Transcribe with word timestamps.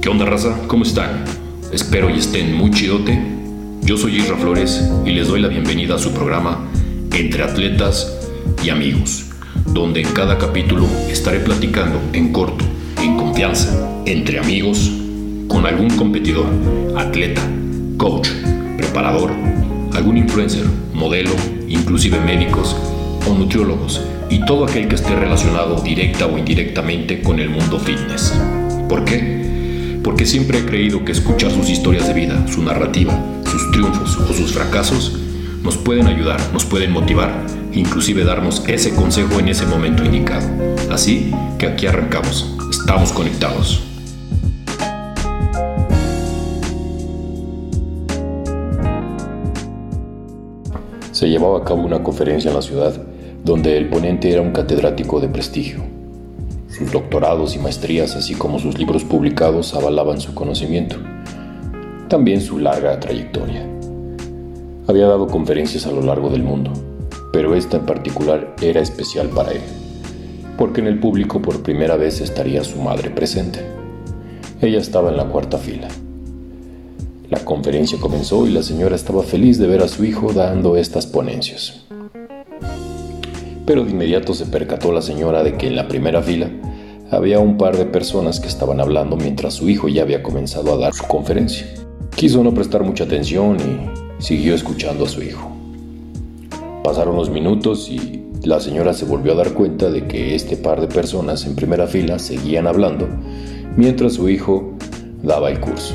¿Qué 0.00 0.08
onda 0.08 0.24
raza? 0.24 0.56
¿Cómo 0.68 0.84
están? 0.84 1.24
Espero 1.72 2.08
y 2.08 2.18
estén 2.18 2.54
muy 2.54 2.70
chidote. 2.70 3.20
Yo 3.82 3.96
soy 3.96 4.18
Isra 4.18 4.36
Flores 4.36 4.88
y 5.04 5.10
les 5.10 5.26
doy 5.26 5.40
la 5.40 5.48
bienvenida 5.48 5.96
a 5.96 5.98
su 5.98 6.12
programa 6.12 6.64
Entre 7.12 7.42
Atletas 7.42 8.16
y 8.62 8.70
Amigos, 8.70 9.26
donde 9.66 10.02
en 10.02 10.12
cada 10.12 10.38
capítulo 10.38 10.86
estaré 11.10 11.40
platicando 11.40 12.00
en 12.12 12.32
corto, 12.32 12.64
en 13.02 13.16
confianza, 13.16 14.02
entre 14.06 14.38
amigos, 14.38 14.88
con 15.48 15.66
algún 15.66 15.90
competidor, 15.90 16.46
atleta, 16.96 17.42
coach, 17.96 18.28
preparador, 18.76 19.32
algún 19.94 20.16
influencer, 20.16 20.64
modelo, 20.94 21.32
inclusive 21.66 22.20
médicos 22.20 22.76
o 23.28 23.34
nutriólogos 23.34 24.00
y 24.30 24.44
todo 24.44 24.64
aquel 24.64 24.88
que 24.88 24.94
esté 24.94 25.14
relacionado 25.14 25.80
directa 25.80 26.26
o 26.26 26.36
indirectamente 26.38 27.22
con 27.22 27.38
el 27.38 27.50
mundo 27.50 27.78
fitness. 27.78 28.34
¿Por 28.88 29.04
qué? 29.04 30.00
Porque 30.02 30.26
siempre 30.26 30.58
he 30.58 30.64
creído 30.64 31.04
que 31.04 31.12
escuchar 31.12 31.50
sus 31.50 31.68
historias 31.68 32.06
de 32.06 32.14
vida, 32.14 32.46
su 32.48 32.62
narrativa, 32.62 33.18
sus 33.44 33.70
triunfos 33.70 34.16
o 34.16 34.32
sus 34.32 34.52
fracasos 34.52 35.18
nos 35.62 35.76
pueden 35.76 36.06
ayudar, 36.06 36.40
nos 36.52 36.64
pueden 36.64 36.92
motivar, 36.92 37.44
inclusive 37.72 38.24
darnos 38.24 38.62
ese 38.68 38.94
consejo 38.94 39.38
en 39.40 39.48
ese 39.48 39.66
momento 39.66 40.04
indicado. 40.04 40.46
Así 40.90 41.32
que 41.58 41.66
aquí 41.66 41.86
arrancamos, 41.86 42.56
estamos 42.70 43.12
conectados. 43.12 43.82
Se 51.12 51.28
llevaba 51.28 51.58
a 51.58 51.64
cabo 51.64 51.82
una 51.82 52.02
conferencia 52.02 52.48
en 52.48 52.54
la 52.54 52.62
ciudad 52.62 53.07
donde 53.44 53.76
el 53.76 53.88
ponente 53.88 54.30
era 54.30 54.42
un 54.42 54.52
catedrático 54.52 55.20
de 55.20 55.28
prestigio. 55.28 55.80
Sus 56.68 56.92
doctorados 56.92 57.56
y 57.56 57.58
maestrías, 57.58 58.14
así 58.16 58.34
como 58.34 58.58
sus 58.58 58.78
libros 58.78 59.04
publicados, 59.04 59.74
avalaban 59.74 60.20
su 60.20 60.34
conocimiento, 60.34 60.96
también 62.08 62.40
su 62.40 62.58
larga 62.58 63.00
trayectoria. 63.00 63.66
Había 64.86 65.06
dado 65.06 65.26
conferencias 65.26 65.86
a 65.86 65.92
lo 65.92 66.02
largo 66.02 66.30
del 66.30 66.42
mundo, 66.42 66.72
pero 67.32 67.54
esta 67.54 67.78
en 67.78 67.86
particular 67.86 68.54
era 68.60 68.80
especial 68.80 69.28
para 69.28 69.52
él, 69.52 69.60
porque 70.56 70.80
en 70.80 70.86
el 70.86 70.98
público 70.98 71.40
por 71.40 71.62
primera 71.62 71.96
vez 71.96 72.20
estaría 72.20 72.64
su 72.64 72.80
madre 72.80 73.10
presente. 73.10 73.60
Ella 74.60 74.78
estaba 74.78 75.10
en 75.10 75.16
la 75.16 75.26
cuarta 75.26 75.58
fila. 75.58 75.88
La 77.30 77.44
conferencia 77.44 77.98
comenzó 78.00 78.46
y 78.46 78.50
la 78.50 78.62
señora 78.62 78.96
estaba 78.96 79.22
feliz 79.22 79.58
de 79.58 79.66
ver 79.66 79.82
a 79.82 79.88
su 79.88 80.04
hijo 80.04 80.32
dando 80.32 80.76
estas 80.76 81.06
ponencias. 81.06 81.84
Pero 83.68 83.84
de 83.84 83.90
inmediato 83.90 84.32
se 84.32 84.46
percató 84.46 84.92
la 84.92 85.02
señora 85.02 85.42
de 85.42 85.58
que 85.58 85.66
en 85.66 85.76
la 85.76 85.88
primera 85.88 86.22
fila 86.22 86.50
había 87.10 87.38
un 87.38 87.58
par 87.58 87.76
de 87.76 87.84
personas 87.84 88.40
que 88.40 88.48
estaban 88.48 88.80
hablando 88.80 89.14
mientras 89.14 89.52
su 89.52 89.68
hijo 89.68 89.88
ya 89.88 90.00
había 90.00 90.22
comenzado 90.22 90.72
a 90.72 90.78
dar 90.78 90.94
su 90.94 91.04
conferencia. 91.04 91.66
Quiso 92.16 92.42
no 92.42 92.54
prestar 92.54 92.82
mucha 92.82 93.04
atención 93.04 93.58
y 93.60 94.22
siguió 94.22 94.54
escuchando 94.54 95.04
a 95.04 95.08
su 95.08 95.22
hijo. 95.22 95.50
Pasaron 96.82 97.16
los 97.16 97.28
minutos 97.28 97.90
y 97.90 98.22
la 98.42 98.58
señora 98.58 98.94
se 98.94 99.04
volvió 99.04 99.32
a 99.32 99.36
dar 99.36 99.52
cuenta 99.52 99.90
de 99.90 100.06
que 100.06 100.34
este 100.34 100.56
par 100.56 100.80
de 100.80 100.86
personas 100.86 101.44
en 101.44 101.54
primera 101.54 101.86
fila 101.86 102.18
seguían 102.18 102.66
hablando 102.66 103.06
mientras 103.76 104.14
su 104.14 104.30
hijo 104.30 104.72
daba 105.22 105.50
el 105.50 105.60
curso. 105.60 105.94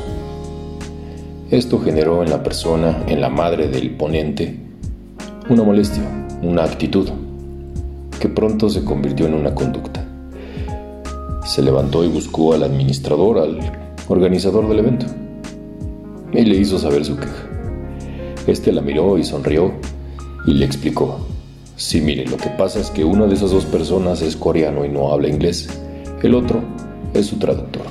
Esto 1.49 1.79
generó 1.79 2.21
en 2.21 2.29
la 2.29 2.43
persona, 2.43 3.03
en 3.07 3.19
la 3.19 3.29
madre 3.29 3.67
del 3.67 3.95
ponente, 3.95 4.59
una 5.49 5.63
molestia, 5.63 6.03
una 6.43 6.65
actitud 6.65 7.09
que 8.19 8.29
pronto 8.29 8.69
se 8.69 8.83
convirtió 8.83 9.25
en 9.25 9.33
una 9.33 9.53
conducta. 9.53 10.05
Se 11.45 11.61
levantó 11.61 12.03
y 12.03 12.07
buscó 12.07 12.53
al 12.53 12.63
administrador, 12.63 13.39
al 13.39 13.59
organizador 14.07 14.67
del 14.67 14.79
evento, 14.79 15.05
y 16.31 16.45
le 16.45 16.55
hizo 16.55 16.79
saber 16.79 17.05
su 17.05 17.17
queja. 17.17 17.49
Este 18.47 18.71
la 18.71 18.81
miró 18.81 19.17
y 19.17 19.23
sonrió 19.23 19.71
y 20.45 20.53
le 20.53 20.65
explicó. 20.65 21.19
Sí, 21.75 22.01
mire, 22.01 22.25
lo 22.25 22.37
que 22.37 22.49
pasa 22.49 22.79
es 22.79 22.89
que 22.89 23.03
una 23.03 23.25
de 23.25 23.35
esas 23.35 23.51
dos 23.51 23.65
personas 23.65 24.21
es 24.21 24.35
coreano 24.35 24.85
y 24.85 24.89
no 24.89 25.11
habla 25.11 25.27
inglés. 25.27 25.69
El 26.21 26.35
otro 26.35 26.61
es 27.13 27.27
su 27.27 27.37
traductor. 27.37 27.83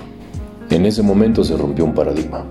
En 0.71 0.87
ese 0.87 1.03
momento 1.03 1.45
se 1.45 1.57
rompió 1.57 1.85
un 1.85 1.95
paradigma. 1.95 2.45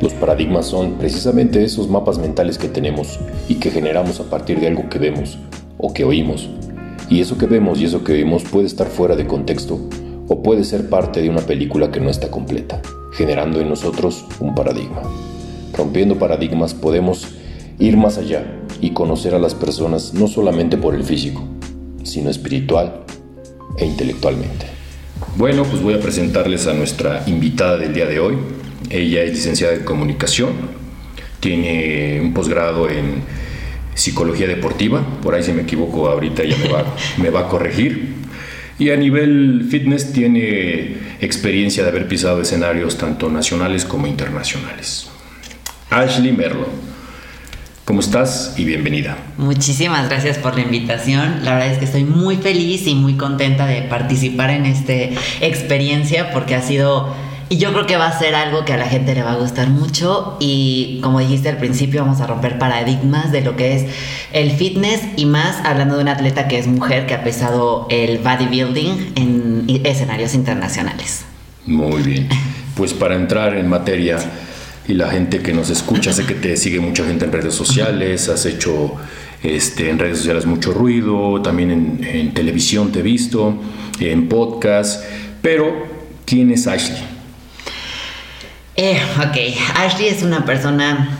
Los 0.00 0.12
paradigmas 0.12 0.66
son 0.66 0.92
precisamente 0.94 1.64
esos 1.64 1.88
mapas 1.88 2.18
mentales 2.18 2.58
que 2.58 2.68
tenemos 2.68 3.18
y 3.48 3.54
que 3.54 3.70
generamos 3.70 4.20
a 4.20 4.24
partir 4.24 4.60
de 4.60 4.66
algo 4.66 4.88
que 4.90 4.98
vemos 4.98 5.38
o 5.78 5.92
que 5.92 6.04
oímos. 6.04 6.48
Y 7.08 7.20
eso 7.20 7.38
que 7.38 7.46
vemos 7.46 7.80
y 7.80 7.84
eso 7.84 8.02
que 8.02 8.12
oímos 8.12 8.42
puede 8.44 8.66
estar 8.66 8.88
fuera 8.88 9.16
de 9.16 9.26
contexto 9.26 9.80
o 10.28 10.42
puede 10.42 10.64
ser 10.64 10.88
parte 10.88 11.22
de 11.22 11.30
una 11.30 11.42
película 11.42 11.90
que 11.90 12.00
no 12.00 12.10
está 12.10 12.30
completa, 12.30 12.82
generando 13.12 13.60
en 13.60 13.68
nosotros 13.68 14.24
un 14.40 14.54
paradigma. 14.54 15.02
Rompiendo 15.72 16.18
paradigmas 16.18 16.74
podemos 16.74 17.28
ir 17.78 17.96
más 17.96 18.18
allá 18.18 18.44
y 18.80 18.90
conocer 18.90 19.34
a 19.34 19.38
las 19.38 19.54
personas 19.54 20.14
no 20.14 20.26
solamente 20.26 20.76
por 20.76 20.94
el 20.94 21.04
físico, 21.04 21.44
sino 22.02 22.30
espiritual 22.30 23.04
e 23.78 23.86
intelectualmente. 23.86 24.66
Bueno, 25.36 25.64
pues 25.64 25.82
voy 25.82 25.94
a 25.94 26.00
presentarles 26.00 26.66
a 26.66 26.74
nuestra 26.74 27.22
invitada 27.26 27.76
del 27.76 27.94
día 27.94 28.06
de 28.06 28.20
hoy. 28.20 28.36
Ella 28.90 29.22
es 29.22 29.32
licenciada 29.32 29.74
en 29.74 29.84
comunicación, 29.84 30.52
tiene 31.40 32.20
un 32.20 32.32
posgrado 32.32 32.88
en 32.88 33.22
psicología 33.96 34.46
deportiva, 34.46 35.02
por 35.22 35.34
ahí 35.34 35.42
si 35.42 35.52
me 35.52 35.62
equivoco 35.62 36.08
ahorita 36.08 36.42
ella 36.42 36.56
me 36.62 36.68
va, 36.68 36.84
me 37.16 37.30
va 37.30 37.40
a 37.40 37.48
corregir. 37.48 38.14
Y 38.78 38.90
a 38.90 38.96
nivel 38.96 39.66
fitness 39.70 40.12
tiene 40.12 40.98
experiencia 41.20 41.82
de 41.82 41.88
haber 41.88 42.06
pisado 42.06 42.42
escenarios 42.42 42.98
tanto 42.98 43.30
nacionales 43.30 43.86
como 43.86 44.06
internacionales. 44.06 45.08
Ashley 45.88 46.32
Merlo, 46.32 46.68
¿cómo 47.86 48.00
estás? 48.00 48.52
Y 48.58 48.66
bienvenida. 48.66 49.16
Muchísimas 49.38 50.10
gracias 50.10 50.36
por 50.36 50.56
la 50.56 50.60
invitación. 50.60 51.42
La 51.42 51.54
verdad 51.54 51.72
es 51.72 51.78
que 51.78 51.86
estoy 51.86 52.04
muy 52.04 52.36
feliz 52.36 52.86
y 52.86 52.94
muy 52.94 53.14
contenta 53.16 53.66
de 53.66 53.80
participar 53.80 54.50
en 54.50 54.66
esta 54.66 54.92
experiencia 55.40 56.32
porque 56.32 56.54
ha 56.54 56.60
sido 56.60 57.14
y 57.48 57.58
yo 57.58 57.72
creo 57.72 57.86
que 57.86 57.96
va 57.96 58.08
a 58.08 58.18
ser 58.18 58.34
algo 58.34 58.64
que 58.64 58.72
a 58.72 58.76
la 58.76 58.86
gente 58.86 59.14
le 59.14 59.22
va 59.22 59.32
a 59.32 59.36
gustar 59.36 59.68
mucho 59.68 60.36
y 60.40 61.00
como 61.02 61.20
dijiste 61.20 61.48
al 61.48 61.58
principio 61.58 62.02
vamos 62.02 62.20
a 62.20 62.26
romper 62.26 62.58
paradigmas 62.58 63.30
de 63.30 63.42
lo 63.42 63.56
que 63.56 63.76
es 63.76 63.84
el 64.32 64.50
fitness 64.50 65.00
y 65.16 65.26
más 65.26 65.64
hablando 65.64 65.96
de 65.96 66.02
una 66.02 66.12
atleta 66.12 66.48
que 66.48 66.58
es 66.58 66.66
mujer 66.66 67.06
que 67.06 67.14
ha 67.14 67.22
pesado 67.22 67.86
el 67.88 68.18
bodybuilding 68.18 69.12
en 69.14 69.80
escenarios 69.84 70.34
internacionales. 70.34 71.24
Muy 71.66 72.02
bien. 72.02 72.28
Pues 72.74 72.92
para 72.92 73.14
entrar 73.14 73.56
en 73.56 73.68
materia 73.68 74.18
y 74.88 74.94
la 74.94 75.08
gente 75.08 75.40
que 75.40 75.52
nos 75.52 75.70
escucha, 75.70 76.12
sé 76.12 76.26
que 76.26 76.34
te 76.34 76.56
sigue 76.56 76.80
mucha 76.80 77.04
gente 77.04 77.24
en 77.24 77.32
redes 77.32 77.54
sociales, 77.54 78.28
has 78.28 78.44
hecho 78.44 78.94
este, 79.42 79.90
en 79.90 79.98
redes 79.98 80.18
sociales 80.18 80.46
mucho 80.46 80.72
ruido, 80.72 81.40
también 81.42 81.70
en, 81.70 82.04
en 82.04 82.34
televisión 82.34 82.90
te 82.90 83.00
he 83.00 83.02
visto, 83.02 83.54
en 84.00 84.28
podcast, 84.28 85.04
pero 85.42 85.86
¿quién 86.24 86.50
es 86.50 86.66
Ashley? 86.66 87.15
Eh, 88.76 89.00
ok, 89.18 89.78
Ashley 89.78 90.08
es 90.08 90.22
una 90.22 90.44
persona, 90.44 91.18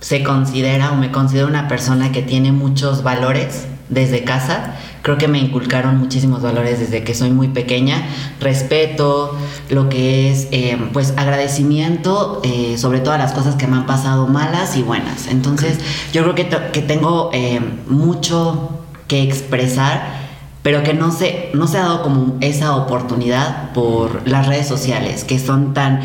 se 0.00 0.24
considera 0.24 0.90
o 0.90 0.96
me 0.96 1.12
considero 1.12 1.46
una 1.46 1.68
persona 1.68 2.10
que 2.10 2.22
tiene 2.22 2.50
muchos 2.50 3.04
valores 3.04 3.66
desde 3.88 4.24
casa. 4.24 4.74
Creo 5.02 5.16
que 5.16 5.28
me 5.28 5.38
inculcaron 5.38 5.96
muchísimos 5.98 6.42
valores 6.42 6.80
desde 6.80 7.04
que 7.04 7.14
soy 7.14 7.30
muy 7.30 7.46
pequeña. 7.48 8.04
Respeto, 8.40 9.38
lo 9.70 9.88
que 9.88 10.32
es 10.32 10.48
eh, 10.50 10.76
pues 10.92 11.14
agradecimiento 11.16 12.40
eh, 12.42 12.76
sobre 12.78 12.98
todas 12.98 13.20
las 13.20 13.32
cosas 13.32 13.54
que 13.54 13.68
me 13.68 13.76
han 13.76 13.86
pasado 13.86 14.26
malas 14.26 14.76
y 14.76 14.82
buenas. 14.82 15.28
Entonces 15.28 15.78
yo 16.12 16.22
creo 16.22 16.34
que, 16.34 16.48
que 16.72 16.82
tengo 16.82 17.30
eh, 17.32 17.60
mucho 17.86 18.70
que 19.06 19.22
expresar 19.22 20.26
pero 20.66 20.82
que 20.82 20.94
no 20.94 21.12
se, 21.12 21.50
no 21.54 21.68
se 21.68 21.78
ha 21.78 21.82
dado 21.82 22.02
como 22.02 22.38
esa 22.40 22.74
oportunidad 22.74 23.70
por 23.70 24.26
las 24.26 24.48
redes 24.48 24.66
sociales, 24.66 25.22
que 25.22 25.38
son 25.38 25.74
tan 25.74 26.00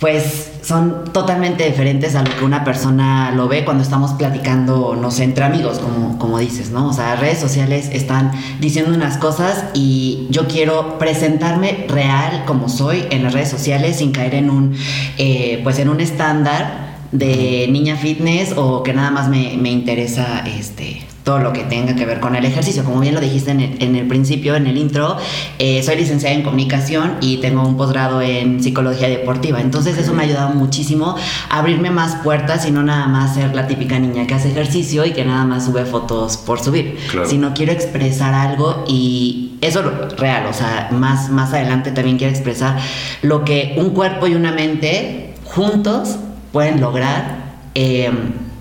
pues 0.00 0.52
son 0.62 1.12
totalmente 1.12 1.64
diferentes 1.64 2.14
a 2.14 2.22
lo 2.22 2.36
que 2.36 2.44
una 2.44 2.62
persona 2.62 3.32
lo 3.32 3.48
ve 3.48 3.64
cuando 3.64 3.82
estamos 3.82 4.12
platicando, 4.12 4.94
no 4.94 5.10
sé, 5.10 5.24
entre 5.24 5.44
amigos, 5.44 5.80
como, 5.80 6.18
como 6.18 6.38
dices, 6.38 6.70
¿no? 6.70 6.88
O 6.88 6.92
sea, 6.92 7.16
redes 7.16 7.38
sociales 7.38 7.88
están 7.92 8.30
diciendo 8.60 8.94
unas 8.94 9.18
cosas 9.18 9.64
y 9.74 10.28
yo 10.30 10.46
quiero 10.46 10.98
presentarme 10.98 11.86
real 11.88 12.44
como 12.46 12.68
soy 12.68 13.06
en 13.10 13.24
las 13.24 13.32
redes 13.32 13.48
sociales 13.48 13.96
sin 13.96 14.12
caer 14.12 14.34
en 14.34 14.50
un, 14.50 14.76
eh, 15.16 15.60
pues 15.64 15.80
en 15.80 15.88
un 15.88 16.00
estándar 16.00 16.87
de 17.12 17.66
niña 17.70 17.96
fitness 17.96 18.52
o 18.56 18.82
que 18.82 18.92
nada 18.92 19.10
más 19.10 19.28
me, 19.28 19.56
me 19.56 19.70
interesa 19.70 20.44
este 20.46 21.08
todo 21.28 21.40
lo 21.40 21.52
que 21.52 21.64
tenga 21.64 21.94
que 21.94 22.06
ver 22.06 22.20
con 22.20 22.36
el 22.36 22.46
ejercicio. 22.46 22.82
Como 22.84 23.00
bien 23.00 23.14
lo 23.14 23.20
dijiste 23.20 23.50
en 23.50 23.60
el, 23.60 23.82
en 23.82 23.96
el 23.96 24.08
principio, 24.08 24.54
en 24.54 24.66
el 24.66 24.78
intro, 24.78 25.18
eh, 25.58 25.82
soy 25.82 25.96
licenciada 25.96 26.34
en 26.34 26.42
comunicación 26.42 27.16
y 27.20 27.36
tengo 27.36 27.68
un 27.68 27.76
posgrado 27.76 28.22
en 28.22 28.62
psicología 28.62 29.10
deportiva. 29.10 29.60
Entonces 29.60 29.98
eso 29.98 30.14
me 30.14 30.22
ha 30.22 30.24
ayudado 30.24 30.54
muchísimo 30.54 31.16
a 31.50 31.58
abrirme 31.58 31.90
más 31.90 32.14
puertas 32.24 32.64
y 32.64 32.70
no 32.70 32.82
nada 32.82 33.08
más 33.08 33.34
ser 33.34 33.54
la 33.54 33.66
típica 33.66 33.98
niña 33.98 34.26
que 34.26 34.32
hace 34.32 34.48
ejercicio 34.48 35.04
y 35.04 35.12
que 35.12 35.26
nada 35.26 35.44
más 35.44 35.66
sube 35.66 35.84
fotos 35.84 36.38
por 36.38 36.60
subir. 36.60 36.96
Sino 37.26 37.52
quiero 37.52 37.72
expresar 37.72 38.32
algo 38.32 38.84
y 38.88 39.58
eso 39.60 39.80
es 39.80 40.16
real. 40.16 40.46
O 40.46 40.54
sea, 40.54 40.88
más, 40.92 41.28
más 41.28 41.52
adelante 41.52 41.90
también 41.90 42.16
quiero 42.16 42.32
expresar 42.32 42.78
lo 43.20 43.44
que 43.44 43.74
un 43.76 43.90
cuerpo 43.90 44.28
y 44.28 44.34
una 44.34 44.52
mente 44.52 45.34
juntos 45.44 46.16
pueden 46.52 46.80
lograr. 46.80 47.48
Eh, 47.74 48.10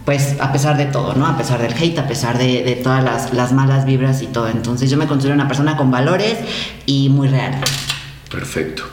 pues 0.07 0.37
a 0.39 0.53
pesar 0.53 0.77
de 0.77 0.85
todo, 0.85 1.15
¿no? 1.15 1.27
A 1.27 1.37
pesar 1.37 1.61
del 1.61 1.73
hate, 1.73 1.99
a 1.99 2.07
pesar 2.07 2.37
de, 2.37 2.79
todas 2.81 3.03
las, 3.33 3.51
malas 3.51 3.85
vibras 3.85 4.21
y 4.21 4.27
todo. 4.27 4.47
Entonces 4.47 4.89
yo 4.89 4.95
me 4.95 5.05
considero 5.05 5.35
una 5.35 5.49
persona 5.49 5.75
con 5.75 5.91
valores 5.91 6.37
y 6.85 7.09
muy 7.09 7.27
real. 7.27 7.55
Perfecto. 8.31 8.83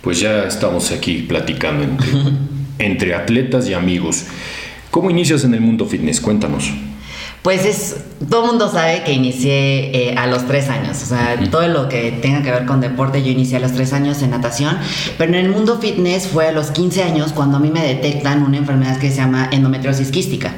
Pues 0.00 0.18
ya 0.18 0.44
estamos 0.44 0.92
aquí 0.92 1.26
platicando 1.28 1.84
entre, 1.84 2.08
entre 2.78 3.14
atletas 3.14 3.68
y 3.68 3.74
amigos. 3.74 4.24
¿Cómo 4.90 5.10
inicias 5.10 5.44
en 5.44 5.52
el 5.52 5.60
mundo 5.60 5.84
fitness? 5.84 6.22
Cuéntanos. 6.22 6.72
Pues 7.46 7.64
es, 7.64 7.96
todo 8.28 8.40
el 8.40 8.48
mundo 8.48 8.68
sabe 8.68 9.04
que 9.04 9.12
inicié 9.12 10.08
eh, 10.08 10.14
a 10.18 10.26
los 10.26 10.48
tres 10.48 10.68
años, 10.68 11.00
o 11.00 11.06
sea, 11.06 11.38
todo 11.48 11.68
lo 11.68 11.88
que 11.88 12.10
tenga 12.10 12.42
que 12.42 12.50
ver 12.50 12.66
con 12.66 12.80
deporte, 12.80 13.22
yo 13.22 13.30
inicié 13.30 13.58
a 13.58 13.60
los 13.60 13.70
tres 13.70 13.92
años 13.92 14.20
en 14.22 14.30
natación, 14.30 14.76
pero 15.16 15.32
en 15.32 15.44
el 15.44 15.52
mundo 15.52 15.78
fitness 15.78 16.26
fue 16.26 16.48
a 16.48 16.50
los 16.50 16.72
15 16.72 17.04
años 17.04 17.32
cuando 17.32 17.58
a 17.58 17.60
mí 17.60 17.70
me 17.70 17.86
detectan 17.86 18.42
una 18.42 18.56
enfermedad 18.56 18.98
que 18.98 19.10
se 19.10 19.18
llama 19.18 19.48
endometriosis 19.52 20.10
quística. 20.10 20.56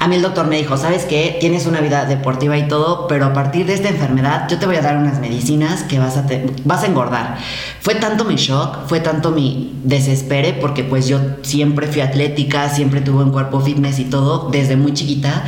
A 0.00 0.08
mí 0.08 0.16
el 0.16 0.22
doctor 0.22 0.48
me 0.48 0.56
dijo, 0.56 0.76
¿sabes 0.76 1.04
qué? 1.04 1.36
Tienes 1.38 1.66
una 1.66 1.80
vida 1.80 2.04
deportiva 2.04 2.58
y 2.58 2.66
todo, 2.66 3.06
pero 3.06 3.26
a 3.26 3.32
partir 3.32 3.66
de 3.66 3.74
esta 3.74 3.90
enfermedad 3.90 4.48
yo 4.50 4.58
te 4.58 4.66
voy 4.66 4.74
a 4.74 4.82
dar 4.82 4.96
unas 4.96 5.20
medicinas 5.20 5.84
que 5.84 6.00
vas 6.00 6.16
a, 6.16 6.26
vas 6.64 6.82
a 6.82 6.86
engordar. 6.86 7.38
Fue 7.78 7.94
tanto 7.94 8.24
mi 8.24 8.34
shock, 8.34 8.88
fue 8.88 8.98
tanto 8.98 9.30
mi 9.30 9.78
desespere, 9.84 10.52
porque 10.52 10.82
pues 10.82 11.06
yo 11.06 11.20
siempre 11.42 11.86
fui 11.86 12.00
atlética, 12.00 12.70
siempre 12.70 13.02
tuve 13.02 13.22
un 13.22 13.30
cuerpo 13.30 13.60
fitness 13.60 14.00
y 14.00 14.06
todo, 14.06 14.48
desde 14.50 14.74
muy 14.74 14.94
chiquita. 14.94 15.44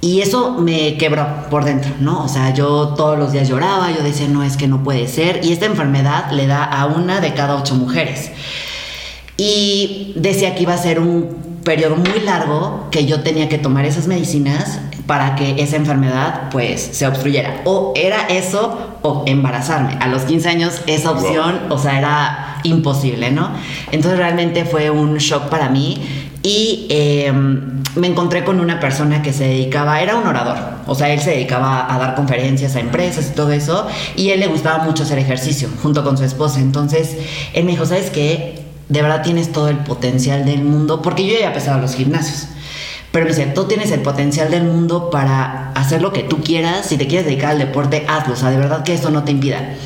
Y 0.00 0.20
eso 0.20 0.52
me 0.52 0.96
quebró 0.96 1.26
por 1.50 1.64
dentro, 1.64 1.90
¿no? 2.00 2.22
O 2.24 2.28
sea, 2.28 2.54
yo 2.54 2.94
todos 2.96 3.18
los 3.18 3.32
días 3.32 3.48
lloraba, 3.48 3.90
yo 3.90 4.02
decía, 4.02 4.28
no, 4.28 4.44
es 4.44 4.56
que 4.56 4.68
no 4.68 4.84
puede 4.84 5.08
ser. 5.08 5.40
Y 5.44 5.52
esta 5.52 5.66
enfermedad 5.66 6.30
le 6.30 6.46
da 6.46 6.62
a 6.62 6.86
una 6.86 7.20
de 7.20 7.34
cada 7.34 7.56
ocho 7.56 7.74
mujeres. 7.74 8.30
Y 9.36 10.12
decía 10.16 10.54
que 10.54 10.62
iba 10.62 10.74
a 10.74 10.78
ser 10.78 11.00
un 11.00 11.60
periodo 11.64 11.96
muy 11.96 12.20
largo 12.20 12.88
que 12.90 13.06
yo 13.06 13.22
tenía 13.22 13.48
que 13.48 13.58
tomar 13.58 13.84
esas 13.84 14.06
medicinas 14.06 14.80
para 15.06 15.36
que 15.36 15.62
esa 15.62 15.76
enfermedad 15.76 16.48
pues 16.50 16.80
se 16.92 17.06
obstruyera. 17.06 17.62
O 17.64 17.92
era 17.96 18.26
eso 18.28 18.98
o 19.02 19.24
embarazarme. 19.26 19.96
A 20.00 20.06
los 20.08 20.22
15 20.22 20.48
años 20.48 20.80
esa 20.86 21.10
opción, 21.10 21.60
o 21.70 21.78
sea, 21.78 21.98
era 21.98 22.60
imposible, 22.62 23.30
¿no? 23.30 23.50
Entonces 23.90 24.18
realmente 24.18 24.64
fue 24.64 24.90
un 24.90 25.16
shock 25.18 25.48
para 25.48 25.68
mí 25.68 26.27
y 26.48 26.86
em, 26.88 27.82
me 27.94 28.06
encontré 28.06 28.42
con 28.42 28.58
una 28.58 28.80
persona 28.80 29.20
que 29.20 29.34
se 29.34 29.44
dedicaba, 29.44 30.00
era 30.00 30.16
un 30.16 30.26
orador, 30.26 30.56
o 30.86 30.94
sea, 30.94 31.12
él 31.12 31.20
se 31.20 31.32
dedicaba 31.32 31.94
a 31.94 31.98
dar 31.98 32.14
conferencias 32.14 32.74
a 32.74 32.80
empresas 32.80 33.28
y 33.30 33.34
todo 33.34 33.52
eso, 33.52 33.86
y 34.16 34.30
él 34.30 34.40
le 34.40 34.46
gustaba 34.46 34.82
mucho 34.82 35.02
hacer 35.02 35.18
ejercicio 35.18 35.68
junto 35.82 36.02
con 36.02 36.16
su 36.16 36.24
esposa. 36.24 36.60
Entonces, 36.60 37.18
él 37.52 37.66
me 37.66 37.72
dijo, 37.72 37.84
¿sabes 37.84 38.08
qué? 38.08 38.62
De 38.88 39.02
verdad 39.02 39.20
tienes 39.22 39.52
todo 39.52 39.68
el 39.68 39.76
potencial 39.76 40.46
del 40.46 40.62
mundo, 40.62 41.02
porque 41.02 41.26
yo 41.26 41.38
ya 41.38 41.48
empezado 41.48 41.82
los 41.82 41.94
gimnasios. 41.94 42.46
Pero 43.12 43.26
me 43.26 43.30
decía, 43.30 43.52
tú 43.52 43.64
tienes 43.64 43.90
el 43.90 44.00
potencial 44.00 44.50
del 44.50 44.64
mundo 44.64 45.10
para 45.10 45.72
hacer 45.72 46.00
lo 46.00 46.14
que 46.14 46.22
tú 46.22 46.42
quieras. 46.42 46.86
Si 46.86 46.96
te 46.96 47.06
quieres 47.06 47.26
dedicar 47.26 47.50
al 47.50 47.58
deporte, 47.58 48.06
hazlo. 48.08 48.34
O 48.34 48.36
sea, 48.36 48.50
de 48.50 48.58
verdad 48.58 48.84
que 48.84 48.94
eso 48.94 49.10
no 49.10 49.24
te 49.24 49.32
impida. 49.32 49.76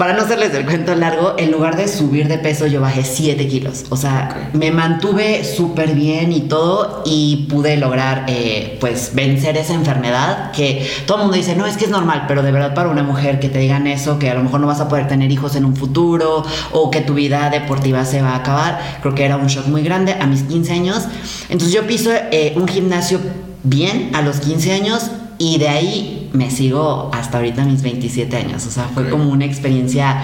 Para 0.00 0.14
no 0.14 0.22
hacerles 0.22 0.54
el 0.54 0.64
cuento 0.64 0.94
largo, 0.94 1.34
en 1.36 1.50
lugar 1.50 1.76
de 1.76 1.86
subir 1.86 2.26
de 2.26 2.38
peso, 2.38 2.66
yo 2.66 2.80
bajé 2.80 3.04
7 3.04 3.46
kilos. 3.48 3.84
O 3.90 3.98
sea, 3.98 4.48
me 4.54 4.70
mantuve 4.70 5.44
súper 5.44 5.94
bien 5.94 6.32
y 6.32 6.40
todo 6.40 7.02
y 7.04 7.46
pude 7.50 7.76
lograr, 7.76 8.24
eh, 8.26 8.78
pues, 8.80 9.10
vencer 9.12 9.58
esa 9.58 9.74
enfermedad 9.74 10.52
que 10.52 10.88
todo 11.04 11.18
el 11.18 11.22
mundo 11.24 11.36
dice, 11.36 11.54
no, 11.54 11.66
es 11.66 11.76
que 11.76 11.84
es 11.84 11.90
normal, 11.90 12.24
pero 12.26 12.42
de 12.42 12.50
verdad 12.50 12.72
para 12.72 12.88
una 12.88 13.02
mujer 13.02 13.40
que 13.40 13.50
te 13.50 13.58
digan 13.58 13.86
eso, 13.86 14.18
que 14.18 14.30
a 14.30 14.34
lo 14.34 14.42
mejor 14.42 14.60
no 14.60 14.66
vas 14.66 14.80
a 14.80 14.88
poder 14.88 15.06
tener 15.06 15.30
hijos 15.30 15.54
en 15.54 15.66
un 15.66 15.76
futuro 15.76 16.44
o 16.72 16.90
que 16.90 17.02
tu 17.02 17.12
vida 17.12 17.50
deportiva 17.50 18.06
se 18.06 18.22
va 18.22 18.30
a 18.30 18.36
acabar, 18.36 18.80
creo 19.02 19.14
que 19.14 19.26
era 19.26 19.36
un 19.36 19.48
shock 19.48 19.66
muy 19.66 19.82
grande 19.82 20.14
a 20.14 20.26
mis 20.26 20.44
15 20.44 20.72
años. 20.72 21.08
Entonces 21.50 21.74
yo 21.74 21.86
piso 21.86 22.08
eh, 22.10 22.54
un 22.56 22.66
gimnasio 22.66 23.20
bien 23.64 24.12
a 24.14 24.22
los 24.22 24.40
15 24.40 24.72
años 24.72 25.10
y 25.40 25.56
de 25.56 25.68
ahí 25.68 26.28
me 26.34 26.50
sigo 26.50 27.10
hasta 27.14 27.38
ahorita 27.38 27.64
mis 27.64 27.80
27 27.80 28.36
años. 28.36 28.66
O 28.66 28.70
sea, 28.70 28.84
fue 28.84 29.08
como 29.08 29.30
una 29.30 29.46
experiencia 29.46 30.22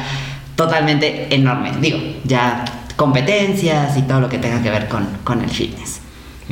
totalmente 0.56 1.34
enorme. 1.34 1.72
Digo, 1.80 1.98
ya 2.24 2.66
competencias 2.96 3.96
y 3.96 4.02
todo 4.02 4.20
lo 4.20 4.28
que 4.28 4.36
tenga 4.36 4.62
que 4.62 4.68
ver 4.68 4.88
con, 4.88 5.08
con 5.24 5.40
el 5.40 5.48
fitness. 5.48 6.00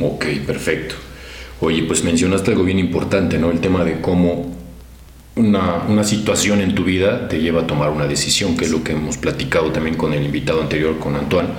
Ok, 0.01 0.25
perfecto. 0.47 0.95
Oye, 1.61 1.83
pues 1.83 2.03
mencionaste 2.03 2.51
algo 2.51 2.63
bien 2.63 2.79
importante, 2.79 3.37
¿no? 3.37 3.51
El 3.51 3.59
tema 3.59 3.83
de 3.83 4.01
cómo 4.01 4.51
una, 5.35 5.83
una, 5.87 6.03
situación 6.03 6.59
en 6.59 6.73
tu 6.73 6.83
vida 6.83 7.27
te 7.29 7.39
lleva 7.41 7.61
a 7.61 7.67
tomar 7.67 7.91
una 7.91 8.07
decisión, 8.07 8.57
que 8.57 8.65
es 8.65 8.71
lo 8.71 8.83
que 8.83 8.93
hemos 8.93 9.17
platicado 9.17 9.71
también 9.71 9.95
con 9.95 10.11
el 10.11 10.25
invitado 10.25 10.63
anterior, 10.63 10.97
con 10.97 11.15
Antoine. 11.15 11.49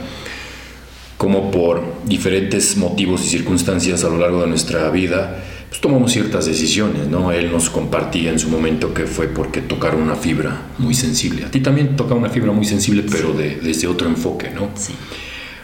Como 1.16 1.52
por 1.52 1.84
diferentes 2.04 2.76
motivos 2.76 3.24
y 3.24 3.28
circunstancias 3.28 4.02
a 4.02 4.08
lo 4.08 4.18
largo 4.18 4.40
de 4.40 4.48
nuestra 4.48 4.90
vida, 4.90 5.40
pues 5.76 5.82
tomamos 5.82 6.10
ciertas 6.10 6.46
decisiones, 6.46 7.06
¿no? 7.06 7.32
Él 7.32 7.52
nos 7.52 7.68
compartía 7.68 8.30
en 8.30 8.38
su 8.38 8.48
momento 8.48 8.94
que 8.94 9.04
fue 9.04 9.28
porque 9.28 9.60
tocaron 9.60 10.00
una 10.00 10.16
fibra 10.16 10.68
muy 10.78 10.94
sensible. 10.94 11.44
A 11.44 11.50
ti 11.50 11.60
también 11.60 11.96
toca 11.96 12.14
una 12.14 12.30
fibra 12.30 12.50
muy 12.50 12.64
sensible, 12.64 13.04
pero 13.10 13.34
de, 13.34 13.56
desde 13.56 13.86
otro 13.86 14.08
enfoque, 14.08 14.50
¿no? 14.54 14.70
Sí. 14.74 14.94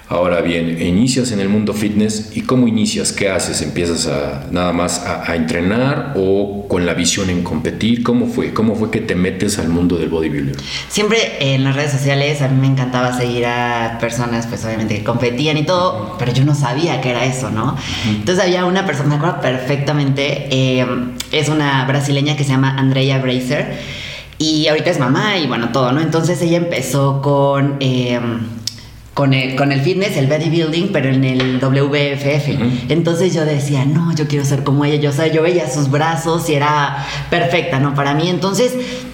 Ahora 0.08 0.43
bien, 0.43 0.82
inicias 0.82 1.32
en 1.32 1.40
el 1.40 1.49
mundo 1.49 1.72
fitness 1.72 2.32
y 2.34 2.43
cómo 2.43 2.69
inicias, 2.69 3.12
qué 3.12 3.31
haces, 3.31 3.62
empiezas 3.62 4.06
a 4.06 4.46
nada 4.50 4.72
más 4.72 5.00
a, 5.06 5.34
entrenar 5.34 6.12
o 6.16 6.66
con 6.69 6.84
la 6.84 6.93
visión 6.93 7.31
en 7.31 7.43
competir, 7.43 8.02
¿cómo 8.02 8.26
fue? 8.26 8.52
¿Cómo 8.52 8.75
fue 8.75 8.90
que 8.90 9.00
te 9.00 9.14
metes 9.14 9.58
al 9.58 9.70
mundo 9.70 9.96
del 9.96 10.10
bodybuilding? 10.10 10.54
Siempre 10.88 11.54
en 11.54 11.64
las 11.64 11.76
redes 11.76 11.93
sociales 11.93 12.43
a 12.43 12.49
mí 12.49 12.60
me 12.60 12.66
encantaba 12.66 13.16
seguir 13.16 13.46
a 13.46 13.96
personas, 14.00 14.46
pues 14.46 14.64
obviamente 14.66 14.96
que 14.96 15.04
competían 15.04 15.56
y 15.56 15.64
todo, 15.64 16.16
pero 16.19 16.32
yo 16.32 16.44
no 16.44 16.55
sabía 16.55 17.00
que 17.00 17.10
era 17.10 17.25
eso, 17.25 17.50
¿no? 17.50 17.76
Entonces 18.06 18.44
había 18.44 18.66
una 18.66 18.84
persona, 18.84 19.08
me 19.08 19.14
acuerdo 19.14 19.40
perfectamente, 19.40 20.48
eh, 20.50 20.87
es 21.31 21.48
una 21.48 21.87
brasileña 21.87 22.37
que 22.37 22.44
se 22.44 22.50
llama 22.50 22.76
Andrea 22.76 23.19
Bracer 23.19 23.78
y 24.37 24.66
ahorita 24.66 24.90
es 24.90 24.98
mamá 24.98 25.38
y 25.38 25.46
bueno, 25.46 25.70
todo, 25.70 25.93
¿no? 25.93 26.02
Entonces 26.02 26.43
ella 26.43 26.58
empezó 26.58 27.22
con... 27.22 27.76
Eh, 27.81 28.20
con 29.14 29.34
el, 29.34 29.56
con 29.56 29.72
el 29.72 29.80
fitness, 29.80 30.16
el 30.16 30.26
bodybuilding, 30.26 30.90
pero 30.92 31.10
en 31.10 31.24
el 31.24 31.60
WFF. 31.60 32.88
Entonces 32.88 33.34
yo 33.34 33.44
decía, 33.44 33.84
no, 33.84 34.14
yo 34.14 34.26
quiero 34.26 34.44
ser 34.44 34.64
como 34.64 34.84
ella. 34.84 34.96
Yo, 34.96 35.10
o 35.10 35.12
sea, 35.12 35.26
yo 35.26 35.42
veía 35.42 35.70
sus 35.70 35.90
brazos 35.90 36.48
y 36.48 36.54
era 36.54 37.06
perfecta, 37.28 37.78
¿no? 37.78 37.94
Para 37.94 38.14
mí. 38.14 38.30
Entonces 38.30 38.72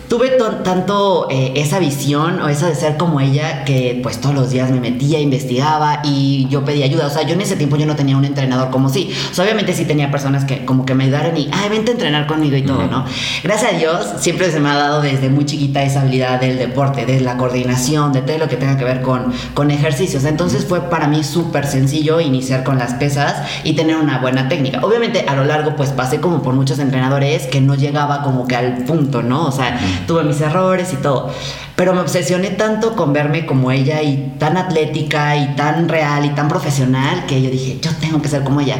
tuve 0.08 0.30
tanto 0.64 1.28
eh, 1.30 1.52
esa 1.56 1.78
visión 1.78 2.40
o 2.40 2.48
esa 2.48 2.68
de 2.68 2.74
ser 2.74 2.96
como 2.96 3.20
ella 3.20 3.64
que 3.64 4.00
pues 4.02 4.20
todos 4.20 4.34
los 4.34 4.50
días 4.50 4.70
me 4.70 4.80
metía, 4.80 5.20
investigaba 5.20 6.00
y 6.02 6.48
yo 6.48 6.64
pedía 6.64 6.86
ayuda. 6.86 7.06
O 7.06 7.10
sea, 7.10 7.22
yo 7.22 7.34
en 7.34 7.42
ese 7.42 7.56
tiempo 7.56 7.76
yo 7.76 7.86
no 7.86 7.94
tenía 7.94 8.16
un 8.16 8.24
entrenador 8.24 8.70
como 8.70 8.88
sí. 8.88 9.10
O 9.30 9.34
sea, 9.34 9.44
obviamente 9.44 9.74
sí 9.74 9.84
tenía 9.84 10.10
personas 10.10 10.44
que 10.44 10.64
como 10.64 10.86
que 10.86 10.94
me 10.94 11.04
ayudaran 11.04 11.36
y, 11.36 11.50
ay, 11.52 11.68
vente 11.68 11.90
a 11.90 11.94
entrenar 11.94 12.26
conmigo 12.26 12.56
y 12.56 12.62
todo, 12.62 12.86
¿no? 12.86 13.04
Gracias 13.44 13.74
a 13.74 13.76
Dios 13.76 14.06
siempre 14.18 14.50
se 14.50 14.60
me 14.60 14.70
ha 14.70 14.76
dado 14.76 15.02
desde 15.02 15.28
muy 15.28 15.44
chiquita 15.44 15.82
esa 15.82 16.00
habilidad 16.00 16.40
del 16.40 16.58
deporte, 16.58 17.04
de 17.04 17.20
la 17.20 17.36
coordinación, 17.36 18.12
de 18.12 18.22
todo 18.22 18.38
lo 18.38 18.48
que 18.48 18.56
tenga 18.56 18.78
que 18.78 18.84
ver 18.84 19.02
con, 19.02 19.32
con 19.52 19.70
ejercicios. 19.70 20.24
Entonces 20.24 20.64
fue 20.64 20.88
para 20.88 21.06
mí 21.06 21.22
súper 21.22 21.66
sencillo 21.66 22.20
iniciar 22.20 22.64
con 22.64 22.78
las 22.78 22.94
pesas 22.94 23.46
y 23.62 23.74
tener 23.74 23.96
una 23.96 24.18
buena 24.18 24.48
técnica. 24.48 24.80
Obviamente 24.82 25.26
a 25.28 25.36
lo 25.36 25.44
largo 25.44 25.76
pues 25.76 25.90
pasé 25.90 26.20
como 26.20 26.42
por 26.42 26.54
muchos 26.54 26.78
entrenadores 26.78 27.46
que 27.46 27.60
no 27.60 27.74
llegaba 27.74 28.22
como 28.22 28.46
que 28.46 28.56
al 28.56 28.84
punto, 28.84 29.22
¿no? 29.22 29.46
O 29.46 29.52
sea, 29.52 29.78
tuve 30.06 30.24
mis 30.24 30.40
errores 30.40 30.92
y 30.92 30.96
todo. 30.96 31.32
Pero 31.76 31.94
me 31.94 32.00
obsesioné 32.00 32.50
tanto 32.50 32.96
con 32.96 33.12
verme 33.12 33.46
como 33.46 33.70
ella 33.70 34.02
y 34.02 34.34
tan 34.38 34.56
atlética 34.56 35.36
y 35.36 35.54
tan 35.54 35.88
real 35.88 36.24
y 36.24 36.30
tan 36.30 36.48
profesional 36.48 37.24
que 37.26 37.40
yo 37.40 37.50
dije, 37.50 37.78
yo 37.80 37.90
tengo 38.00 38.20
que 38.20 38.28
ser 38.28 38.42
como 38.42 38.60
ella. 38.60 38.76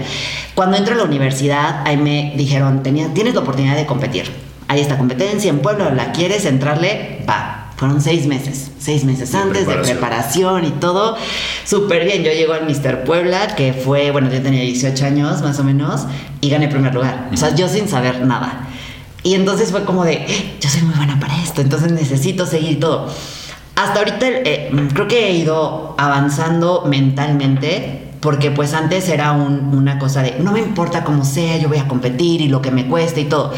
Cuando 0.55 0.77
entro 0.77 0.95
a 0.95 0.99
la 0.99 1.05
universidad, 1.05 1.83
ahí 1.87 1.97
me 1.97 2.33
dijeron, 2.37 2.83
tienes 2.83 3.35
la 3.35 3.41
oportunidad 3.41 3.77
de 3.77 3.87
competir. 3.87 4.31
Hay 4.67 4.81
esta 4.81 4.99
competencia 4.99 5.49
en 5.49 5.61
Puebla, 5.61 5.91
¿la 5.91 6.13
quieres 6.13 6.45
entrarle? 6.45 7.25
Va. 7.29 7.65
Fueron 7.79 8.01
seis 8.01 8.27
meses, 8.27 8.73
seis 8.81 9.05
meses 9.05 9.33
antes 9.37 9.65
de 9.65 9.77
preparación 9.77 10.65
y 10.65 10.71
todo. 10.71 11.17
Súper 11.65 12.05
bien. 12.05 12.25
Yo 12.25 12.33
llego 12.33 12.53
al 12.53 12.67
Mister 12.67 13.05
Puebla, 13.05 13.55
que 13.55 13.73
fue, 13.73 14.11
bueno, 14.11 14.29
yo 14.33 14.43
tenía 14.43 14.63
18 14.63 15.07
años 15.07 15.43
más 15.43 15.61
o 15.61 15.65
menos, 15.65 16.07
y 16.41 16.51
gané 16.51 16.67
primer 16.67 16.93
lugar. 16.93 17.29
O 17.33 17.37
sea, 17.37 17.55
yo 17.55 17.69
sin 17.69 17.89
saber 17.89 18.27
nada. 18.27 18.68
Y 19.23 19.35
entonces 19.35 19.71
fue 19.71 19.85
como 19.85 20.05
de, 20.05 20.27
yo 20.61 20.69
soy 20.69 20.83
muy 20.83 20.95
buena 20.95 21.19
para 21.19 21.43
esto, 21.43 21.61
entonces 21.61 21.93
necesito 21.93 22.47
seguir 22.47 22.81
todo. 22.81 23.09
Hasta 23.77 23.99
ahorita 23.99 24.27
eh, 24.29 24.71
creo 24.93 25.07
que 25.07 25.29
he 25.29 25.33
ido 25.33 25.95
avanzando 25.99 26.85
mentalmente 26.87 28.09
porque 28.21 28.51
pues 28.51 28.75
antes 28.75 29.09
era 29.09 29.33
una 29.33 29.99
cosa 29.99 30.23
de, 30.23 30.37
no 30.41 30.53
me 30.53 30.61
importa 30.61 31.05
cómo 31.05 31.25
sea, 31.25 31.57
yo 31.59 31.69
voy 31.69 31.79
a 31.79 31.87
competir 31.87 32.41
y 32.41 32.49
lo 32.49 32.61
que 32.61 32.71
me 32.71 32.87
cueste 32.87 33.21
y 33.21 33.25
todo. 33.27 33.53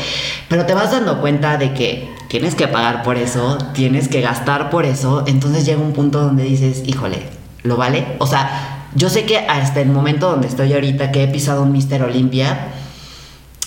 Pero 0.49 0.67
te 0.67 0.75
vas 0.75 0.93
dando 0.93 1.21
cuenta 1.21 1.57
de 1.57 1.73
que 1.73 2.15
tienes 2.29 2.55
que 2.55 2.69
pagar 2.69 3.03
por 3.03 3.17
eso, 3.17 3.59
tienes 3.73 4.09
que 4.09 4.21
gastar 4.21 4.71
por 4.71 4.85
eso, 4.85 5.25
entonces 5.27 5.65
llega 5.65 5.81
un 5.81 5.93
punto 5.93 6.21
donde 6.21 6.45
dices, 6.45 6.83
híjole, 6.87 7.23
¿lo 7.63 7.77
vale? 7.77 8.07
O 8.19 8.27
sea, 8.27 8.87
yo 8.95 9.09
sé 9.09 9.25
que 9.25 9.39
hasta 9.39 9.81
el 9.81 9.89
momento 9.89 10.31
donde 10.31 10.49
estoy 10.49 10.73
ahorita, 10.73 11.11
que 11.13 11.25
he 11.25 11.29
pisado 11.29 11.63
un 11.63 11.73
Mister 11.73 12.03
Olimpia, 12.03 12.69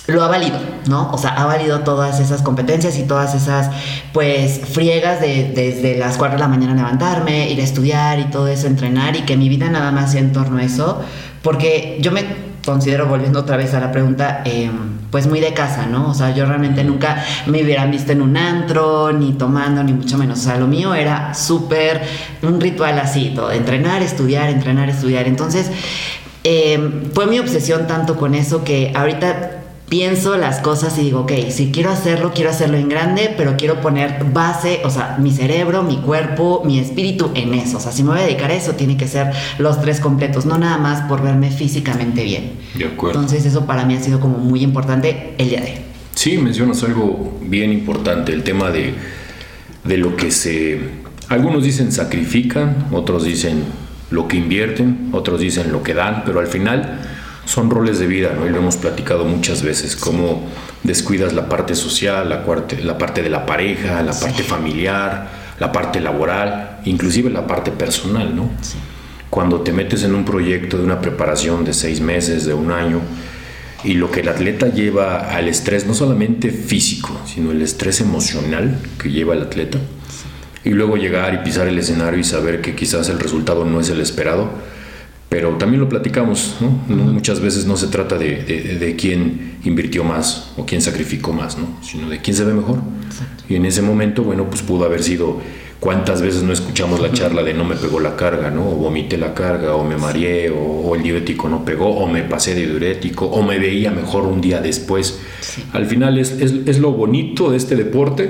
lo 0.07 0.21
ha 0.21 0.27
valido, 0.27 0.59
¿no? 0.89 1.11
O 1.11 1.17
sea, 1.17 1.31
ha 1.31 1.45
valido 1.45 1.79
todas 1.79 2.19
esas 2.19 2.41
competencias 2.41 2.97
y 2.97 3.03
todas 3.03 3.35
esas, 3.35 3.69
pues, 4.11 4.59
friegas 4.59 5.21
de 5.21 5.53
desde 5.55 5.97
las 5.97 6.17
4 6.17 6.35
de 6.35 6.41
la 6.41 6.49
mañana 6.49 6.75
levantarme, 6.75 7.49
ir 7.49 7.61
a 7.61 7.63
estudiar 7.63 8.19
y 8.19 8.25
todo 8.25 8.47
eso, 8.47 8.67
entrenar 8.67 9.15
y 9.15 9.21
que 9.21 9.37
mi 9.37 9.47
vida 9.47 9.69
nada 9.69 9.91
más 9.91 10.11
sea 10.11 10.19
en 10.19 10.33
torno 10.33 10.57
a 10.57 10.63
eso, 10.63 11.01
porque 11.41 11.99
yo 12.01 12.11
me 12.11 12.53
considero, 12.65 13.07
volviendo 13.07 13.39
otra 13.39 13.55
vez 13.57 13.73
a 13.73 13.79
la 13.79 13.91
pregunta, 13.91 14.41
em, 14.45 14.71
pues 15.09 15.27
muy 15.27 15.39
de 15.39 15.53
casa, 15.53 15.85
¿no? 15.85 16.09
O 16.09 16.13
sea, 16.13 16.33
yo 16.33 16.45
realmente 16.45 16.83
nunca 16.83 17.23
me 17.45 17.63
hubiera 17.63 17.85
visto 17.85 18.11
en 18.11 18.21
un 18.21 18.35
antro, 18.35 19.11
ni 19.13 19.33
tomando, 19.33 19.83
ni 19.83 19.93
mucho 19.93 20.17
menos. 20.17 20.39
O 20.39 20.43
sea, 20.43 20.57
lo 20.57 20.67
mío 20.67 20.93
era 20.95 21.33
súper 21.33 22.01
un 22.41 22.59
ritual 22.59 22.99
así, 22.99 23.31
todo, 23.35 23.51
entrenar, 23.51 24.01
estudiar, 24.01 24.49
entrenar, 24.49 24.89
estudiar. 24.89 25.27
Entonces, 25.27 25.71
em, 26.43 27.11
fue 27.13 27.27
mi 27.27 27.39
obsesión 27.39 27.87
tanto 27.87 28.17
con 28.17 28.33
eso 28.33 28.63
que 28.63 28.91
ahorita 28.95 29.62
pienso 29.93 30.37
las 30.37 30.59
cosas 30.59 30.97
y 30.97 31.01
digo, 31.01 31.19
ok, 31.19 31.33
si 31.51 31.69
quiero 31.69 31.91
hacerlo, 31.91 32.31
quiero 32.33 32.49
hacerlo 32.49 32.77
en 32.77 32.89
grande, 32.89 33.31
pero 33.37 33.57
quiero 33.57 33.79
poner 33.79 34.25
base, 34.33 34.81
o 34.85 34.89
sea, 34.89 35.17
mi 35.19 35.29
cerebro, 35.29 35.83
mi 35.83 35.97
cuerpo, 35.97 36.63
mi 36.65 36.79
espíritu 36.79 37.29
en 37.35 37.53
eso. 37.53 37.77
O 37.77 37.79
sea, 37.79 37.91
si 37.91 38.01
me 38.01 38.09
voy 38.09 38.21
a 38.21 38.23
dedicar 38.23 38.49
a 38.49 38.55
eso, 38.55 38.71
tiene 38.71 38.97
que 38.97 39.07
ser 39.07 39.31
los 39.59 39.79
tres 39.83 39.99
completos, 39.99 40.47
no 40.47 40.57
nada 40.57 40.79
más 40.79 41.01
por 41.01 41.21
verme 41.21 41.51
físicamente 41.51 42.23
bien. 42.23 42.53
De 42.73 42.85
acuerdo. 42.85 43.19
Entonces 43.19 43.45
eso 43.45 43.67
para 43.67 43.85
mí 43.85 43.93
ha 43.93 44.01
sido 44.01 44.19
como 44.19 44.39
muy 44.39 44.63
importante 44.63 45.35
el 45.37 45.49
día 45.49 45.61
de 45.61 45.65
hoy. 45.67 45.77
Sí, 46.15 46.39
mencionas 46.39 46.81
algo 46.81 47.37
bien 47.43 47.71
importante, 47.71 48.33
el 48.33 48.41
tema 48.41 48.71
de, 48.71 48.95
de 49.83 49.97
lo 49.97 50.15
que 50.15 50.31
se... 50.31 50.79
Algunos 51.29 51.63
dicen 51.63 51.91
sacrifican, 51.91 52.87
otros 52.91 53.25
dicen 53.25 53.63
lo 54.09 54.27
que 54.27 54.37
invierten, 54.37 55.09
otros 55.11 55.39
dicen 55.39 55.71
lo 55.71 55.83
que 55.83 55.93
dan, 55.93 56.23
pero 56.25 56.39
al 56.39 56.47
final 56.47 56.99
son 57.45 57.69
roles 57.69 57.99
de 57.99 58.07
vida, 58.07 58.33
¿no? 58.37 58.45
Y 58.45 58.49
lo 58.49 58.57
hemos 58.57 58.77
platicado 58.77 59.25
muchas 59.25 59.63
veces, 59.63 59.95
cómo 59.95 60.47
descuidas 60.83 61.33
la 61.33 61.49
parte 61.49 61.75
social, 61.75 62.29
la 62.29 62.45
parte, 62.45 62.81
la 62.81 62.97
parte 62.97 63.21
de 63.21 63.29
la 63.29 63.45
pareja, 63.45 64.01
la 64.01 64.13
parte 64.13 64.43
familiar, 64.43 65.29
la 65.59 65.71
parte 65.71 65.99
laboral, 65.99 66.79
inclusive 66.85 67.29
la 67.29 67.45
parte 67.47 67.71
personal, 67.71 68.35
¿no? 68.35 68.49
Cuando 69.29 69.61
te 69.61 69.71
metes 69.71 70.03
en 70.03 70.15
un 70.15 70.25
proyecto 70.25 70.77
de 70.77 70.83
una 70.83 71.01
preparación 71.01 71.65
de 71.65 71.73
seis 71.73 72.01
meses, 72.01 72.45
de 72.45 72.53
un 72.53 72.71
año, 72.71 73.01
y 73.83 73.95
lo 73.95 74.09
que 74.09 74.21
el 74.21 74.29
atleta 74.29 74.67
lleva 74.67 75.35
al 75.35 75.47
estrés, 75.47 75.85
no 75.85 75.93
solamente 75.93 76.51
físico, 76.51 77.19
sino 77.25 77.51
el 77.51 77.61
estrés 77.61 77.99
emocional 77.99 78.79
que 78.97 79.11
lleva 79.11 79.33
el 79.33 79.41
atleta, 79.41 79.79
y 80.63 80.69
luego 80.69 80.95
llegar 80.95 81.33
y 81.33 81.37
pisar 81.39 81.67
el 81.67 81.77
escenario 81.77 82.19
y 82.19 82.23
saber 82.23 82.61
que 82.61 82.75
quizás 82.75 83.09
el 83.09 83.19
resultado 83.19 83.65
no 83.65 83.81
es 83.81 83.89
el 83.89 83.99
esperado, 83.99 84.51
pero 85.33 85.49
también 85.57 85.81
lo 85.81 85.89
platicamos, 85.89 86.57
¿no? 86.59 86.69
Muchas 86.95 87.39
veces 87.39 87.65
no 87.65 87.75
se 87.75 87.87
trata 87.87 88.19
de, 88.19 88.43
de, 88.79 88.95
quién 88.95 89.55
invirtió 89.63 90.03
más 90.03 90.51
o 90.57 90.63
quién 90.67 90.79
sacrificó 90.79 91.33
más, 91.33 91.57
¿no? 91.57 91.79
Sino 91.81 92.07
de 92.07 92.21
quién 92.21 92.37
se 92.37 92.43
ve 92.43 92.53
mejor. 92.53 92.81
Y 93.49 93.55
en 93.55 93.65
ese 93.65 93.81
momento, 93.81 94.21
bueno, 94.21 94.47
pues 94.47 94.61
pudo 94.61 94.85
haber 94.85 95.01
sido 95.01 95.41
cuántas 95.79 96.21
veces 96.21 96.43
no 96.43 96.53
escuchamos 96.53 96.99
la 96.99 97.11
charla 97.13 97.41
de 97.41 97.55
no 97.55 97.65
me 97.65 97.75
pegó 97.75 97.99
la 97.99 98.15
carga, 98.15 98.51
¿no? 98.51 98.61
O 98.69 98.75
vomité 98.75 99.17
la 99.17 99.33
carga, 99.33 99.73
o 99.73 99.83
me 99.83 99.97
mareé, 99.97 100.51
o, 100.51 100.93
el 100.93 101.01
diurético 101.01 101.49
no 101.49 101.65
pegó, 101.65 101.89
o 101.89 102.07
me 102.07 102.21
pasé 102.21 102.53
de 102.53 102.67
diurético, 102.67 103.25
o 103.25 103.41
me 103.41 103.57
veía 103.57 103.89
mejor 103.89 104.27
un 104.27 104.39
día 104.39 104.61
después. 104.61 105.19
Al 105.71 105.87
final 105.87 106.19
es, 106.19 106.29
es, 106.33 106.53
es 106.67 106.77
lo 106.77 106.91
bonito 106.91 107.49
de 107.49 107.57
este 107.57 107.75
deporte. 107.75 108.29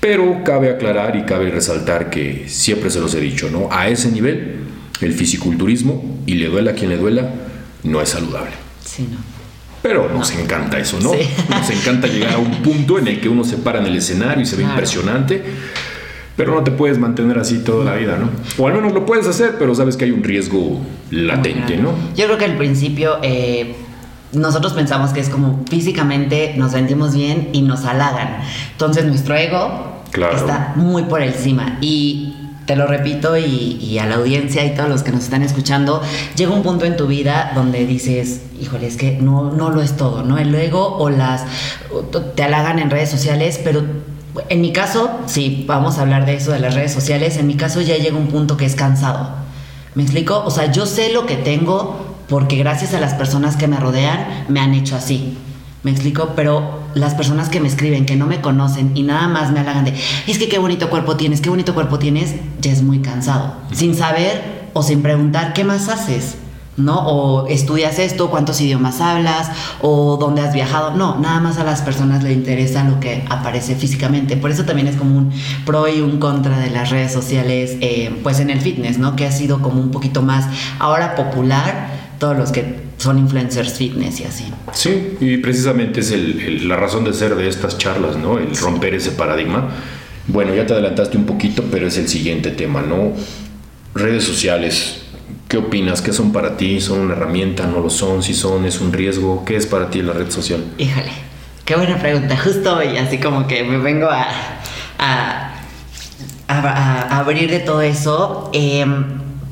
Pero 0.00 0.44
cabe 0.44 0.70
aclarar 0.70 1.14
y 1.16 1.24
cabe 1.24 1.50
resaltar 1.50 2.08
que 2.08 2.44
siempre 2.46 2.88
se 2.88 3.00
los 3.00 3.14
he 3.14 3.20
dicho, 3.20 3.50
¿no? 3.50 3.68
A 3.70 3.88
ese 3.90 4.10
nivel 4.10 4.65
el 5.00 5.12
fisiculturismo, 5.12 6.02
y 6.26 6.34
le 6.34 6.48
duela 6.48 6.72
a 6.72 6.74
quien 6.74 6.90
le 6.90 6.96
duela, 6.96 7.30
no 7.82 8.00
es 8.00 8.08
saludable. 8.08 8.52
Sí, 8.84 9.08
no. 9.10 9.18
Pero 9.82 10.08
nos 10.12 10.32
encanta 10.32 10.78
eso, 10.78 10.98
¿no? 11.00 11.12
Nos 11.48 11.70
encanta 11.70 12.08
llegar 12.08 12.34
a 12.34 12.38
un 12.38 12.50
punto 12.62 12.98
en 12.98 13.06
el 13.06 13.20
que 13.20 13.28
uno 13.28 13.44
se 13.44 13.56
para 13.56 13.78
en 13.78 13.86
el 13.86 13.96
escenario 13.96 14.42
y 14.42 14.46
se 14.46 14.56
ve 14.56 14.64
impresionante, 14.64 15.44
pero 16.36 16.54
no 16.54 16.64
te 16.64 16.72
puedes 16.72 16.98
mantener 16.98 17.38
así 17.38 17.58
toda 17.58 17.84
la 17.84 17.94
vida, 17.94 18.18
¿no? 18.18 18.30
O 18.58 18.66
al 18.66 18.74
menos 18.74 18.92
lo 18.92 19.06
puedes 19.06 19.26
hacer, 19.26 19.56
pero 19.58 19.74
sabes 19.74 19.96
que 19.96 20.04
hay 20.04 20.10
un 20.10 20.24
riesgo 20.24 20.80
latente, 21.10 21.76
¿no? 21.76 21.92
Yo 22.16 22.26
creo 22.26 22.36
que 22.36 22.44
al 22.46 22.56
principio 22.56 23.18
eh, 23.22 23.76
nosotros 24.32 24.72
pensamos 24.72 25.10
que 25.10 25.20
es 25.20 25.28
como 25.28 25.64
físicamente 25.70 26.54
nos 26.56 26.72
sentimos 26.72 27.14
bien 27.14 27.50
y 27.52 27.62
nos 27.62 27.84
halagan. 27.84 28.38
Entonces 28.72 29.04
nuestro 29.04 29.36
ego 29.36 30.02
está 30.34 30.72
muy 30.76 31.04
por 31.04 31.22
encima 31.22 31.78
y 31.80 32.35
te 32.66 32.76
lo 32.76 32.86
repito 32.86 33.36
y, 33.36 33.98
a 33.98 34.06
la 34.06 34.16
audiencia 34.16 34.64
y 34.64 34.74
todos 34.74 34.88
los 34.88 35.02
que 35.02 35.12
nos 35.12 35.24
están 35.24 35.42
escuchando, 35.42 36.02
llega 36.36 36.52
un 36.52 36.62
punto 36.62 36.84
en 36.84 36.96
tu 36.96 37.06
vida 37.06 37.52
donde 37.54 37.86
dices, 37.86 38.42
híjole, 38.60 38.86
es 38.86 38.96
que 38.96 39.12
no, 39.12 39.52
no 39.52 39.70
lo 39.70 39.80
es 39.80 39.96
todo, 39.96 40.22
¿no? 40.22 40.36
El 40.36 40.54
ego 40.54 40.96
o 40.98 41.08
las, 41.08 41.44
te 42.34 42.42
halagan 42.42 42.78
en 42.78 42.90
redes 42.90 43.08
sociales, 43.08 43.60
pero 43.62 43.84
en 44.48 44.60
mi 44.60 44.72
caso, 44.72 45.10
sí, 45.26 45.64
vamos 45.66 45.98
a 45.98 46.02
hablar 46.02 46.26
de 46.26 46.34
eso, 46.34 46.52
de 46.52 46.58
las 46.58 46.74
redes 46.74 46.92
sociales, 46.92 47.36
en 47.36 47.46
mi 47.46 47.54
caso 47.54 47.80
ya 47.80 47.96
llega 47.96 48.16
un 48.16 48.28
punto 48.28 48.56
que 48.56 48.66
es 48.66 48.74
cansado. 48.74 49.30
¿Me 49.94 50.02
explico? 50.02 50.42
O 50.44 50.50
sea, 50.50 50.70
yo 50.70 50.84
sé 50.84 51.12
lo 51.12 51.24
que 51.24 51.36
tengo 51.36 52.16
porque 52.28 52.56
gracias 52.56 52.92
a 52.92 53.00
las 53.00 53.14
personas 53.14 53.56
que 53.56 53.68
me 53.68 53.78
rodean 53.78 54.44
me 54.48 54.60
han 54.60 54.74
hecho 54.74 54.96
así. 54.96 55.38
¿Me 55.84 55.92
explico? 55.92 56.32
Pero 56.34 56.85
las 56.96 57.14
personas 57.14 57.50
que 57.50 57.60
me 57.60 57.68
escriben, 57.68 58.06
que 58.06 58.16
no 58.16 58.26
me 58.26 58.40
conocen 58.40 58.92
y 58.94 59.02
nada 59.02 59.28
más 59.28 59.52
me 59.52 59.60
halagan 59.60 59.84
de, 59.84 59.94
es 60.26 60.38
que 60.38 60.48
qué 60.48 60.58
bonito 60.58 60.88
cuerpo 60.88 61.16
tienes, 61.16 61.42
qué 61.42 61.50
bonito 61.50 61.74
cuerpo 61.74 61.98
tienes, 61.98 62.34
ya 62.60 62.72
es 62.72 62.82
muy 62.82 63.00
cansado. 63.00 63.52
Sin 63.72 63.94
saber 63.94 64.70
o 64.72 64.82
sin 64.82 65.02
preguntar, 65.02 65.52
¿qué 65.52 65.62
más 65.62 65.90
haces? 65.90 66.36
¿no? 66.78 66.96
O 67.06 67.46
estudias 67.48 67.98
esto, 67.98 68.30
cuántos 68.30 68.60
idiomas 68.62 69.02
hablas, 69.02 69.50
o 69.82 70.16
dónde 70.16 70.40
has 70.40 70.54
viajado. 70.54 70.92
No, 70.92 71.18
nada 71.18 71.38
más 71.40 71.58
a 71.58 71.64
las 71.64 71.82
personas 71.82 72.22
le 72.22 72.32
interesa 72.32 72.82
lo 72.84 72.98
que 72.98 73.24
aparece 73.28 73.74
físicamente. 73.74 74.38
Por 74.38 74.50
eso 74.50 74.64
también 74.64 74.88
es 74.88 74.96
como 74.96 75.18
un 75.18 75.32
pro 75.66 75.88
y 75.88 76.00
un 76.00 76.18
contra 76.18 76.58
de 76.58 76.70
las 76.70 76.88
redes 76.88 77.12
sociales, 77.12 77.76
eh, 77.82 78.18
pues 78.22 78.40
en 78.40 78.48
el 78.48 78.62
fitness, 78.62 78.98
¿no? 78.98 79.16
Que 79.16 79.26
ha 79.26 79.32
sido 79.32 79.60
como 79.60 79.82
un 79.82 79.90
poquito 79.90 80.22
más 80.22 80.46
ahora 80.78 81.14
popular, 81.14 81.90
todos 82.18 82.36
los 82.38 82.52
que 82.52 82.85
son 82.98 83.18
influencers 83.18 83.74
fitness 83.74 84.20
y 84.20 84.24
así. 84.24 84.44
Sí, 84.72 85.16
y 85.20 85.36
precisamente 85.38 86.00
es 86.00 86.12
la 86.64 86.76
razón 86.76 87.04
de 87.04 87.12
ser 87.12 87.34
de 87.34 87.48
estas 87.48 87.78
charlas, 87.78 88.16
¿no? 88.16 88.38
El 88.38 88.56
romper 88.56 88.94
ese 88.94 89.10
paradigma. 89.10 89.68
Bueno, 90.28 90.54
ya 90.54 90.66
te 90.66 90.72
adelantaste 90.72 91.16
un 91.16 91.24
poquito, 91.24 91.64
pero 91.70 91.86
es 91.86 91.98
el 91.98 92.08
siguiente 92.08 92.50
tema, 92.50 92.82
¿no? 92.82 93.12
Redes 93.94 94.24
sociales. 94.24 95.02
¿Qué 95.48 95.58
opinas? 95.58 96.02
¿Qué 96.02 96.12
son 96.12 96.32
para 96.32 96.56
ti? 96.56 96.80
¿Son 96.80 96.98
una 96.98 97.14
herramienta? 97.14 97.66
¿No 97.66 97.80
lo 97.80 97.90
son? 97.90 98.22
¿Si 98.22 98.34
son? 98.34 98.64
¿Es 98.64 98.80
un 98.80 98.92
riesgo? 98.92 99.44
¿Qué 99.44 99.56
es 99.56 99.66
para 99.66 99.90
ti 99.90 100.02
la 100.02 100.12
red 100.12 100.30
social? 100.30 100.64
Híjole, 100.78 101.12
qué 101.64 101.76
buena 101.76 101.98
pregunta. 101.98 102.36
Justo 102.36 102.76
hoy, 102.76 102.96
así 102.96 103.18
como 103.18 103.46
que 103.46 103.62
me 103.62 103.78
vengo 103.78 104.08
a, 104.08 104.26
a, 104.98 105.52
a, 106.48 107.18
abrir 107.18 107.50
de 107.50 107.60
todo 107.60 107.82
eso. 107.82 108.50
Eh, 108.52 108.84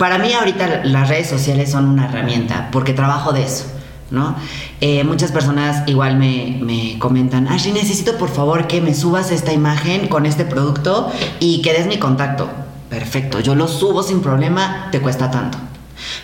para 0.04 0.18
mí 0.18 0.34
ahorita 0.34 0.82
las 0.84 1.08
redes 1.08 1.30
sociales 1.30 1.70
son 1.70 1.88
una 1.88 2.04
herramienta 2.04 2.68
porque 2.70 2.92
trabajo 2.92 3.32
de 3.32 3.42
eso. 3.42 3.64
¿no? 4.10 4.36
Eh, 4.82 5.02
muchas 5.02 5.32
personas 5.32 5.88
igual 5.88 6.18
me, 6.18 6.58
me, 6.60 6.98
comentan, 6.98 7.48
Ashley, 7.48 7.72
necesito 7.72 8.18
por 8.18 8.28
favor 8.28 8.66
que 8.66 8.82
me 8.82 8.94
subas 8.94 9.30
esta 9.30 9.54
imagen 9.54 10.08
con 10.08 10.26
este 10.26 10.44
producto 10.44 11.10
y 11.40 11.62
que 11.62 11.72
des 11.72 11.86
mi 11.86 11.96
contacto. 11.96 12.50
Perfecto, 12.90 13.40
yo 13.40 13.54
lo 13.54 13.66
subo 13.66 14.02
sin 14.02 14.20
problema, 14.20 14.88
te 14.92 15.00
cuesta 15.00 15.30
tanto. 15.30 15.56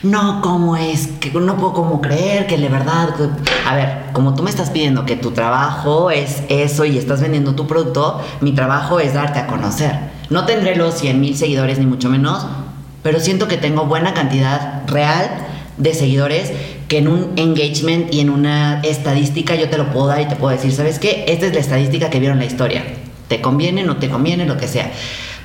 No, 0.03 0.43
¿cómo 0.43 0.77
es? 0.77 1.07
Que 1.19 1.31
no 1.31 1.57
puedo 1.57 1.73
como 1.73 2.03
creer 2.03 2.47
que 2.47 2.59
de 2.59 2.69
verdad... 2.69 3.15
A 3.67 3.75
ver, 3.75 4.11
como 4.13 4.35
tú 4.35 4.43
me 4.43 4.51
estás 4.51 4.69
pidiendo 4.69 5.07
que 5.07 5.17
tu 5.17 5.31
trabajo 5.31 6.11
es 6.11 6.43
eso 6.51 6.85
y 6.85 6.99
estás 6.99 7.23
vendiendo 7.23 7.55
tu 7.55 7.67
producto, 7.67 8.21
mi 8.43 8.53
trabajo 8.53 9.01
es 9.01 9.15
darte 9.15 9.39
a 9.39 9.47
conocer. 9.47 9.99
No 10.29 10.45
tendré 10.45 10.77
los 10.77 10.97
100 10.97 11.19
mil 11.19 11.35
seguidores 11.35 11.79
ni 11.79 11.87
mucho 11.87 12.11
menos, 12.11 12.47
pero 13.03 13.21
siento 13.21 13.49
que 13.49 13.57
tengo 13.57 13.87
buena 13.87 14.15
cantidad 14.15 14.83
real 14.87 15.29
de 15.77 15.95
seguidores 15.95 16.53
que 16.89 16.99
en 16.99 17.09
un 17.09 17.33
engagement 17.37 18.13
y 18.13 18.21
en 18.21 18.31
una 18.31 18.81
estadística 18.83 19.55
yo 19.55 19.71
te 19.71 19.79
lo 19.79 19.91
puedo 19.91 20.09
dar 20.09 20.21
y 20.21 20.27
te 20.27 20.37
puedo 20.37 20.55
decir, 20.55 20.73
¿sabes 20.73 20.99
qué? 20.99 21.25
Esta 21.29 21.47
es 21.47 21.55
la 21.55 21.61
estadística 21.61 22.11
que 22.11 22.21
vieron 22.21 22.39
la 22.39 22.45
historia. 22.45 22.85
¿Te 23.29 23.41
conviene, 23.41 23.85
no 23.85 23.97
te 23.97 24.11
conviene, 24.11 24.45
lo 24.45 24.57
que 24.57 24.67
sea? 24.67 24.91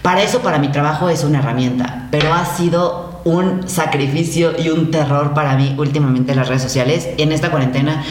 Para 0.01 0.23
eso, 0.23 0.39
para 0.39 0.57
mi 0.57 0.69
trabajo 0.69 1.07
es 1.09 1.23
una 1.23 1.39
herramienta, 1.39 2.07
pero 2.11 2.33
ha 2.33 2.45
sido 2.45 3.21
un 3.25 3.67
sacrificio 3.69 4.53
y 4.57 4.69
un 4.69 4.91
terror 4.91 5.33
para 5.33 5.55
mí 5.55 5.75
últimamente 5.77 6.35
las 6.35 6.47
redes 6.47 6.63
sociales. 6.63 7.09
En 7.17 7.31
esta 7.31 7.51
cuarentena 7.51 8.03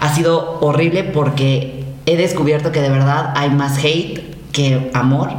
ha 0.00 0.14
sido 0.14 0.58
horrible 0.60 1.04
porque 1.04 1.84
he 2.06 2.16
descubierto 2.16 2.72
que 2.72 2.80
de 2.80 2.90
verdad 2.90 3.32
hay 3.36 3.50
más 3.50 3.78
hate 3.78 4.22
que 4.52 4.90
amor 4.94 5.30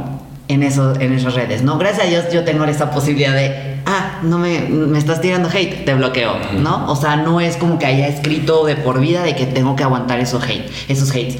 en, 0.48 0.62
eso, 0.62 0.98
en 0.98 1.12
esas 1.12 1.34
redes, 1.34 1.62
¿no? 1.62 1.78
Gracias 1.78 2.06
a 2.06 2.08
Dios 2.08 2.24
yo 2.32 2.44
tengo 2.44 2.64
esa 2.64 2.90
posibilidad 2.90 3.34
de 3.34 3.78
ah, 3.86 4.20
no 4.22 4.38
me, 4.38 4.60
me 4.60 4.98
estás 4.98 5.20
tirando 5.20 5.48
hate, 5.48 5.84
te 5.84 5.94
bloqueo, 5.94 6.32
¿no? 6.58 6.90
O 6.90 6.96
sea, 6.96 7.16
no 7.16 7.40
es 7.40 7.56
como 7.56 7.78
que 7.78 7.86
haya 7.86 8.08
escrito 8.08 8.64
de 8.66 8.76
por 8.76 9.00
vida 9.00 9.22
de 9.22 9.34
que 9.34 9.46
tengo 9.46 9.76
que 9.76 9.84
aguantar 9.84 10.20
esos 10.20 10.42
hate, 10.44 10.70
esos 10.88 11.10
hates. 11.10 11.38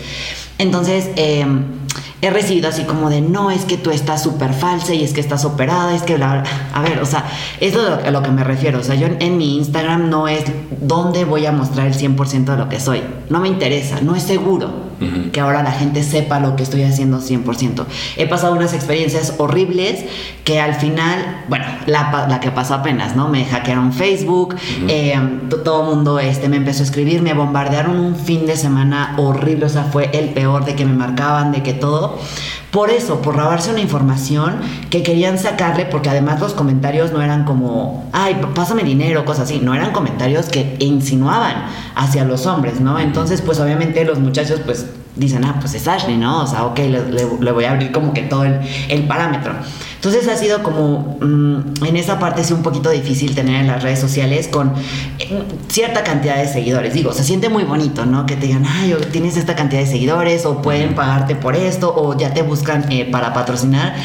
Entonces, 0.59 1.11
eh, 1.17 1.47
he 2.21 2.31
recibido 2.31 2.69
así 2.69 2.83
como 2.85 3.11
de, 3.11 3.21
no, 3.21 3.51
es 3.51 3.65
que 3.65 3.77
tú 3.77 3.91
estás 3.91 4.23
súper 4.23 4.53
falsa 4.53 4.95
y 4.95 5.05
es 5.05 5.13
que 5.13 5.21
estás 5.21 5.45
operada, 5.45 5.95
es 5.95 6.03
que 6.03 6.17
bla, 6.17 6.43
A 6.75 6.83
ver, 6.83 6.99
o 7.01 7.07
sea, 7.07 7.25
eso 7.61 7.99
es 7.99 8.07
a 8.07 8.11
lo 8.11 8.23
que 8.23 8.31
me 8.31 8.45
refiero. 8.45 8.81
O 8.81 8.83
sea, 8.83 8.95
yo 8.95 9.07
en, 9.19 9.39
mi 9.39 9.57
Instagram 9.57 10.11
no 10.11 10.29
es 10.29 10.45
dónde 10.81 11.25
voy 11.25 11.47
a 11.47 11.53
mostrar 11.53 11.87
el 11.87 11.95
100% 11.95 12.45
de 12.45 12.57
lo 12.57 12.69
que 12.69 12.81
soy. 12.81 13.03
No 13.31 13.41
me 13.41 13.49
interesa, 13.49 14.01
no 14.01 14.17
es 14.17 14.23
seguro 14.23 14.89
que 15.33 15.41
ahora 15.41 15.63
la 15.63 15.71
gente 15.71 16.03
sepa 16.03 16.41
lo 16.41 16.57
que 16.57 16.65
estoy 16.65 16.83
haciendo 16.83 17.21
100%. 17.21 17.85
He 18.17 18.27
pasado 18.27 18.55
unas 18.55 18.75
experiencias 18.75 19.35
horribles 19.39 20.05
que 20.45 20.61
al 20.61 20.75
final, 20.75 21.45
bueno, 21.49 21.67
la, 21.87 22.27
la 22.29 22.41
que 22.41 22.51
pasó 22.51 22.75
apenas, 22.75 23.15
¿no? 23.15 23.29
Me 23.29 23.45
hackearon 23.45 23.93
Facebook, 23.93 24.57
eh, 24.89 25.15
todo 25.65 25.83
el 25.83 25.97
mundo 25.97 26.19
este, 26.19 26.49
me 26.49 26.57
empezó 26.57 26.83
a 26.83 26.87
escribir, 26.87 27.23
me 27.23 27.35
bombardearon 27.35 27.99
un 27.99 28.17
fin 28.17 28.47
de 28.47 28.57
semana 28.57 29.15
horrible, 29.19 29.67
o 29.67 29.69
sea, 29.69 29.85
fue 29.85 30.11
el 30.13 30.31
peor 30.31 30.65
de 30.65 30.75
que 30.75 30.85
me 30.85 30.95
marcaban, 30.95 31.53
de 31.53 31.63
que 31.63 31.75
todo 31.75 31.88
por 32.71 32.91
eso, 32.91 33.23
por 33.23 33.35
robarse 33.37 33.71
una 33.71 33.81
información 33.81 34.61
que 34.91 35.03
querían 35.03 35.39
sacarle, 35.39 35.87
porque 35.87 36.11
además 36.11 36.41
los 36.41 36.53
comentarios 36.53 37.13
no 37.13 37.23
eran 37.23 37.45
como, 37.45 38.09
ay, 38.13 38.41
pásame 38.55 38.83
dinero, 38.85 39.25
cosas 39.25 39.45
así, 39.45 39.59
no 39.59 39.75
eran 39.75 39.93
comentarios 39.93 40.47
que 40.47 40.77
insinuaban 40.79 41.65
hacia 41.95 42.25
los 42.25 42.47
hombres, 42.47 42.81
¿no? 42.81 42.99
Entonces, 42.99 43.41
pues 43.41 43.59
obviamente 43.59 44.05
los 44.05 44.19
muchachos, 44.19 44.61
pues 44.65 44.87
dicen, 45.17 45.45
ah, 45.45 45.57
pues 45.61 45.75
es 45.75 45.87
Ashley, 45.89 46.17
¿no? 46.17 46.43
O 46.43 46.47
sea, 46.47 46.65
ok, 46.65 46.79
le, 46.79 47.53
voy 47.53 47.65
a 47.65 47.73
abrir 47.73 47.93
como 47.93 48.13
que 48.13 48.23
todo 48.23 48.45
el, 48.45 48.61
el 48.89 49.03
parámetro. 49.05 49.55
Entonces 49.99 50.29
ha 50.29 50.37
sido 50.37 50.63
como, 50.63 51.19
mm, 51.21 51.85
en 51.85 51.97
esa 51.97 52.21
parte 52.21 52.45
sí 52.45 52.53
un 52.53 52.63
poquito 52.63 52.89
difícil 52.89 53.35
tener 53.35 53.63
en 53.63 53.67
las 53.67 53.83
redes 53.83 53.99
sociales 53.99 54.47
con 54.47 54.73
eh, 55.19 55.43
cierta 55.69 56.05
cantidad 56.05 56.37
de 56.37 56.47
seguidores. 56.47 56.95
Digo, 56.95 57.13
se 57.13 57.25
siente 57.25 57.49
muy 57.49 57.65
bonito, 57.65 58.07
¿no? 58.07 58.25
Que 58.25 58.37
te 58.37 58.47
digan, 58.47 58.65
ay, 58.65 58.95
tienes 59.11 59.37
esta 59.37 59.57
cantidad 59.57 59.81
de 59.81 59.89
seguidores 59.89 60.47
o 60.47 60.63
pueden 60.63 60.95
pagarte 60.95 61.35
por 61.35 61.57
esto 61.57 61.93
o 61.97 62.17
ya 62.17 62.33
te 62.33 62.43
buscan 62.43 62.91
eh, 62.93 63.09
para 63.11 63.35
patrocinar. 63.35 63.97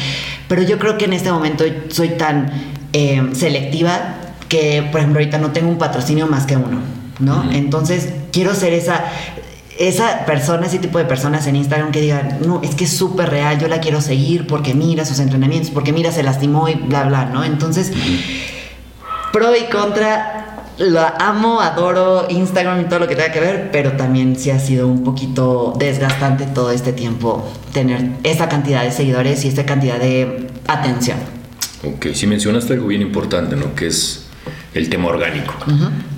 Pero 0.48 0.62
yo 0.62 0.80
creo 0.80 0.98
que 0.98 1.04
en 1.04 1.12
este 1.12 1.30
momento 1.30 1.62
soy 1.90 2.08
tan 2.10 2.50
eh, 2.92 3.30
selectiva 3.32 4.16
que, 4.48 4.88
por 4.90 5.00
ejemplo, 5.00 5.20
ahorita 5.20 5.38
no 5.38 5.52
tengo 5.52 5.68
un 5.68 5.78
patrocinio 5.78 6.26
más 6.26 6.44
que 6.44 6.56
uno, 6.56 6.80
¿no? 7.20 7.52
Entonces 7.52 8.08
quiero 8.32 8.52
ser 8.54 8.72
esa 8.72 9.04
esa 9.78 10.24
persona, 10.24 10.66
ese 10.66 10.78
tipo 10.78 10.98
de 10.98 11.04
personas 11.04 11.46
en 11.46 11.56
Instagram 11.56 11.90
que 11.90 12.00
digan, 12.00 12.38
no, 12.46 12.60
es 12.62 12.74
que 12.74 12.84
es 12.84 12.96
súper 12.96 13.30
real, 13.30 13.58
yo 13.58 13.68
la 13.68 13.80
quiero 13.80 14.00
seguir 14.00 14.46
porque 14.46 14.74
mira 14.74 15.04
sus 15.04 15.18
entrenamientos, 15.18 15.70
porque 15.70 15.92
mira, 15.92 16.12
se 16.12 16.22
lastimó 16.22 16.68
y 16.68 16.74
bla, 16.74 17.04
bla, 17.04 17.26
¿no? 17.26 17.44
Entonces, 17.44 17.92
pro 19.32 19.56
y 19.56 19.64
contra, 19.64 20.68
la 20.78 21.14
amo, 21.18 21.60
adoro 21.60 22.26
Instagram 22.28 22.82
y 22.82 22.84
todo 22.84 23.00
lo 23.00 23.08
que 23.08 23.16
tenga 23.16 23.32
que 23.32 23.40
ver, 23.40 23.70
pero 23.72 23.92
también 23.92 24.36
sí 24.36 24.50
ha 24.50 24.60
sido 24.60 24.86
un 24.86 25.02
poquito 25.02 25.74
desgastante 25.76 26.46
todo 26.46 26.70
este 26.70 26.92
tiempo 26.92 27.44
tener 27.72 28.10
esa 28.22 28.48
cantidad 28.48 28.84
de 28.84 28.92
seguidores 28.92 29.44
y 29.44 29.48
esta 29.48 29.66
cantidad 29.66 29.98
de 29.98 30.48
atención. 30.68 31.18
Ok, 31.82 32.06
si 32.14 32.26
mencionaste 32.26 32.74
algo 32.74 32.86
bien 32.86 33.02
importante, 33.02 33.56
¿no? 33.56 33.74
Que 33.74 33.88
es 33.88 34.26
el 34.72 34.88
tema 34.88 35.08
orgánico. 35.08 35.54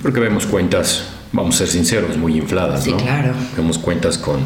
Porque 0.01 0.19
vemos 0.19 0.45
cuentas 0.45 1.16
vamos 1.31 1.55
a 1.55 1.57
ser 1.59 1.67
sinceros, 1.67 2.17
muy 2.17 2.37
infladas, 2.37 2.83
sí, 2.83 2.93
claro. 2.93 3.33
Vemos 3.55 3.77
cuentas 3.77 4.17
con 4.17 4.39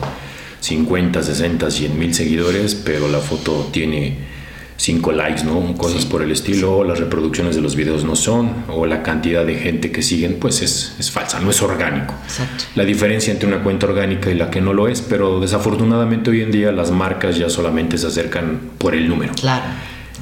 50, 0.59 1.23
60, 1.23 1.71
100 1.71 1.99
mil 1.99 2.13
seguidores, 2.13 2.75
pero 2.75 3.07
la 3.07 3.19
foto 3.19 3.69
tiene 3.71 4.31
5 4.77 5.11
likes, 5.11 5.43
¿no? 5.43 5.75
Cosas 5.77 6.05
por 6.05 6.23
el 6.23 6.31
estilo, 6.31 6.77
o 6.77 6.83
las 6.83 6.99
reproducciones 6.99 7.55
de 7.55 7.61
los 7.61 7.75
videos 7.75 8.03
no 8.03 8.15
son, 8.15 8.65
o 8.67 8.85
la 8.87 9.03
cantidad 9.03 9.45
de 9.45 9.55
gente 9.55 9.91
que 9.91 10.01
siguen, 10.01 10.37
pues 10.39 10.61
es, 10.63 10.95
es 10.99 11.11
falsa, 11.11 11.39
no 11.39 11.51
es 11.51 11.61
orgánico. 11.61 12.15
Exacto. 12.25 12.63
La 12.75 12.83
diferencia 12.83 13.31
entre 13.31 13.47
una 13.47 13.61
cuenta 13.61 13.85
orgánica 13.85 14.31
y 14.31 14.35
la 14.35 14.49
que 14.49 14.59
no 14.59 14.73
lo 14.73 14.87
es, 14.87 15.01
pero 15.01 15.39
desafortunadamente 15.39 16.31
hoy 16.31 16.41
en 16.41 16.51
día 16.51 16.71
las 16.71 16.89
marcas 16.89 17.37
ya 17.37 17.49
solamente 17.49 17.97
se 17.99 18.07
acercan 18.07 18.59
por 18.79 18.95
el 18.95 19.07
número. 19.07 19.33
Claro. 19.33 19.65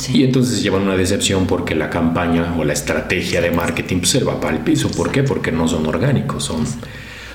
Y 0.08 0.24
entonces 0.24 0.63
llevan 0.63 0.84
una 0.84 0.96
decepción 0.96 1.46
porque 1.46 1.75
la 1.75 1.89
campaña 1.89 2.56
o 2.58 2.63
la 2.63 2.74
estrategia 2.74 3.41
de 3.41 3.51
marketing 3.51 3.98
pues, 3.98 4.12
se 4.12 4.24
va 4.24 4.39
para 4.39 4.56
el 4.56 4.63
piso. 4.63 4.89
¿Por 4.89 5.12
qué? 5.12 5.24
Porque 5.24 5.51
no 5.51 5.68
son 5.68 5.86
orgánicos, 5.86 6.44
son, 6.44 6.65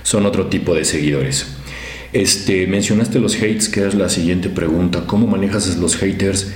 son 0.02 0.24
otro 0.24 0.46
tipo 0.46 0.74
de 0.74 0.84
seguidores. 0.84 1.46
Este, 2.12 2.66
mencionaste 2.66 3.18
los 3.18 3.36
hates, 3.36 3.68
que 3.68 3.86
es 3.86 3.94
la 3.94 4.08
siguiente 4.08 4.48
pregunta. 4.48 5.04
¿Cómo 5.06 5.26
manejas 5.26 5.76
los 5.76 5.96
haters? 5.96 6.52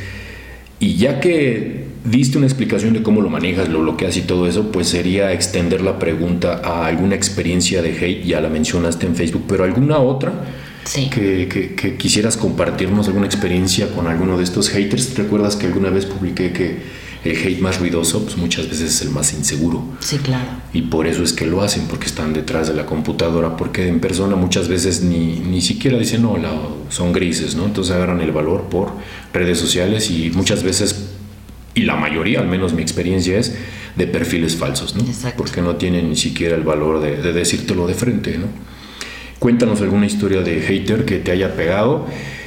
Y 0.81 0.95
ya 0.95 1.21
que 1.21 1.85
diste 2.05 2.38
una 2.38 2.47
explicación 2.47 2.95
de 2.95 3.03
cómo 3.03 3.21
lo 3.21 3.29
manejas, 3.29 3.69
lo 3.69 3.81
bloqueas 3.81 4.17
y 4.17 4.23
todo 4.23 4.47
eso, 4.47 4.71
pues 4.71 4.88
sería 4.88 5.32
extender 5.32 5.80
la 5.80 5.99
pregunta 5.99 6.63
a 6.65 6.87
alguna 6.87 7.17
experiencia 7.17 7.82
de 7.82 7.91
hate, 7.91 8.25
ya 8.25 8.41
la 8.41 8.49
mencionaste 8.49 9.06
en 9.06 9.17
Facebook, 9.17 9.45
pero 9.49 9.65
alguna 9.65 9.99
otra 9.99 10.32
que, 10.95 11.97
quisieras 11.99 12.37
compartirnos 12.37 13.09
alguna 13.09 13.27
experiencia 13.27 13.91
con 13.91 14.07
alguno 14.07 14.39
de 14.39 14.45
estos 14.45 14.71
haters. 14.71 15.17
¿Recuerdas 15.17 15.57
que 15.57 15.67
alguna 15.67 15.91
vez 15.91 16.07
publiqué 16.07 16.53
que 16.53 16.79
el 17.25 17.37
hate 17.37 17.61
más 17.61 17.79
ruidoso, 17.79 18.23
pues 18.23 18.37
muchas 18.37 18.69
veces 18.69 18.95
es 18.95 19.03
el 19.03 19.11
más 19.11 19.33
inseguro? 19.33 19.85
Sí, 20.01 20.19
claro. 20.19 20.49
Y 20.73 20.83
por 20.83 21.07
eso 21.07 21.23
es 21.23 21.33
que 21.33 21.47
lo 21.47 21.63
hacen, 21.63 21.87
porque 21.89 22.07
están 22.07 22.33
detrás 22.33 22.69
de 22.69 22.75
la 22.75 22.87
computadora, 22.87 23.57
porque 23.57 23.89
en 23.89 24.01
persona 24.01 24.37
muchas 24.37 24.69
veces 24.69 25.03
ni, 25.03 25.41
ni 25.41 25.61
siquiera 25.61 25.99
dicen 25.99 26.25
hola, 26.25 26.53
son 26.89 27.13
grises, 27.13 27.55
¿no? 27.55 27.65
Entonces 27.67 27.95
agarran 27.95 28.21
el 28.21 28.33
valor 28.33 28.65
por 28.65 28.93
redes 29.33 29.59
sociales 29.59 30.11
y 30.11 30.31
muchas 30.31 30.63
veces, 30.63 31.11
y 31.75 31.83
la 31.83 31.97
mayoría, 31.97 32.41
al 32.41 32.49
menos 32.49 32.73
mi 32.73 32.83
experiencia 32.83 33.39
es, 33.39 33.55
de 33.97 34.07
perfiles 34.07 34.57
falsos, 34.57 34.95
¿no? 34.95 35.03
Exacto. 35.03 35.39
Porque 35.39 35.61
no 35.61 35.77
tienen 35.77 36.09
ni 36.09 36.17
siquiera 36.17 36.55
el 36.57 36.63
valor 36.63 37.01
de, 37.01 37.17
de 37.17 37.33
decírtelo 37.33 37.87
de 37.87 37.95
frente, 37.95 38.39
¿no? 38.39 38.47
Cuéntanos 39.39 39.81
alguna 39.81 40.07
historia 40.07 40.41
de 40.41 40.61
hater 40.61 41.05
que 41.05 41.19
te 41.19 41.31
haya 41.31 41.55
pegado 41.55 42.07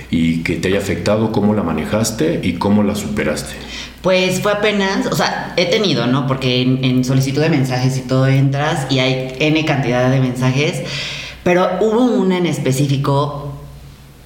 y 0.09 0.43
que 0.43 0.57
te 0.57 0.67
haya 0.67 0.79
afectado, 0.79 1.31
cómo 1.31 1.53
la 1.53 1.63
manejaste 1.63 2.41
y 2.43 2.53
cómo 2.53 2.83
la 2.83 2.95
superaste. 2.95 3.53
Pues 4.01 4.41
fue 4.41 4.51
apenas, 4.51 5.05
o 5.07 5.15
sea, 5.15 5.53
he 5.55 5.65
tenido, 5.67 6.07
¿no? 6.07 6.27
Porque 6.27 6.61
en, 6.61 7.05
solicitud 7.05 7.41
de 7.41 7.49
mensajes 7.49 7.97
y 7.97 8.01
todo 8.01 8.27
entras 8.27 8.87
y 8.91 8.99
hay 8.99 9.33
N 9.39 9.63
cantidad 9.63 10.09
de 10.09 10.19
mensajes, 10.19 10.81
pero 11.43 11.69
hubo 11.79 12.03
una 12.03 12.37
en 12.37 12.45
específico 12.45 13.53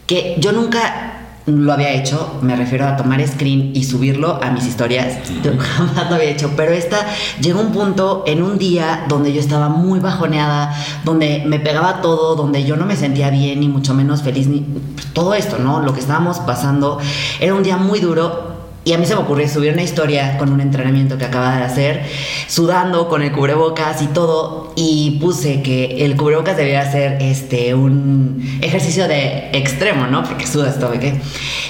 que 0.08 0.36
yo 0.40 0.52
nunca 0.52 1.15
lo 1.46 1.74
había 1.74 1.92
hecho, 1.92 2.40
me 2.42 2.56
refiero 2.56 2.88
a 2.88 2.98
tomar 2.98 3.26
screen 3.28 3.72
y 3.76 3.84
subirlo 3.84 4.40
a 4.42 4.50
mis 4.50 4.66
historias. 4.66 5.20
Jamás 5.44 6.10
lo 6.10 6.16
había 6.16 6.30
hecho, 6.30 6.52
pero 6.56 6.72
esta 6.72 7.06
llegó 7.40 7.62
un 7.62 7.72
punto 7.72 8.24
en 8.26 8.42
un 8.42 8.58
día 8.58 9.06
donde 9.08 9.32
yo 9.32 9.40
estaba 9.40 9.70
muy 9.70 10.00
bajoneada, 10.00 10.76
donde 11.04 11.44
me 11.46 11.60
pegaba 11.60 12.02
todo, 12.02 12.36
donde 12.36 12.64
yo 12.64 12.76
no 12.78 12.86
me 12.86 12.96
sentía 12.96 13.30
bien 13.30 13.60
ni 13.60 13.68
mucho 13.68 13.94
menos 13.94 14.24
feliz 14.24 14.48
ni 14.48 14.62
pues, 14.62 15.06
todo 15.14 15.36
esto, 15.36 15.60
¿no? 15.60 15.82
Lo 15.82 15.94
que 15.94 16.00
estábamos 16.00 16.40
pasando 16.40 16.98
era 17.40 17.54
un 17.54 17.62
día 17.62 17.78
muy 17.78 18.00
duro 18.00 18.55
y 18.86 18.94
a 18.94 19.00
mí 19.00 19.08
se 19.08 19.16
me 19.16 19.22
ocurrió 19.22 19.50
subir 19.50 19.74
una 19.74 19.82
historia 19.82 20.38
con 20.38 20.54
un 20.54 20.62
entrenamiento 20.62 21.18
que 21.18 21.26
acaba 21.26 21.58
de 21.58 21.64
hacer, 21.64 22.06
sudando 22.48 23.10
con 23.10 23.24
el 23.24 23.32
cubrebocas 23.32 24.04
y 24.04 24.08
todo, 24.08 24.74
y 24.76 25.18
puse 25.20 25.64
que 25.64 26.06
el 26.06 26.16
cubrebocas 26.16 26.56
debía 26.56 26.90
ser 26.92 27.18
este, 27.20 27.74
un 27.74 28.60
ejercicio 28.62 29.08
de 29.08 29.50
extremo, 29.54 30.06
¿no? 30.06 30.24
Porque 30.24 30.46
sudas 30.46 30.80
todo, 30.80 30.92
¿qué? 30.92 31.20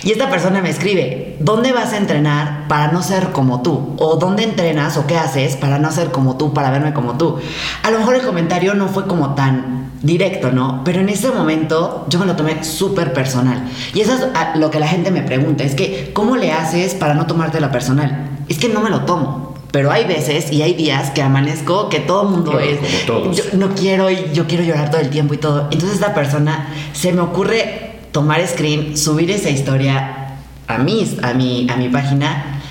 Y 0.03 0.11
esta 0.11 0.29
persona 0.29 0.61
me 0.61 0.69
escribe, 0.69 1.37
¿dónde 1.39 1.71
vas 1.71 1.93
a 1.93 1.97
entrenar 1.97 2.67
para 2.67 2.91
no 2.91 3.01
ser 3.01 3.31
como 3.31 3.61
tú? 3.61 3.95
¿O 3.97 4.17
dónde 4.17 4.43
entrenas 4.43 4.97
o 4.97 5.07
qué 5.07 5.17
haces 5.17 5.55
para 5.55 5.79
no 5.79 5.93
ser 5.93 6.11
como 6.11 6.35
tú, 6.35 6.53
para 6.53 6.69
verme 6.69 6.93
como 6.93 7.17
tú? 7.17 7.39
A 7.83 7.91
lo 7.91 7.99
mejor 7.99 8.15
el 8.15 8.23
comentario 8.23 8.73
no 8.73 8.89
fue 8.89 9.07
como 9.07 9.35
tan 9.35 9.84
directo, 10.05 10.51
¿no? 10.51 10.83
Pero 10.83 11.01
en 11.01 11.09
ese 11.09 11.31
momento 11.31 12.05
yo 12.09 12.19
me 12.19 12.25
lo 12.25 12.35
tomé 12.35 12.63
súper 12.63 13.13
personal. 13.13 13.67
Y 13.93 14.01
eso 14.01 14.13
es 14.13 14.21
lo 14.59 14.69
que 14.69 14.79
la 14.79 14.87
gente 14.87 15.11
me 15.11 15.21
pregunta, 15.21 15.63
es 15.63 15.75
que, 15.75 16.11
¿cómo 16.13 16.35
le 16.35 16.51
haces 16.51 16.93
para 16.93 17.13
no 17.13 17.25
tomarte 17.25 17.59
la 17.59 17.71
personal? 17.71 18.29
Es 18.47 18.59
que 18.59 18.69
no 18.69 18.81
me 18.81 18.89
lo 18.89 19.01
tomo. 19.01 19.55
Pero 19.71 19.91
hay 19.91 20.05
veces 20.05 20.53
y 20.53 20.61
hay 20.61 20.73
días 20.73 21.11
que 21.11 21.21
amanezco 21.21 21.89
que 21.89 21.99
todo 21.99 22.21
el 22.21 22.29
mundo 22.29 22.59
es. 22.61 22.79
Yo 23.05 23.43
no 23.53 23.75
quiero 23.75 24.09
y 24.09 24.31
yo 24.31 24.47
quiero 24.47 24.63
llorar 24.63 24.89
todo 24.89 25.01
el 25.01 25.09
tiempo 25.09 25.33
y 25.33 25.37
todo. 25.37 25.63
Entonces, 25.63 25.95
esta 25.95 26.13
persona 26.13 26.69
se 26.93 27.11
me 27.11 27.19
ocurre 27.19 27.99
tomar 28.13 28.45
screen, 28.47 28.95
subir 28.95 29.29
esa 29.31 29.49
historia 29.49 30.37
a, 30.67 30.77
mis, 30.77 31.21
a, 31.21 31.33
mi, 31.33 31.67
a 31.69 31.75
mi 31.75 31.89
página. 31.89 32.61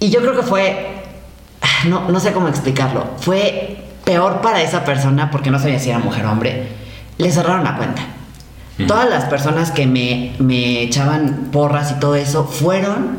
Y 0.00 0.10
yo 0.10 0.20
creo 0.22 0.34
que 0.34 0.42
fue. 0.42 0.88
No, 1.88 2.08
no 2.10 2.18
sé 2.18 2.32
cómo 2.32 2.48
explicarlo. 2.48 3.06
Fue 3.18 3.83
peor 4.04 4.40
para 4.40 4.62
esa 4.62 4.84
persona, 4.84 5.30
porque 5.30 5.50
no 5.50 5.58
sabía 5.58 5.78
si 5.78 5.90
era 5.90 5.98
mujer 5.98 6.26
o 6.26 6.32
hombre, 6.32 6.68
le 7.18 7.30
cerraron 7.30 7.64
la 7.64 7.76
cuenta. 7.76 8.02
Todas 8.88 9.08
las 9.08 9.26
personas 9.26 9.70
que 9.70 9.86
me, 9.86 10.34
me, 10.40 10.82
echaban 10.82 11.48
porras 11.52 11.92
y 11.92 12.00
todo 12.00 12.16
eso 12.16 12.44
fueron 12.44 13.18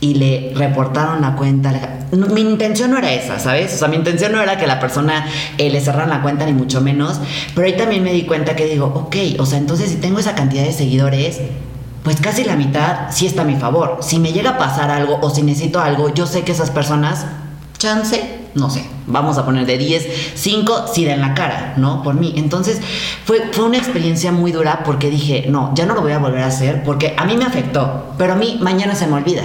y 0.00 0.14
le 0.14 0.52
reportaron 0.54 1.22
la 1.22 1.34
cuenta. 1.34 1.72
mi 2.12 2.40
intención 2.40 2.92
no 2.92 2.98
era 2.98 3.12
esa, 3.12 3.40
¿sabes? 3.40 3.74
O 3.74 3.78
sea, 3.78 3.88
mi 3.88 3.96
intención 3.96 4.30
no 4.30 4.40
era 4.40 4.58
que 4.58 4.66
la 4.66 4.78
persona 4.78 5.26
eh, 5.58 5.70
le 5.70 5.80
cerraran 5.80 6.10
la 6.10 6.22
cuenta, 6.22 6.46
ni 6.46 6.52
mucho 6.52 6.80
menos. 6.80 7.20
Pero 7.54 7.66
ahí 7.66 7.76
también 7.76 8.04
me 8.04 8.12
di 8.12 8.22
cuenta 8.22 8.54
que 8.54 8.66
digo, 8.66 8.86
ok, 8.86 9.16
o 9.40 9.46
sea, 9.46 9.58
entonces 9.58 9.90
si 9.90 9.96
tengo 9.96 10.20
esa 10.20 10.36
cantidad 10.36 10.62
de 10.62 10.72
seguidores, 10.72 11.40
pues 12.04 12.20
casi 12.20 12.44
la 12.44 12.56
mitad 12.56 13.10
sí 13.10 13.26
está 13.26 13.42
a 13.42 13.44
mi 13.44 13.56
favor. 13.56 13.98
Si 14.02 14.18
me 14.18 14.32
llega 14.32 14.50
a 14.50 14.58
pasar 14.58 14.90
algo 14.90 15.18
o 15.20 15.30
si 15.30 15.42
necesito 15.42 15.80
algo, 15.80 16.14
yo 16.14 16.26
sé 16.26 16.42
que 16.42 16.52
esas 16.52 16.70
personas 16.70 17.26
chance, 17.78 18.41
no 18.54 18.70
sé, 18.70 18.84
vamos 19.06 19.38
a 19.38 19.44
poner 19.44 19.66
de 19.66 19.78
10, 19.78 20.32
5, 20.34 20.86
si 20.92 21.04
da 21.04 21.14
en 21.14 21.20
la 21.20 21.34
cara, 21.34 21.74
¿no? 21.76 22.02
Por 22.02 22.14
mí. 22.14 22.34
Entonces 22.36 22.80
fue, 23.24 23.50
fue 23.52 23.64
una 23.64 23.78
experiencia 23.78 24.32
muy 24.32 24.52
dura 24.52 24.82
porque 24.84 25.10
dije, 25.10 25.46
no, 25.48 25.72
ya 25.74 25.86
no 25.86 25.94
lo 25.94 26.02
voy 26.02 26.12
a 26.12 26.18
volver 26.18 26.42
a 26.42 26.46
hacer 26.46 26.82
porque 26.84 27.14
a 27.16 27.24
mí 27.24 27.36
me 27.36 27.44
afectó, 27.44 28.14
pero 28.18 28.34
a 28.34 28.36
mí 28.36 28.58
mañana 28.60 28.94
se 28.94 29.06
me 29.06 29.14
olvida 29.14 29.42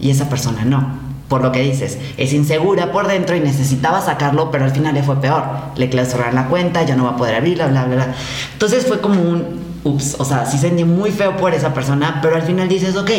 y 0.00 0.10
esa 0.10 0.28
persona 0.28 0.64
no. 0.64 1.06
Por 1.28 1.42
lo 1.42 1.50
que 1.50 1.60
dices, 1.60 1.98
es 2.18 2.32
insegura 2.32 2.92
por 2.92 3.08
dentro 3.08 3.34
y 3.34 3.40
necesitaba 3.40 4.00
sacarlo, 4.00 4.52
pero 4.52 4.64
al 4.64 4.70
final 4.70 4.94
le 4.94 5.02
fue 5.02 5.20
peor. 5.20 5.42
Le 5.74 5.88
clausuraron 5.88 6.36
la 6.36 6.46
cuenta, 6.46 6.84
ya 6.84 6.94
no 6.94 7.02
va 7.02 7.10
a 7.10 7.16
poder 7.16 7.34
abrirla, 7.34 7.66
bla, 7.66 7.84
bla, 7.84 7.96
bla. 7.96 8.14
Entonces 8.52 8.86
fue 8.86 9.00
como 9.00 9.20
un, 9.20 9.60
ups, 9.82 10.16
o 10.18 10.24
sea, 10.24 10.46
sí 10.46 10.56
sentí 10.56 10.84
muy 10.84 11.10
feo 11.10 11.36
por 11.36 11.52
esa 11.52 11.74
persona, 11.74 12.20
pero 12.22 12.36
al 12.36 12.42
final 12.42 12.68
dices, 12.68 12.96
ok, 12.96 13.10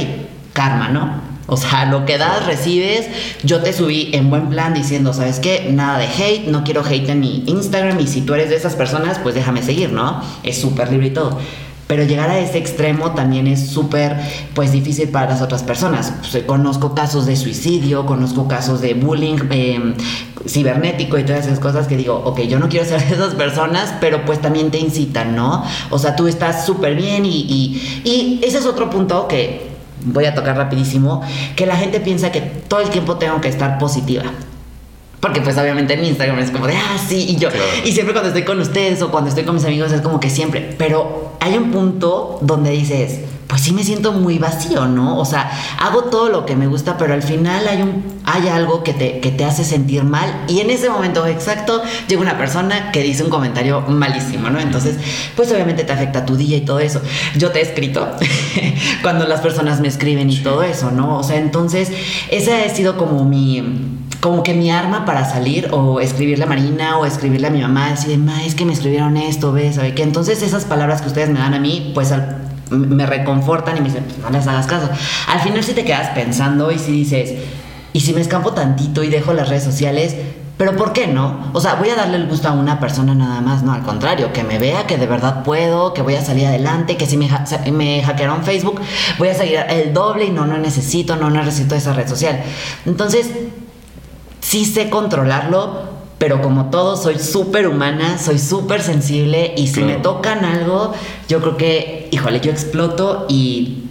karma, 0.54 0.88
¿no? 0.88 1.27
O 1.48 1.56
sea, 1.56 1.86
lo 1.86 2.06
que 2.06 2.18
das, 2.18 2.46
recibes. 2.46 3.08
Yo 3.44 3.62
te 3.62 3.74
subí 3.74 4.10
en 4.14 4.30
buen 4.30 4.50
plan 4.50 4.74
diciendo, 4.74 5.14
¿sabes 5.14 5.40
qué? 5.40 5.70
Nada 5.72 5.98
de 5.98 6.06
hate, 6.06 6.48
no 6.48 6.64
quiero 6.64 6.84
hate 6.84 7.10
en 7.10 7.22
mi 7.22 7.44
Instagram 7.48 8.00
y 8.00 8.08
si 8.08 8.22
tú 8.22 8.34
eres 8.34 8.50
de 8.50 8.58
esas 8.58 8.76
personas, 8.76 9.18
pues 9.20 9.34
déjame 9.34 9.64
seguir, 9.64 9.92
¿no? 9.92 10.22
Es 10.44 10.60
súper 10.60 10.92
libre 10.92 11.08
y 11.08 11.12
todo. 11.12 11.40
Pero 11.88 12.04
llegar 12.04 12.30
a 12.30 12.38
ese 12.38 12.58
extremo 12.58 13.12
también 13.12 13.48
es 13.48 13.70
súper, 13.70 14.18
pues, 14.54 14.74
difícil 14.74 15.08
para 15.08 15.30
las 15.30 15.42
otras 15.42 15.64
personas. 15.64 16.14
Pues, 16.20 16.44
conozco 16.44 16.94
casos 16.94 17.26
de 17.26 17.38
suicidio, 17.38 18.06
conozco 18.06 18.46
casos 18.50 18.82
de 18.82 18.94
bullying 18.94 19.38
em, 19.50 19.96
cibernético 20.46 21.18
y 21.18 21.24
todas 21.24 21.46
esas 21.46 21.60
cosas 21.60 21.88
que 21.88 21.96
digo, 21.96 22.22
ok, 22.26 22.42
yo 22.42 22.60
no 22.60 22.68
quiero 22.68 22.86
ser 22.86 23.08
de 23.08 23.16
esas 23.16 23.36
personas, 23.36 23.94
pero 24.02 24.26
pues 24.26 24.42
también 24.42 24.70
te 24.70 24.80
incitan, 24.80 25.34
¿no? 25.34 25.64
O 25.90 25.98
sea, 25.98 26.18
tú 26.18 26.28
estás 26.28 26.66
súper 26.66 26.94
bien 26.94 27.26
y, 27.26 27.30
y, 27.30 28.02
y 28.04 28.42
ese 28.44 28.58
es 28.58 28.66
otro 28.66 28.90
punto 28.90 29.30
que 29.30 29.77
voy 30.04 30.26
a 30.26 30.36
tocar 30.36 30.58
rapidísimo, 30.58 31.22
que 31.56 31.66
la 31.66 31.76
gente 31.76 32.00
piensa 32.00 32.32
que 32.32 32.42
todo 32.42 32.82
el 32.82 32.90
tiempo 32.90 33.18
tengo 33.18 33.42
que 33.42 33.48
estar 33.48 33.78
positiva. 33.78 34.24
Porque 35.20 35.42
pues 35.42 35.58
obviamente 35.58 35.96
en 35.96 36.02
mi 36.02 36.10
Instagram 36.10 36.40
es 36.40 36.52
como 36.52 36.68
de, 36.68 36.76
ah, 36.76 36.98
sí, 37.08 37.26
y 37.30 37.38
yo. 37.38 37.50
Y 37.84 37.92
siempre 37.92 38.14
cuando 38.14 38.30
estoy 38.30 38.44
con 38.44 38.60
ustedes 38.60 39.02
o 39.02 39.10
cuando 39.10 39.30
estoy 39.30 39.46
con 39.46 39.56
mis 39.56 39.66
amigos 39.66 39.92
es 39.92 40.02
como 40.02 40.20
que 40.20 40.30
siempre. 40.30 40.76
Pero 40.78 41.34
hay 41.40 41.58
un 41.58 41.72
punto 41.72 42.38
donde 42.42 42.70
dices, 42.72 43.22
pues 43.48 43.62
sí 43.62 43.72
me 43.72 43.84
siento 43.84 44.12
muy 44.12 44.40
vacío, 44.40 44.88
¿no? 44.88 45.18
O 45.18 45.26
sea, 45.26 45.50
hago 45.80 46.06
todo 46.06 46.30
lo 46.30 46.46
que 46.46 46.56
me 46.56 46.68
gusta, 46.68 46.98
pero 46.98 47.14
al 47.14 47.24
final 47.24 47.68
hay, 47.68 47.82
un, 47.82 48.04
hay 48.26 48.50
algo 48.50 48.84
que 48.84 48.94
te, 48.94 49.20
que 49.20 49.32
te 49.32 49.46
hace 49.46 49.64
sentir 49.64 50.04
mal. 50.04 50.44
Y 50.50 50.60
en 50.60 50.70
ese 50.70 50.90
momento 50.90 51.26
exacto 51.26 51.82
llega 52.08 52.22
una 52.22 52.38
persona 52.38 52.92
que 52.92 53.02
dice 53.02 53.24
un 53.24 53.30
comentario 53.30 53.82
malísimo, 53.82 54.50
¿no? 54.50 54.60
Entonces, 54.60 54.98
pues 55.36 55.52
obviamente 55.52 55.86
te 55.86 55.94
afecta 55.94 56.26
tu 56.26 56.36
día 56.36 56.58
y 56.58 56.62
todo 56.62 56.80
eso. 56.80 57.02
Yo 57.38 57.52
te 57.52 57.60
he 57.60 57.62
escrito 57.62 58.08
cuando 59.02 59.26
las 59.26 59.40
personas 59.40 59.80
me 59.80 59.88
escriben 59.88 60.30
y 60.30 60.38
todo 60.38 60.64
eso, 60.64 60.92
¿no? 60.92 61.18
O 61.18 61.24
sea, 61.24 61.38
entonces, 61.38 61.90
esa 62.30 62.64
ha 62.66 62.70
sido 62.70 62.98
como 62.98 63.24
mi 63.24 63.94
como 64.20 64.42
que 64.42 64.56
mi 64.56 64.72
arma 64.72 65.06
para 65.06 65.30
salir 65.30 65.70
o 65.72 66.00
escribirle 66.00 66.44
a 66.44 66.48
Marina 66.48 66.98
o 66.98 67.06
escribirle 67.06 67.48
a 67.48 67.52
mi 67.52 67.62
mamá, 67.62 67.92
decir, 67.92 68.18
ma, 68.18 68.44
es 68.44 68.56
que 68.56 68.66
me 68.66 68.74
escribieron 68.74 69.16
esto, 69.16 69.54
¿ves? 69.54 69.76
¿Sabe 69.76 69.94
qué? 69.94 70.02
Entonces 70.02 70.42
esas 70.42 70.66
palabras 70.66 71.02
que 71.02 71.08
ustedes 71.08 71.30
me 71.30 71.38
dan 71.38 71.54
a 71.54 71.60
mí, 71.60 71.92
pues 71.94 72.12
me 72.72 73.06
reconfortan 73.06 73.78
y 73.78 73.82
me 73.82 73.88
dicen, 73.88 74.04
pues 74.04 74.18
no 74.18 74.30
les 74.30 74.48
hagas 74.48 74.68
caso. 74.68 74.90
Al 75.28 75.40
final 75.42 75.64
si 75.64 75.74
te 75.74 75.86
quedas 75.86 76.10
pensando 76.10 76.72
y 76.72 76.80
si 76.80 76.92
dices, 76.92 77.34
y 77.94 78.02
si 78.02 78.14
me 78.14 78.22
escampo 78.22 78.54
tantito 78.54 79.04
y 79.04 79.10
dejo 79.10 79.34
las 79.34 79.50
redes 79.50 79.64
sociales, 79.64 80.16
pero 80.58 80.76
¿por 80.76 80.92
qué 80.92 81.06
no? 81.06 81.52
O 81.54 81.62
sea, 81.62 81.76
voy 81.76 81.90
a 81.90 81.96
darle 81.96 82.18
el 82.18 82.28
gusto 82.28 82.48
a 82.48 82.52
una 82.52 82.80
persona 82.80 83.14
nada 83.14 83.42
más, 83.42 83.62
no, 83.62 83.74
al 83.74 83.84
contrario, 83.84 84.34
que 84.34 84.44
me 84.44 84.58
vea 84.58 84.88
que 84.88 84.98
de 84.98 85.06
verdad 85.06 85.44
puedo, 85.44 85.94
que 85.94 86.02
voy 86.02 86.16
a 86.16 86.26
salir 86.26 86.48
adelante, 86.48 86.98
que 86.98 87.06
si 87.06 87.16
me, 87.16 87.30
me 87.72 88.04
hackearon 88.04 88.44
Facebook, 88.44 88.82
voy 89.20 89.28
a 89.30 89.36
seguir 89.36 89.60
el 89.70 89.94
doble 89.94 90.26
y 90.26 90.32
no, 90.32 90.48
no 90.48 90.58
necesito, 90.58 91.16
no 91.16 91.30
necesito 91.30 91.76
esa 91.76 91.94
red 91.94 92.08
social. 92.08 92.42
Entonces, 92.88 93.30
sí 94.40 94.66
sé 94.66 94.90
controlarlo, 94.90 95.98
pero 96.18 96.42
como 96.42 96.72
todo, 96.72 96.98
soy 96.98 97.20
súper 97.20 97.68
humana, 97.68 98.18
soy 98.18 98.40
súper 98.40 98.82
sensible 98.82 99.54
y 99.56 99.68
si 99.68 99.82
me 99.82 99.98
tocan 99.98 100.44
algo, 100.44 100.94
yo 101.30 101.40
creo 101.40 101.58
que, 101.58 101.97
híjole, 102.12 102.40
yo 102.40 102.52
exploto 102.52 103.26
y 103.30 103.84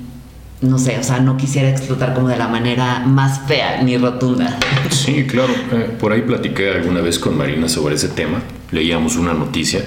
no 0.61 0.79
sé, 0.79 0.99
o 0.99 1.03
sea, 1.03 1.21
no 1.21 1.37
quisiera 1.37 1.69
explotar 1.69 2.15
como 2.15 2.29
de 2.29 2.37
la 2.37 2.49
manera 2.49 3.01
más 3.01 3.47
fea 3.47 3.83
ni 3.83 3.97
rotunda. 3.97 4.59
Sí, 4.91 5.25
claro. 5.25 5.53
Eh, 5.73 5.91
por 5.99 6.13
ahí 6.13 6.23
platiqué 6.23 6.71
alguna 6.71 7.01
vez 7.01 7.19
con 7.19 7.37
Marina 7.37 7.69
sobre 7.69 7.97
ese 7.97 8.09
tema. 8.09 8.43
Leíamos 8.71 9.17
una 9.17 9.35
noticia 9.35 9.85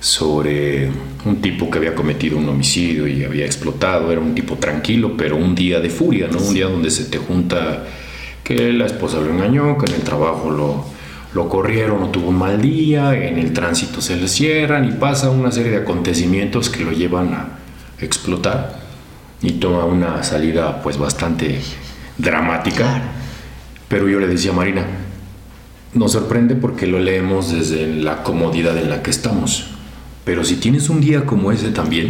sobre 0.00 0.90
un 1.24 1.40
tipo 1.40 1.70
que 1.70 1.78
había 1.78 1.94
cometido 1.94 2.36
un 2.36 2.48
homicidio 2.48 3.06
y 3.06 3.24
había 3.24 3.46
explotado. 3.46 4.12
Era 4.12 4.20
un 4.20 4.34
tipo 4.34 4.56
tranquilo, 4.56 5.16
pero 5.16 5.36
un 5.36 5.54
día 5.54 5.80
de 5.80 5.88
furia, 5.88 6.28
¿no? 6.30 6.38
Un 6.38 6.54
día 6.54 6.66
donde 6.66 6.90
se 6.90 7.04
te 7.04 7.18
junta 7.18 7.84
que 8.44 8.72
la 8.72 8.86
esposa 8.86 9.20
lo 9.20 9.30
engañó, 9.30 9.78
que 9.78 9.86
en 9.86 9.94
el 9.94 10.02
trabajo 10.02 10.50
lo, 10.50 10.84
lo 11.34 11.48
corrieron 11.48 12.00
no 12.00 12.08
tuvo 12.08 12.28
un 12.28 12.38
mal 12.38 12.60
día, 12.60 13.14
en 13.14 13.38
el 13.38 13.52
tránsito 13.52 14.00
se 14.00 14.16
le 14.16 14.28
cierran 14.28 14.84
y 14.84 14.92
pasa 14.92 15.30
una 15.30 15.50
serie 15.50 15.70
de 15.72 15.78
acontecimientos 15.78 16.68
que 16.68 16.84
lo 16.84 16.92
llevan 16.92 17.32
a 17.34 17.48
explotar 18.00 18.80
y 19.40 19.52
toma 19.52 19.84
una 19.84 20.22
salida 20.22 20.82
pues 20.82 20.98
bastante 20.98 21.60
dramática. 22.18 23.02
Pero 23.88 24.08
yo 24.08 24.20
le 24.20 24.28
decía 24.28 24.52
a 24.52 24.54
Marina, 24.54 24.84
nos 25.94 26.12
sorprende 26.12 26.54
porque 26.54 26.86
lo 26.86 26.98
leemos 26.98 27.52
desde 27.52 27.86
la 27.86 28.22
comodidad 28.22 28.76
en 28.78 28.90
la 28.90 29.02
que 29.02 29.10
estamos. 29.10 29.68
Pero 30.24 30.44
si 30.44 30.56
tienes 30.56 30.88
un 30.88 31.00
día 31.00 31.26
como 31.26 31.52
ese 31.52 31.70
también, 31.70 32.08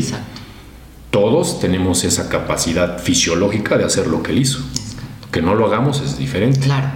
todos 1.10 1.60
tenemos 1.60 2.04
esa 2.04 2.28
capacidad 2.28 2.98
fisiológica 2.98 3.78
de 3.78 3.84
hacer 3.84 4.06
lo 4.06 4.22
que 4.22 4.32
él 4.32 4.38
hizo 4.38 4.60
que 5.32 5.42
no 5.42 5.54
lo 5.54 5.66
hagamos 5.66 6.00
es 6.02 6.18
diferente. 6.18 6.60
Claro. 6.60 6.88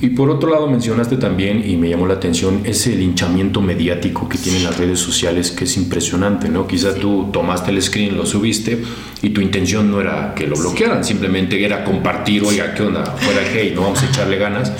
Y 0.00 0.10
por 0.10 0.30
otro 0.30 0.50
lado 0.50 0.66
mencionaste 0.68 1.16
también, 1.16 1.62
y 1.68 1.76
me 1.76 1.88
llamó 1.88 2.06
la 2.06 2.14
atención, 2.14 2.62
ese 2.64 2.96
linchamiento 2.96 3.60
mediático 3.60 4.28
que 4.28 4.38
tienen 4.38 4.64
las 4.64 4.76
redes 4.76 4.98
sociales, 4.98 5.50
que 5.50 5.64
es 5.64 5.76
impresionante, 5.76 6.48
¿no? 6.48 6.66
Quizá 6.66 6.94
tú 6.94 7.30
tomaste 7.32 7.70
el 7.70 7.80
screen, 7.82 8.16
lo 8.16 8.26
subiste, 8.26 8.82
y 9.22 9.30
tu 9.30 9.40
intención 9.40 9.90
no 9.90 10.00
era 10.00 10.34
que 10.34 10.46
lo 10.46 10.56
bloquearan, 10.56 11.04
simplemente 11.04 11.64
era 11.64 11.84
compartir, 11.84 12.42
oiga, 12.44 12.74
¿qué 12.74 12.82
onda? 12.82 13.04
Fuera 13.04 13.42
hey, 13.52 13.72
no 13.74 13.82
vamos 13.82 14.02
a 14.02 14.06
echarle 14.06 14.38
ganas. 14.38 14.72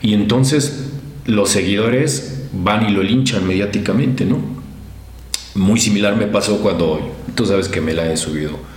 Y 0.00 0.14
entonces 0.14 0.90
los 1.26 1.50
seguidores 1.50 2.44
van 2.52 2.88
y 2.88 2.92
lo 2.92 3.02
linchan 3.02 3.46
mediáticamente, 3.46 4.24
¿no? 4.24 4.38
Muy 5.54 5.78
similar 5.78 6.16
me 6.16 6.26
pasó 6.26 6.58
cuando, 6.58 7.14
tú 7.34 7.44
sabes 7.46 7.68
que 7.68 7.80
me 7.80 7.92
la 7.92 8.10
he 8.10 8.16
subido 8.16 8.71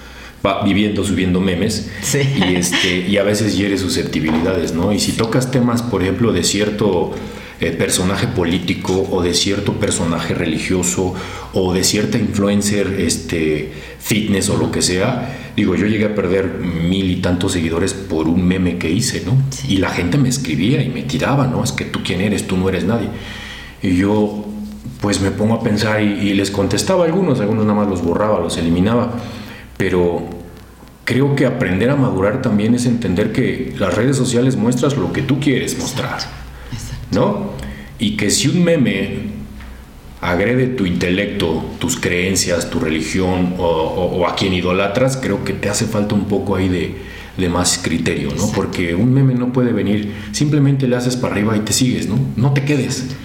va 0.45 0.63
viviendo, 0.63 1.03
subiendo 1.03 1.41
memes 1.41 1.89
y, 2.13 2.55
este, 2.55 3.07
y 3.07 3.17
a 3.17 3.23
veces 3.23 3.57
hiere 3.57 3.77
susceptibilidades, 3.77 4.73
¿no? 4.73 4.91
Y 4.91 4.99
si 4.99 5.13
tocas 5.13 5.51
temas, 5.51 5.81
por 5.81 6.03
ejemplo, 6.03 6.31
de 6.31 6.43
cierto 6.43 7.13
eh, 7.61 7.71
personaje 7.71 8.27
político 8.27 9.07
o 9.11 9.21
de 9.21 9.33
cierto 9.33 9.73
personaje 9.73 10.33
religioso 10.33 11.13
o 11.53 11.73
de 11.73 11.85
cierta 11.85 12.17
influencer 12.17 12.97
este, 12.99 13.71
fitness 13.99 14.49
o 14.49 14.57
lo 14.57 14.71
que 14.71 14.81
sea, 14.81 15.53
digo, 15.55 15.73
yo 15.75 15.87
llegué 15.87 16.03
a 16.03 16.15
perder 16.15 16.59
mil 16.59 17.09
y 17.09 17.15
tantos 17.17 17.53
seguidores 17.53 17.93
por 17.93 18.27
un 18.27 18.45
meme 18.45 18.77
que 18.77 18.91
hice, 18.91 19.23
¿no? 19.25 19.37
Y 19.69 19.77
la 19.77 19.89
gente 19.89 20.17
me 20.17 20.27
escribía 20.27 20.83
y 20.83 20.89
me 20.89 21.03
tiraba, 21.03 21.47
¿no? 21.47 21.63
Es 21.63 21.71
que 21.71 21.85
tú 21.85 22.01
quién 22.03 22.19
eres, 22.19 22.45
tú 22.45 22.57
no 22.57 22.67
eres 22.67 22.83
nadie. 22.83 23.07
Y 23.81 23.95
yo 23.95 24.45
pues 24.99 25.21
me 25.21 25.31
pongo 25.31 25.55
a 25.55 25.63
pensar 25.63 26.01
y, 26.01 26.07
y 26.07 26.33
les 26.33 26.51
contestaba 26.51 27.03
a 27.03 27.07
algunos, 27.07 27.39
algunos 27.39 27.65
nada 27.65 27.79
más 27.79 27.87
los 27.87 28.03
borraba, 28.03 28.39
los 28.41 28.57
eliminaba, 28.57 29.13
pero 29.77 30.34
creo 31.05 31.35
que 31.35 31.45
aprender 31.45 31.91
a 31.91 31.95
madurar 31.95 32.41
también 32.41 32.75
es 32.75 32.85
entender 32.85 33.31
que 33.31 33.73
las 33.77 33.93
redes 33.93 34.17
sociales 34.17 34.57
muestras 34.57 34.97
lo 34.97 35.13
que 35.13 35.21
tú 35.21 35.39
quieres 35.39 35.77
mostrar, 35.77 36.19
¿no? 37.11 37.51
Y 37.99 38.17
que 38.17 38.31
si 38.31 38.49
un 38.49 38.63
meme 38.63 39.35
agrede 40.19 40.65
tu 40.67 40.85
intelecto, 40.87 41.63
tus 41.79 41.97
creencias, 41.97 42.69
tu 42.71 42.79
religión 42.79 43.53
o, 43.59 44.25
a 44.27 44.35
quien 44.35 44.53
idolatras, 44.53 45.17
creo 45.17 45.43
que 45.43 45.53
te 45.53 45.69
hace 45.69 45.85
falta 45.85 46.15
un 46.15 46.25
poco 46.25 46.55
ahí 46.55 46.67
de, 46.67 46.95
de 47.37 47.49
más 47.49 47.79
criterio, 47.81 48.29
¿no? 48.35 48.51
Porque 48.51 48.95
un 48.95 49.13
meme 49.13 49.35
no 49.35 49.53
puede 49.53 49.71
venir, 49.71 50.11
simplemente 50.31 50.87
le 50.87 50.95
haces 50.95 51.15
para 51.15 51.35
arriba 51.35 51.55
y 51.55 51.59
te 51.59 51.71
sigues, 51.71 52.09
¿no? 52.09 52.19
No 52.35 52.53
te 52.53 52.65
quedes 52.65 53.15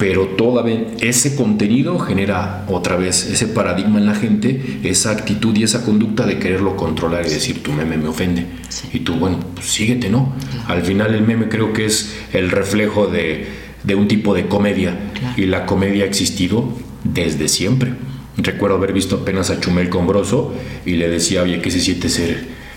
pero 0.00 0.28
todavía 0.28 0.86
ese 1.00 1.36
contenido 1.36 1.98
genera 1.98 2.64
otra 2.68 2.96
vez 2.96 3.26
ese 3.26 3.46
paradigma 3.46 3.98
en 3.98 4.06
la 4.06 4.14
gente, 4.14 4.80
esa 4.82 5.10
actitud 5.10 5.54
y 5.54 5.62
esa 5.62 5.84
conducta 5.84 6.24
de 6.24 6.38
quererlo 6.38 6.74
controlar 6.74 7.26
y 7.26 7.28
decir 7.28 7.62
tu 7.62 7.70
meme 7.70 7.98
me 7.98 8.08
ofende. 8.08 8.46
Y 8.94 9.00
tú, 9.00 9.16
bueno, 9.16 9.38
pues 9.54 9.66
síguete, 9.66 10.08
¿no? 10.08 10.32
Al 10.68 10.80
final 10.84 11.14
el 11.14 11.20
meme 11.20 11.50
creo 11.50 11.74
que 11.74 11.84
es 11.84 12.16
el 12.32 12.50
reflejo 12.50 13.08
de, 13.08 13.46
un 13.94 14.08
tipo 14.08 14.32
de 14.32 14.46
comedia 14.46 14.96
y 15.36 15.44
la 15.44 15.66
comedia 15.66 16.04
ha 16.04 16.06
existido 16.06 16.78
desde 17.04 17.48
siempre. 17.48 17.92
Recuerdo 18.38 18.78
haber 18.78 18.94
visto 18.94 19.16
apenas 19.16 19.50
a 19.50 19.60
Chumel 19.60 19.90
Combroso 19.90 20.54
y 20.86 20.92
le 20.92 21.10
decía, 21.10 21.42
oye, 21.42 21.60
¿qué 21.60 21.70
se 21.70 21.78
siente 21.78 22.08
ser 22.08 22.30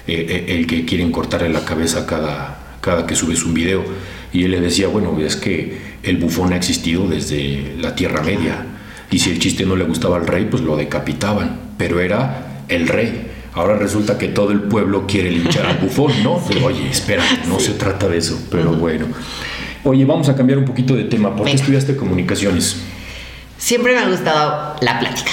eh, 0.08 0.26
eh, 0.28 0.46
el 0.50 0.68
que 0.68 0.84
quieren 0.84 1.10
cortarle 1.10 1.48
la 1.48 1.64
cabeza 1.64 2.06
cada, 2.06 2.76
cada 2.82 3.08
que 3.08 3.16
subes 3.16 3.46
un 3.46 3.54
video? 3.54 3.82
Y 4.34 4.44
él 4.44 4.52
le 4.52 4.60
decía, 4.60 4.90
bueno, 4.90 5.18
es 5.20 5.38
que 5.38 5.93
el 6.04 6.18
bufón 6.18 6.54
ha 6.54 6.58
existido 6.58 7.08
desde 7.08 7.76
la 7.80 7.96
Tierra 7.96 8.22
Media. 8.22 8.66
Y 9.10 9.20
si 9.20 9.32
el 9.32 9.40
chiste 9.40 9.66
no 9.66 9.76
le 9.76 9.86
gustaba 9.86 10.18
al 10.18 10.28
rey, 10.28 10.48
pues 10.50 10.62
lo 10.62 10.76
decapitaban. 10.76 11.60
Pero 11.78 12.00
era 12.00 12.64
el 12.68 12.88
rey. 12.88 13.32
Ahora 13.54 13.78
resulta 13.78 14.18
que 14.18 14.28
todo 14.30 14.52
el 14.52 14.62
pueblo 14.62 15.06
quiere 15.08 15.32
linchar 15.32 15.66
al 15.66 15.78
bufón, 15.78 16.12
¿no? 16.24 16.44
Pero, 16.48 16.66
oye, 16.66 16.90
espera, 16.90 17.24
no 17.48 17.60
se 17.60 17.74
trata 17.74 18.08
de 18.08 18.18
eso, 18.18 18.40
pero 18.50 18.72
bueno. 18.74 19.06
Oye, 19.84 20.06
vamos 20.06 20.28
a 20.30 20.36
cambiar 20.36 20.58
un 20.58 20.66
poquito 20.66 20.96
de 20.96 21.04
tema. 21.04 21.36
¿Por 21.36 21.46
qué 21.46 21.54
estudiaste 21.54 21.96
comunicaciones? 21.96 22.78
Siempre 23.58 23.94
me 23.94 24.00
ha 24.00 24.10
gustado 24.10 24.76
la 24.82 25.00
plática. 25.00 25.32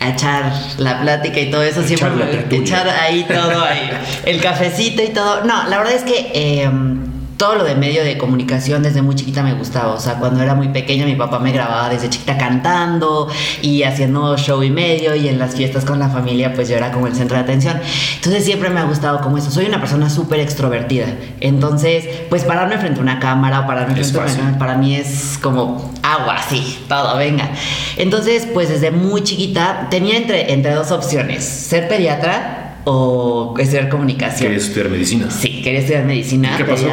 Echar 0.00 0.52
la 0.78 1.00
plática 1.02 1.40
y 1.40 1.50
todo 1.50 1.62
eso. 1.62 1.82
Siempre 1.82 2.10
me, 2.10 2.56
echar 2.56 2.88
ahí 2.88 3.24
todo, 3.26 3.64
ahí, 3.64 3.90
el 4.24 4.40
cafecito 4.40 5.02
y 5.02 5.08
todo. 5.08 5.44
No, 5.44 5.68
la 5.68 5.78
verdad 5.78 5.94
es 5.94 6.02
que 6.02 6.62
em, 6.62 7.11
todo 7.42 7.56
lo 7.56 7.64
de 7.64 7.74
medio 7.74 8.04
de 8.04 8.18
comunicación 8.18 8.84
desde 8.84 9.02
muy 9.02 9.16
chiquita 9.16 9.42
me 9.42 9.52
gustaba. 9.54 9.94
O 9.94 9.98
sea, 9.98 10.14
cuando 10.20 10.40
era 10.40 10.54
muy 10.54 10.68
pequeña 10.68 11.06
mi 11.06 11.16
papá 11.16 11.40
me 11.40 11.50
grababa 11.50 11.88
desde 11.88 12.08
chiquita 12.08 12.38
cantando 12.38 13.26
y 13.62 13.82
haciendo 13.82 14.36
show 14.36 14.62
y 14.62 14.70
medio 14.70 15.16
y 15.16 15.26
en 15.26 15.40
las 15.40 15.56
fiestas 15.56 15.84
con 15.84 15.98
la 15.98 16.08
familia 16.08 16.54
pues 16.54 16.68
yo 16.68 16.76
era 16.76 16.92
como 16.92 17.08
el 17.08 17.16
centro 17.16 17.36
de 17.36 17.42
atención. 17.42 17.80
Entonces 18.14 18.44
siempre 18.44 18.70
me 18.70 18.78
ha 18.78 18.84
gustado 18.84 19.20
como 19.22 19.38
eso. 19.38 19.50
Soy 19.50 19.66
una 19.66 19.80
persona 19.80 20.08
súper 20.08 20.38
extrovertida. 20.38 21.06
Entonces 21.40 22.06
pues 22.30 22.44
pararme 22.44 22.78
frente 22.78 23.00
a 23.00 23.02
una 23.02 23.18
cámara 23.18 23.62
o 23.62 23.66
pararme 23.66 23.96
frente 23.96 24.16
a 24.16 24.22
una 24.22 24.32
cámara 24.32 24.58
para 24.58 24.76
mí 24.76 24.94
es 24.94 25.36
como 25.42 25.92
agua, 26.04 26.36
sí, 26.48 26.84
todo, 26.88 27.16
venga. 27.16 27.50
Entonces 27.96 28.46
pues 28.54 28.68
desde 28.68 28.92
muy 28.92 29.24
chiquita 29.24 29.88
tenía 29.90 30.16
entre, 30.16 30.52
entre 30.52 30.74
dos 30.74 30.92
opciones. 30.92 31.42
Ser 31.42 31.88
pediatra 31.88 32.61
o 32.84 33.54
estudiar 33.58 33.88
comunicación. 33.88 34.48
¿Querías 34.48 34.64
estudiar 34.64 34.90
medicina? 34.90 35.30
Sí, 35.30 35.62
quería 35.62 35.80
estudiar 35.80 36.04
medicina. 36.04 36.54
¿Qué 36.56 36.64
pasó? 36.64 36.86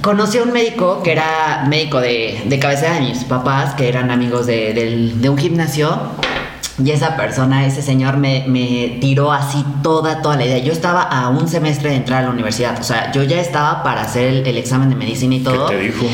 Conocí 0.00 0.38
a 0.38 0.42
un 0.42 0.52
médico 0.52 1.02
que 1.02 1.12
era 1.12 1.64
médico 1.68 2.00
de, 2.00 2.42
de 2.44 2.58
cabecera 2.58 2.94
de 2.94 3.02
mis 3.02 3.24
papás, 3.24 3.74
que 3.74 3.88
eran 3.88 4.10
amigos 4.10 4.46
de, 4.46 5.20
un 5.28 5.38
gimnasio. 5.38 5.96
Y 6.82 6.90
esa 6.90 7.16
persona, 7.16 7.66
ese 7.66 7.82
señor, 7.82 8.16
me, 8.16 8.44
me, 8.48 8.98
tiró 9.00 9.30
así 9.30 9.64
toda, 9.82 10.22
toda 10.22 10.36
la 10.36 10.46
idea. 10.46 10.58
Yo 10.58 10.72
estaba 10.72 11.02
a 11.02 11.28
un 11.28 11.46
semestre 11.46 11.90
de 11.90 11.96
entrar 11.96 12.22
a 12.22 12.26
la 12.26 12.30
universidad. 12.30 12.80
O 12.80 12.82
sea, 12.82 13.12
yo 13.12 13.22
ya 13.22 13.40
estaba 13.40 13.82
para 13.82 14.02
hacer 14.02 14.26
el, 14.26 14.46
el 14.46 14.56
examen 14.56 14.88
de 14.88 14.96
medicina 14.96 15.34
y 15.34 15.40
todo. 15.40 15.68
¿Qué 15.68 15.76
te 15.76 15.82
dijo? 15.82 16.06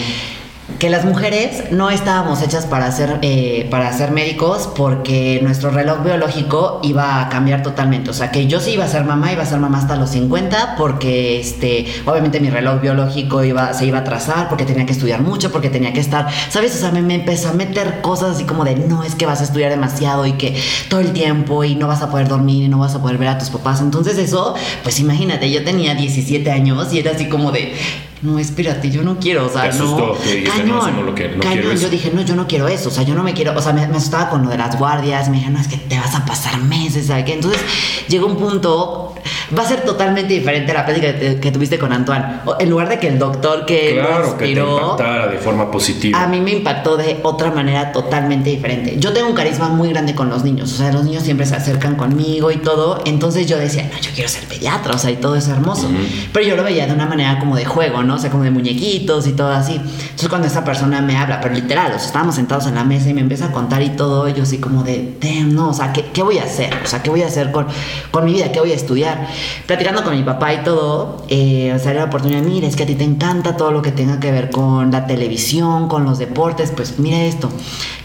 Que 0.79 0.91
las 0.91 1.05
mujeres 1.05 1.73
no 1.73 1.91
estábamos 1.91 2.43
hechas 2.43 2.67
para 2.67 2.93
ser, 2.93 3.19
eh, 3.23 3.67
para 3.71 3.93
ser 3.93 4.13
médicos 4.13 4.69
porque 4.77 5.41
nuestro 5.43 5.71
reloj 5.71 6.05
biológico 6.05 6.81
iba 6.83 7.21
a 7.21 7.29
cambiar 7.31 7.63
totalmente. 7.63 8.11
O 8.11 8.13
sea, 8.13 8.31
que 8.31 8.47
yo 8.47 8.61
sí 8.61 8.73
iba 8.73 8.85
a 8.85 8.89
ser 8.89 9.05
mamá, 9.05 9.33
iba 9.33 9.43
a 9.43 9.47
ser 9.47 9.59
mamá 9.59 9.79
hasta 9.79 9.97
los 9.97 10.11
50 10.11 10.77
porque, 10.77 11.41
este, 11.41 11.87
obviamente 12.05 12.39
mi 12.39 12.51
reloj 12.51 12.81
biológico 12.81 13.43
iba, 13.43 13.73
se 13.73 13.87
iba 13.87 13.99
a 13.99 14.05
trazar 14.05 14.49
porque 14.49 14.65
tenía 14.65 14.87
que 14.87 14.93
estudiar 14.93 15.23
mucho, 15.23 15.51
porque 15.51 15.71
tenía 15.71 15.93
que 15.93 16.01
estar, 16.01 16.29
¿sabes? 16.51 16.77
O 16.77 16.79
sea, 16.79 16.93
me, 16.93 17.03
me 17.03 17.15
empezó 17.15 17.49
a 17.49 17.55
meter 17.55 18.01
cosas 18.01 18.37
así 18.37 18.45
como 18.45 18.65
de, 18.65 18.77
no, 18.77 19.03
es 19.03 19.15
que 19.15 19.27
vas 19.27 19.41
a 19.41 19.45
estudiar 19.45 19.71
demasiado 19.71 20.27
y 20.27 20.33
que 20.35 20.55
todo 20.89 21.01
el 21.01 21.13
tiempo 21.13 21.65
y 21.65 21.75
no 21.75 21.89
vas 21.89 22.03
a 22.03 22.11
poder 22.11 22.29
dormir 22.29 22.65
y 22.65 22.69
no 22.69 22.79
vas 22.79 22.95
a 22.95 23.03
poder 23.03 23.19
ver 23.19 23.29
a 23.29 23.39
tus 23.39 23.51
papás. 23.51 23.81
Entonces 23.81 24.19
eso, 24.19 24.55
pues 24.83 25.01
imagínate, 25.01 25.51
yo 25.51 25.65
tenía 25.65 25.95
17 25.95 26.51
años 26.53 26.93
y 26.93 27.01
era 27.01 27.13
así 27.13 27.29
como 27.29 27.51
de, 27.51 27.75
no, 28.23 28.39
espérate, 28.39 28.91
yo 28.91 29.03
no 29.03 29.19
quiero, 29.19 29.47
o 29.47 29.49
sea, 29.49 29.71
no. 29.73 30.15
cañón, 30.45 31.07
lo 31.07 31.15
que, 31.15 31.29
no 31.29 31.41
quiero 31.41 31.73
Yo 31.75 31.89
dije, 31.89 32.11
no, 32.13 32.23
yo 32.23 32.35
no 32.35 32.49
quiero 32.49 32.67
eso, 32.67 32.89
o 32.89 32.93
sea, 32.93 33.05
yo 33.05 33.15
no 33.15 33.23
me 33.23 33.33
quiero, 33.33 33.57
o 33.57 33.63
sea, 33.63 33.73
me, 33.73 33.83
asustaba 33.83 34.29
con 34.29 34.43
lo 34.43 34.51
de 34.51 34.59
las 34.59 34.77
guardias, 34.77 35.29
me 35.29 35.37
dijeron, 35.37 35.55
no, 35.55 35.61
es 35.61 35.69
que 35.69 35.77
te 35.77 35.97
vas 35.97 36.15
a 36.15 36.25
pasar 36.25 36.59
meses, 36.61 37.07
¿sabes 37.07 37.25
qué? 37.25 37.35
Entonces 37.35 37.61
llegó 38.09 38.27
un 38.27 38.37
punto, 38.37 39.15
va 39.57 39.63
a 39.63 39.67
ser 39.67 39.83
totalmente 39.83 40.35
diferente 40.35 40.73
la 40.73 40.85
plática 40.85 41.15
que, 41.41 41.53
tuviste 41.53 41.79
con 41.79 41.93
Antoine. 41.93 42.25
En 42.59 42.71
lugar 42.71 42.89
de 42.89 42.99
que 42.99 43.09
el 43.09 43.19
doctor 43.19 43.65
que 43.65 43.95
claro, 43.95 44.37
que 44.37 44.47
te 44.47 44.61
impactara 44.61 45.29
de 45.29 45.39
forma 45.39 45.71
positiva. 45.71 46.21
A 46.21 46.27
mí 46.27 46.41
me 46.41 46.53
impactó 46.53 46.97
de 46.97 47.21
otra 47.23 47.53
manera 47.53 47.93
totalmente 47.93 48.51
diferente. 48.51 48.97
Yo 48.99 49.13
tengo 49.13 49.29
un 49.29 49.35
carisma 49.35 49.69
muy 49.69 49.91
grande 49.91 50.15
con 50.15 50.29
los 50.29 50.43
niños, 50.43 50.73
o 50.73 50.77
sea, 50.77 50.93
los 50.93 51.05
niños 51.05 51.23
siempre 51.23 51.47
se 51.47 51.55
acercan 51.55 51.95
conmigo 51.95 52.51
y 52.51 52.57
todo, 52.57 53.01
entonces 53.07 53.47
yo 53.47 53.59
decía, 53.59 53.89
no, 53.93 53.99
yo 54.01 54.11
quiero 54.13 54.29
ser 54.29 54.45
pediatra, 54.45 54.95
o 54.95 54.99
sea, 54.99 55.11
y 55.11 55.17
todo 55.17 55.37
es 55.37 55.47
hermoso. 55.49 55.89
Pero 56.33 56.47
yo 56.47 56.57
lo 56.57 56.65
veía 56.65 56.87
de 56.87 56.93
una 56.93 57.07
manera 57.07 57.39
como 57.39 57.57
de 57.57 57.65
juego, 57.65 58.03
¿no? 58.03 58.08
¿No? 58.09 58.15
O 58.15 58.19
sea, 58.19 58.31
como 58.31 58.43
de 58.43 58.51
muñequitos 58.51 59.27
y 59.29 59.33
todo 59.33 59.51
así. 59.53 59.75
Entonces 59.75 60.29
cuando 60.29 60.49
esa 60.49 60.65
persona 60.65 61.01
me 61.01 61.17
habla, 61.17 61.41
pero 61.41 61.55
literal, 61.55 61.93
o 61.93 61.99
sea, 61.99 62.07
estábamos 62.07 62.35
sentados 62.35 62.67
en 62.67 62.75
la 62.75 62.83
mesa 62.83 63.09
y 63.11 63.15
me 63.15 63.21
empieza 63.21 63.47
a 63.47 63.53
contar 63.53 63.83
y 63.83 63.91
todo, 63.91 64.29
yo 64.29 64.43
así 64.43 64.59
como 64.59 64.83
de, 64.83 65.17
damn, 65.21 65.55
no, 65.55 65.69
o 65.69 65.75
sea, 65.75 65.93
¿qué, 65.93 66.07
¿qué, 66.07 66.23
voy 66.23 66.39
a 66.39 66.45
hacer? 66.45 66.75
O 66.83 66.87
sea, 66.87 67.03
¿qué 67.03 67.11
voy 67.11 67.23
a 67.23 67.27
hacer 67.27 67.53
con, 67.53 67.67
con 68.11 68.25
mi 68.25 68.33
vida? 68.33 68.51
¿Qué 68.51 68.59
voy 68.59 68.73
a 68.73 68.75
estudiar? 68.75 69.29
Platicando 69.67 70.03
con 70.03 70.17
mi 70.17 70.23
papá 70.23 70.55
y 70.55 70.65
todo, 70.65 71.25
eh, 71.29 71.79
salió 71.83 72.01
la 72.01 72.07
oportunidad, 72.07 72.43
mira, 72.43 72.67
es 72.67 72.75
que 72.75 72.83
a 72.83 72.87
ti 72.87 72.97
te 72.97 73.05
encanta 73.05 73.57
todo 73.57 73.71
lo 73.71 73.83
que 73.83 73.93
tenga 73.93 74.19
que 74.19 74.33
ver 74.33 74.51
con 74.51 74.91
la 74.91 75.07
televisión, 75.07 75.89
con 75.89 76.05
los 76.05 76.19
deportes, 76.19 76.73
pues 76.75 76.99
mira 76.99 77.23
esto. 77.23 77.51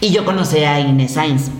Y 0.00 0.10
yo 0.10 0.24
conocí 0.24 0.58
a 0.58 0.78
Inés 0.78 1.12
Sainz. 1.14 1.50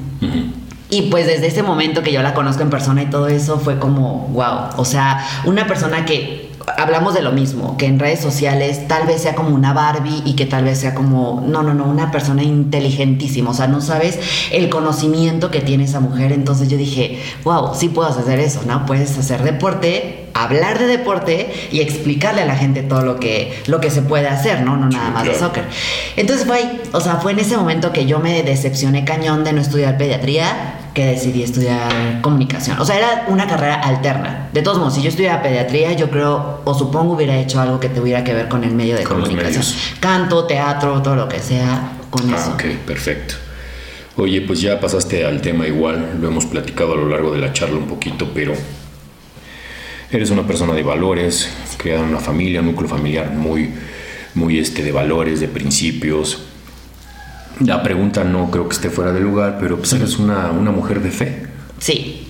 Y 0.90 1.02
pues 1.11 1.26
desde 1.26 1.48
ese 1.48 1.62
momento 1.62 2.02
que 2.02 2.12
yo 2.12 2.22
la 2.22 2.35
conozco 2.35 2.62
en 2.62 2.70
persona 2.70 3.02
y 3.02 3.07
todo 3.07 3.26
eso 3.26 3.59
fue 3.59 3.78
como, 3.78 4.28
wow, 4.28 4.76
o 4.76 4.85
sea, 4.85 5.26
una 5.44 5.66
persona 5.66 6.04
que 6.04 6.43
hablamos 6.77 7.14
de 7.14 7.22
lo 7.22 7.33
mismo, 7.33 7.77
que 7.77 7.87
en 7.87 7.98
redes 7.98 8.20
sociales 8.20 8.88
tal 8.88 9.07
vez 9.07 9.22
sea 9.22 9.35
como 9.35 9.55
una 9.55 9.72
Barbie 9.72 10.22
y 10.24 10.35
que 10.35 10.46
tal 10.46 10.64
vez 10.64 10.79
sea 10.79 10.94
como, 10.94 11.44
no, 11.46 11.62
no, 11.62 11.74
no, 11.74 11.85
una 11.85 12.11
persona 12.11 12.42
inteligentísima, 12.42 13.50
o 13.50 13.55
sea, 13.55 13.66
no 13.66 13.81
sabes 13.81 14.18
el 14.50 14.68
conocimiento 14.70 15.50
que 15.50 15.61
tiene 15.61 15.85
esa 15.85 16.00
mujer, 16.00 16.33
entonces 16.33 16.68
yo 16.68 16.77
dije, 16.77 17.20
wow, 17.44 17.74
sí 17.74 17.88
puedes 17.88 18.16
hacer 18.16 18.40
eso, 18.40 18.62
¿no? 18.66 18.87
Puedes 18.87 19.16
hacer 19.18 19.42
deporte, 19.42 20.27
hablar 20.35 20.79
de 20.79 20.87
deporte 20.87 21.53
y 21.70 21.81
explicarle 21.81 22.42
a 22.42 22.46
la 22.46 22.57
gente 22.57 22.83
todo 22.83 23.03
lo 23.03 23.20
que, 23.20 23.62
lo 23.66 23.81
que 23.81 23.90
se 23.90 24.03
puede 24.03 24.29
hacer, 24.29 24.62
¿no? 24.62 24.77
No 24.77 24.88
nada 24.88 25.11
más 25.11 25.24
de 25.24 25.35
soccer. 25.35 25.64
Entonces 26.16 26.46
fue 26.46 26.57
ahí, 26.57 26.83
o 26.92 27.00
sea, 27.00 27.16
fue 27.16 27.33
en 27.33 27.40
ese 27.40 27.57
momento 27.57 27.92
que 27.92 28.07
yo 28.07 28.20
me 28.20 28.42
decepcioné 28.42 29.05
cañón 29.05 29.44
de 29.44 29.53
no 29.53 29.61
estudiar 29.61 29.96
pediatría, 29.96 30.84
que 30.94 31.04
decidí 31.04 31.42
estudiar 31.42 32.20
comunicación. 32.20 32.78
O 32.78 32.85
sea, 32.85 32.96
era 32.96 33.26
una 33.28 33.48
carrera 33.48 33.74
alterna. 33.74 34.48
De 34.52 34.62
todos 34.62 34.78
modos, 34.78 34.94
si 34.94 35.02
yo 35.02 35.09
estudiaba 35.09 35.42
pediatría, 35.42 35.92
yo 35.92 36.09
creo 36.09 36.61
o 36.64 36.72
supongo 36.72 37.14
hubiera 37.14 37.37
hecho 37.37 37.61
algo 37.61 37.80
que 37.80 37.88
tuviera 37.88 38.22
que 38.22 38.33
ver 38.33 38.48
con 38.48 38.62
el 38.62 38.72
medio 38.72 38.96
de 38.96 39.02
comunicación. 39.02 39.64
Canto, 39.98 40.44
teatro, 40.46 41.02
todo 41.02 41.16
lo 41.16 41.28
que 41.28 41.40
sea 41.40 41.98
con 42.11 42.33
ah, 42.33 42.37
eso. 42.37 42.52
Ok, 42.52 42.64
perfecto. 42.87 43.35
Oye, 44.16 44.40
pues 44.42 44.61
ya 44.61 44.78
pasaste 44.78 45.24
al 45.24 45.40
tema 45.40 45.66
igual, 45.66 46.18
lo 46.20 46.28
hemos 46.28 46.46
platicado 46.46 46.92
a 46.92 46.96
lo 46.96 47.09
largo 47.09 47.33
de 47.33 47.40
la 47.40 47.52
charla 47.52 47.76
un 47.76 47.88
poquito, 47.88 48.30
pero 48.33 48.54
eres 50.12 50.30
una 50.30 50.46
persona 50.46 50.74
de 50.74 50.85
valores, 50.85 51.50
criada 51.76 52.04
en 52.04 52.11
una 52.11 52.20
familia, 52.20 52.61
un 52.61 52.66
núcleo 52.66 52.88
familiar 52.88 53.33
muy, 53.33 53.74
muy 54.35 54.61
este, 54.61 54.85
de 54.85 54.92
valores, 54.92 55.40
de 55.40 55.48
principios 55.48 56.44
la 57.61 57.83
pregunta 57.83 58.25
no 58.25 58.51
creo 58.51 58.69
que 58.69 58.75
esté 58.75 58.90
fuera 58.90 59.12
de 59.12 59.21
lugar, 59.21 59.59
pero 59.61 59.77
pues 59.79 59.93
eres 59.93 60.19
una, 60.19 60.51
una 60.51 60.71
mujer 60.71 61.01
de 61.01 61.11
fe. 61.11 61.47
Sí, 61.79 62.27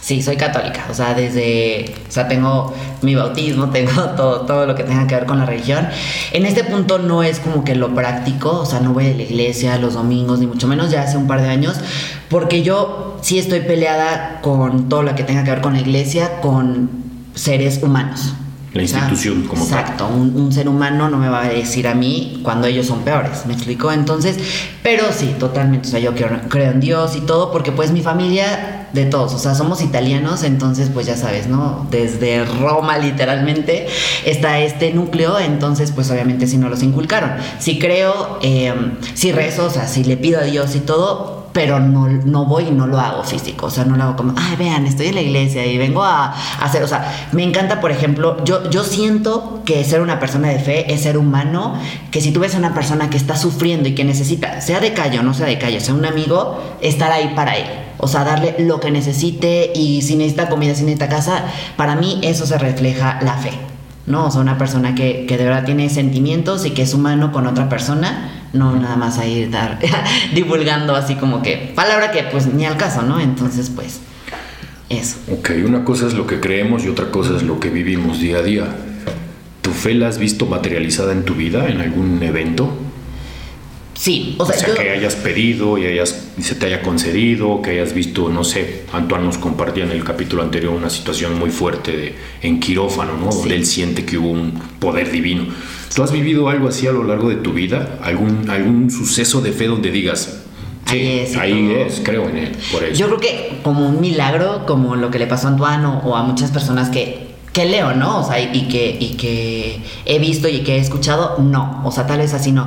sí, 0.00 0.22
soy 0.22 0.36
católica. 0.36 0.86
O 0.90 0.94
sea, 0.94 1.14
desde, 1.14 1.94
o 2.08 2.12
sea, 2.12 2.28
tengo 2.28 2.74
mi 3.02 3.14
bautismo, 3.14 3.70
tengo 3.72 3.92
todo, 4.10 4.42
todo 4.42 4.66
lo 4.66 4.74
que 4.74 4.84
tenga 4.84 5.06
que 5.06 5.14
ver 5.14 5.26
con 5.26 5.38
la 5.38 5.46
religión. 5.46 5.88
En 6.32 6.44
este 6.44 6.64
punto 6.64 6.98
no 6.98 7.22
es 7.22 7.40
como 7.40 7.64
que 7.64 7.74
lo 7.74 7.94
práctico, 7.94 8.60
o 8.60 8.66
sea, 8.66 8.80
no 8.80 8.92
voy 8.92 9.06
a 9.06 9.14
la 9.14 9.22
iglesia 9.22 9.78
los 9.78 9.94
domingos, 9.94 10.40
ni 10.40 10.46
mucho 10.46 10.68
menos 10.68 10.90
ya 10.90 11.02
hace 11.02 11.16
un 11.16 11.26
par 11.26 11.40
de 11.40 11.48
años, 11.48 11.76
porque 12.28 12.62
yo 12.62 13.18
sí 13.22 13.38
estoy 13.38 13.60
peleada 13.60 14.40
con 14.42 14.88
todo 14.88 15.02
lo 15.02 15.14
que 15.14 15.24
tenga 15.24 15.44
que 15.44 15.50
ver 15.50 15.60
con 15.62 15.72
la 15.72 15.80
iglesia, 15.80 16.40
con 16.40 16.90
seres 17.34 17.82
humanos. 17.82 18.34
La 18.74 18.82
institución 18.82 19.42
como 19.44 19.62
Exacto, 19.62 20.08
un, 20.08 20.52
ser 20.52 20.68
humano 20.68 21.08
no 21.08 21.16
me 21.16 21.28
va 21.28 21.44
a 21.44 21.48
decir 21.48 21.86
a 21.86 21.94
mí 21.94 22.40
cuando 22.42 22.66
ellos 22.66 22.86
son 22.86 23.02
peores, 23.02 23.46
¿me 23.46 23.54
explico? 23.54 23.92
Entonces, 23.92 24.36
pero 24.82 25.04
sí, 25.12 25.32
totalmente, 25.38 25.86
o 25.86 25.90
sea, 25.92 26.00
yo 26.00 26.12
creo, 26.12 26.28
creo 26.48 26.72
en 26.72 26.80
Dios 26.80 27.14
y 27.14 27.20
todo, 27.20 27.52
porque 27.52 27.70
pues 27.70 27.92
mi 27.92 28.02
familia 28.02 28.88
de 28.92 29.06
todos, 29.06 29.32
o 29.32 29.38
sea, 29.38 29.54
somos 29.54 29.80
italianos, 29.80 30.42
entonces 30.42 30.90
pues 30.92 31.06
ya 31.06 31.16
sabes, 31.16 31.46
¿no? 31.46 31.86
Desde 31.90 32.44
Roma 32.44 32.98
literalmente 32.98 33.86
está 34.24 34.58
este 34.58 34.92
núcleo, 34.92 35.38
entonces 35.38 35.92
pues 35.92 36.10
obviamente 36.10 36.48
si 36.48 36.58
no 36.58 36.68
los 36.68 36.82
inculcaron. 36.82 37.32
Si 37.58 37.78
creo, 37.78 38.38
eh, 38.42 38.74
si 39.14 39.30
rezo, 39.30 39.66
o 39.66 39.70
sea, 39.70 39.86
si 39.86 40.04
le 40.04 40.16
pido 40.16 40.40
a 40.40 40.44
Dios 40.44 40.74
y 40.74 40.80
todo, 40.80 41.33
pero 41.54 41.78
no, 41.78 42.08
no 42.08 42.46
voy 42.46 42.64
y 42.64 42.70
no 42.72 42.88
lo 42.88 42.98
hago 42.98 43.22
físico, 43.22 43.66
o 43.66 43.70
sea, 43.70 43.84
no 43.84 43.96
lo 43.96 44.02
hago 44.02 44.16
como, 44.16 44.34
ay, 44.36 44.56
vean, 44.56 44.86
estoy 44.86 45.06
en 45.06 45.14
la 45.14 45.20
iglesia 45.22 45.64
y 45.64 45.78
vengo 45.78 46.02
a, 46.02 46.34
hacer, 46.60 46.82
o 46.82 46.88
sea, 46.88 47.28
me 47.30 47.44
encanta, 47.44 47.80
por 47.80 47.92
ejemplo, 47.92 48.44
yo, 48.44 48.68
yo 48.70 48.82
siento 48.82 49.62
que 49.64 49.84
ser 49.84 50.00
una 50.00 50.18
persona 50.18 50.48
de 50.48 50.58
fe 50.58 50.92
es 50.92 51.02
ser 51.02 51.16
humano, 51.16 51.78
que 52.10 52.20
si 52.20 52.32
tú 52.32 52.40
ves 52.40 52.56
a 52.56 52.58
una 52.58 52.74
persona 52.74 53.08
que 53.08 53.16
está 53.16 53.36
sufriendo 53.36 53.88
y 53.88 53.94
que 53.94 54.02
necesita, 54.02 54.60
sea 54.60 54.80
de 54.80 54.94
calle 54.94 55.20
o 55.20 55.22
no 55.22 55.32
sea 55.32 55.46
de 55.46 55.56
calle, 55.56 55.78
sea 55.78 55.94
un 55.94 56.04
amigo, 56.04 56.60
estar 56.80 57.12
ahí 57.12 57.32
para 57.36 57.56
él. 57.56 57.66
O 57.98 58.08
sea, 58.08 58.24
darle 58.24 58.56
lo 58.58 58.80
que 58.80 58.90
necesite 58.90 59.70
y 59.76 60.02
si 60.02 60.16
necesita 60.16 60.48
comida, 60.48 60.74
si 60.74 60.82
necesita 60.82 61.08
casa, 61.08 61.44
para 61.76 61.94
mí 61.94 62.18
eso 62.22 62.46
se 62.46 62.58
refleja 62.58 63.20
la 63.22 63.34
fe. 63.34 63.52
¿no? 64.06 64.26
O 64.26 64.30
sea, 64.32 64.40
una 64.40 64.58
persona 64.58 64.96
que, 64.96 65.24
que 65.26 65.38
de 65.38 65.44
verdad 65.44 65.64
tiene 65.64 65.88
sentimientos 65.88 66.66
y 66.66 66.72
que 66.72 66.82
es 66.82 66.94
humano 66.94 67.30
con 67.30 67.46
otra 67.46 67.68
persona 67.68 68.33
no 68.54 68.74
nada 68.76 68.96
más 68.96 69.18
ahí 69.18 69.42
estar 69.42 69.78
divulgando 70.34 70.94
así 70.94 71.16
como 71.16 71.42
que 71.42 71.72
palabra 71.74 72.10
que 72.10 72.22
pues 72.24 72.46
ni 72.46 72.64
al 72.64 72.76
caso, 72.76 73.02
¿no? 73.02 73.20
Entonces 73.20 73.70
pues 73.70 74.00
eso. 74.88 75.16
Ok, 75.30 75.50
una 75.64 75.84
cosa 75.84 76.06
es 76.06 76.14
lo 76.14 76.26
que 76.26 76.40
creemos 76.40 76.84
y 76.84 76.88
otra 76.88 77.10
cosa 77.10 77.36
es 77.36 77.42
lo 77.42 77.60
que 77.60 77.70
vivimos 77.70 78.20
día 78.20 78.38
a 78.38 78.42
día. 78.42 78.64
¿Tu 79.60 79.70
fe 79.70 79.94
la 79.94 80.08
has 80.08 80.18
visto 80.18 80.46
materializada 80.46 81.12
en 81.12 81.24
tu 81.24 81.34
vida, 81.34 81.68
en 81.68 81.80
algún 81.80 82.22
evento? 82.22 82.72
Sí, 83.94 84.34
o 84.38 84.44
sea, 84.44 84.74
que 84.74 84.90
hayas 84.90 85.14
pedido 85.14 85.78
y, 85.78 85.86
hayas, 85.86 86.28
se 86.40 86.54
te 86.56 86.66
haya 86.66 86.82
concedido, 86.82 87.62
que 87.62 87.70
hayas 87.70 87.94
visto, 87.94 88.28
no 88.28 88.44
sé, 88.44 88.82
Antoine 88.92 89.24
nos 89.24 89.38
compartía 89.38 89.84
en 89.84 89.92
el 89.92 90.02
capítulo 90.02 90.42
anterior 90.42 90.72
una 90.72 90.90
situación 90.90 91.38
muy 91.38 91.50
fuerte 91.50 91.96
de, 91.96 92.14
en 92.42 92.60
quirófano, 92.60 93.16
¿no? 93.16 93.30
Donde 93.30 93.54
él 93.54 93.64
siente 93.64 94.04
que 94.04 94.18
hubo 94.18 94.30
un 94.30 94.60
poder 94.80 95.10
divino. 95.10 95.46
¿Tú 95.94 96.02
has 96.02 96.10
vivido 96.10 96.48
algo 96.48 96.68
así 96.68 96.88
a 96.88 96.92
lo 96.92 97.04
largo 97.04 97.28
de 97.28 97.36
tu 97.36 97.52
vida? 97.52 97.98
¿Algún, 98.02 98.50
algún 98.50 98.90
suceso 98.90 99.40
de 99.40 99.52
fe 99.52 99.66
donde 99.66 99.90
digas, 99.90 100.40
Sí, 100.86 101.24
ahí 101.38 101.72
es, 101.72 102.02
creo 102.04 102.28
en 102.28 102.36
él, 102.36 102.52
por 102.70 102.84
eso. 102.84 102.94
Yo 102.94 103.06
creo 103.06 103.18
que 103.18 103.60
como 103.62 103.88
un 103.88 104.00
milagro, 104.00 104.66
como 104.66 104.96
lo 104.96 105.10
que 105.10 105.18
le 105.18 105.26
pasó 105.26 105.48
a 105.48 105.52
Antoine 105.52 105.86
o 105.86 106.14
a 106.14 106.22
muchas 106.22 106.50
personas 106.50 106.90
que 106.90 107.23
que 107.54 107.64
leo, 107.64 107.94
¿no? 107.94 108.18
O 108.18 108.24
sea, 108.24 108.40
y 108.40 108.68
que, 108.68 108.98
y 109.00 109.10
que 109.14 109.80
he 110.04 110.18
visto 110.18 110.48
y 110.48 110.64
que 110.64 110.76
he 110.76 110.78
escuchado, 110.80 111.38
no. 111.38 111.82
O 111.84 111.92
sea, 111.92 112.04
tal 112.06 112.18
vez 112.18 112.34
así 112.34 112.50
no. 112.50 112.66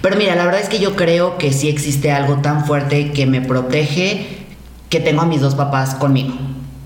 Pero 0.00 0.16
mira, 0.16 0.36
la 0.36 0.44
verdad 0.44 0.60
es 0.60 0.68
que 0.68 0.78
yo 0.78 0.94
creo 0.94 1.36
que 1.36 1.52
sí 1.52 1.68
existe 1.68 2.12
algo 2.12 2.36
tan 2.36 2.64
fuerte 2.64 3.10
que 3.10 3.26
me 3.26 3.40
protege 3.42 4.46
que 4.88 5.00
tengo 5.00 5.22
a 5.22 5.26
mis 5.26 5.40
dos 5.40 5.56
papás 5.56 5.96
conmigo, 5.96 6.32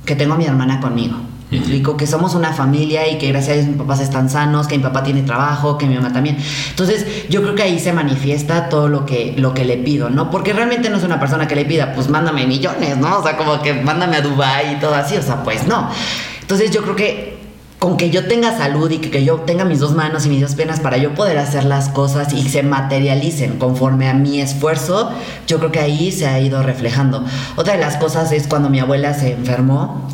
que 0.06 0.16
tengo 0.16 0.34
a 0.34 0.36
mi 0.38 0.46
hermana 0.46 0.80
conmigo. 0.80 1.16
Me 1.50 1.58
explico 1.58 1.98
que 1.98 2.06
somos 2.06 2.34
una 2.34 2.54
familia 2.54 3.06
y 3.08 3.18
que 3.18 3.28
gracias 3.28 3.50
a 3.50 3.54
Dios 3.56 3.66
mis 3.68 3.76
papás 3.76 4.00
están 4.00 4.30
sanos, 4.30 4.66
que 4.66 4.78
mi 4.78 4.82
papá 4.82 5.02
tiene 5.02 5.22
trabajo, 5.22 5.76
que 5.76 5.86
mi 5.86 5.96
mamá 5.96 6.14
también. 6.14 6.38
Entonces, 6.70 7.28
yo 7.28 7.42
creo 7.42 7.54
que 7.54 7.62
ahí 7.62 7.78
se 7.78 7.92
manifiesta 7.92 8.70
todo 8.70 8.88
lo 8.88 9.04
que, 9.04 9.34
lo 9.36 9.52
que 9.52 9.66
le 9.66 9.76
pido, 9.76 10.08
¿no? 10.08 10.30
Porque 10.30 10.54
realmente 10.54 10.88
no 10.88 10.96
es 10.96 11.04
una 11.04 11.20
persona 11.20 11.46
que 11.46 11.54
le 11.54 11.66
pida, 11.66 11.92
pues 11.94 12.08
mándame 12.08 12.46
millones, 12.46 12.96
¿no? 12.96 13.18
O 13.18 13.22
sea, 13.22 13.36
como 13.36 13.60
que 13.60 13.74
mándame 13.74 14.16
a 14.16 14.22
Dubai 14.22 14.76
y 14.76 14.80
todo 14.80 14.94
así, 14.94 15.14
o 15.16 15.22
sea, 15.22 15.44
pues 15.44 15.66
no. 15.66 15.90
Entonces, 16.40 16.70
yo 16.70 16.82
creo 16.82 16.96
que 16.96 17.33
con 17.84 17.98
que 17.98 18.08
yo 18.08 18.26
tenga 18.26 18.56
salud 18.56 18.90
y 18.90 18.96
que, 18.96 19.24
yo 19.24 19.40
tenga 19.40 19.66
mis 19.66 19.78
dos 19.78 19.92
manos 19.92 20.24
y 20.24 20.30
mis 20.30 20.40
dos 20.40 20.54
piernas 20.54 20.80
para 20.80 20.96
yo 20.96 21.14
poder 21.14 21.36
hacer 21.36 21.64
las 21.64 21.90
cosas 21.90 22.32
y 22.32 22.48
se 22.48 22.62
materialicen 22.62 23.58
conforme 23.58 24.08
a 24.08 24.14
mi 24.14 24.40
esfuerzo, 24.40 25.12
yo 25.46 25.58
creo 25.58 25.70
que 25.70 25.80
ahí 25.80 26.10
se 26.10 26.26
ha 26.26 26.40
ido 26.40 26.62
reflejando. 26.62 27.22
Otra 27.56 27.74
de 27.74 27.80
las 27.80 27.98
cosas 27.98 28.32
es 28.32 28.46
cuando 28.46 28.70
mi 28.70 28.80
abuela 28.80 29.12
se 29.12 29.32
enfermó 29.32 30.08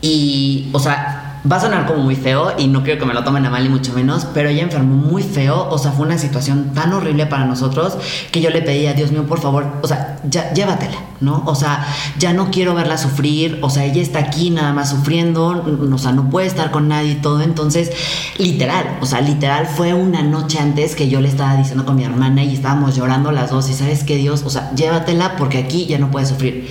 y, 0.00 0.70
o 0.72 0.78
sea, 0.78 1.25
va 1.50 1.56
a 1.56 1.60
sonar 1.60 1.86
como 1.86 2.02
muy 2.02 2.16
feo 2.16 2.52
y 2.58 2.66
no 2.66 2.82
quiero 2.82 2.98
que 2.98 3.06
me 3.06 3.14
lo 3.14 3.22
tomen 3.24 3.44
a 3.46 3.50
mal 3.50 3.64
y 3.64 3.68
mucho 3.68 3.92
menos, 3.92 4.26
pero 4.34 4.48
ella 4.48 4.62
enfermó 4.62 4.94
muy 4.94 5.22
feo, 5.22 5.68
o 5.70 5.78
sea, 5.78 5.92
fue 5.92 6.06
una 6.06 6.18
situación 6.18 6.72
tan 6.74 6.92
horrible 6.92 7.26
para 7.26 7.44
nosotros 7.44 7.96
que 8.32 8.40
yo 8.40 8.50
le 8.50 8.62
pedí 8.62 8.86
a 8.86 8.94
Dios 8.94 9.12
mío, 9.12 9.24
por 9.26 9.40
favor, 9.40 9.66
o 9.82 9.86
sea, 9.86 10.18
ya, 10.28 10.52
llévatela, 10.52 10.96
¿no? 11.20 11.42
O 11.46 11.54
sea, 11.54 11.86
ya 12.18 12.32
no 12.32 12.50
quiero 12.50 12.74
verla 12.74 12.98
sufrir, 12.98 13.58
o 13.62 13.70
sea, 13.70 13.84
ella 13.84 14.02
está 14.02 14.18
aquí 14.18 14.50
nada 14.50 14.72
más 14.72 14.90
sufriendo, 14.90 15.64
o 15.92 15.98
sea, 15.98 16.12
no 16.12 16.28
puede 16.30 16.46
estar 16.46 16.70
con 16.70 16.88
nadie 16.88 17.12
y 17.12 17.16
todo, 17.16 17.42
entonces, 17.42 17.92
literal, 18.38 18.98
o 19.00 19.06
sea, 19.06 19.20
literal 19.20 19.66
fue 19.66 19.94
una 19.94 20.22
noche 20.22 20.58
antes 20.58 20.96
que 20.96 21.08
yo 21.08 21.20
le 21.20 21.28
estaba 21.28 21.56
diciendo 21.56 21.84
con 21.84 21.96
mi 21.96 22.04
hermana 22.04 22.42
y 22.42 22.54
estábamos 22.54 22.96
llorando 22.96 23.30
las 23.30 23.50
dos 23.50 23.68
y 23.68 23.74
sabes 23.74 24.04
que 24.04 24.16
Dios, 24.16 24.42
o 24.44 24.50
sea, 24.50 24.72
llévatela 24.74 25.36
porque 25.36 25.58
aquí 25.58 25.86
ya 25.86 25.98
no 25.98 26.10
puede 26.10 26.26
sufrir. 26.26 26.68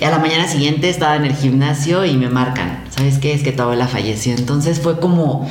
Y 0.00 0.04
a 0.04 0.10
la 0.10 0.18
mañana 0.18 0.48
siguiente 0.48 0.88
estaba 0.88 1.16
en 1.16 1.24
el 1.24 1.34
gimnasio 1.34 2.04
y 2.04 2.16
me 2.16 2.28
marcan, 2.28 2.84
¿sabes 2.90 3.18
qué? 3.18 3.32
Es 3.32 3.42
que 3.42 3.52
tu 3.52 3.62
abuela 3.62 3.86
falleció 3.86 4.15
entonces 4.24 4.80
fue 4.80 4.98
como, 4.98 5.48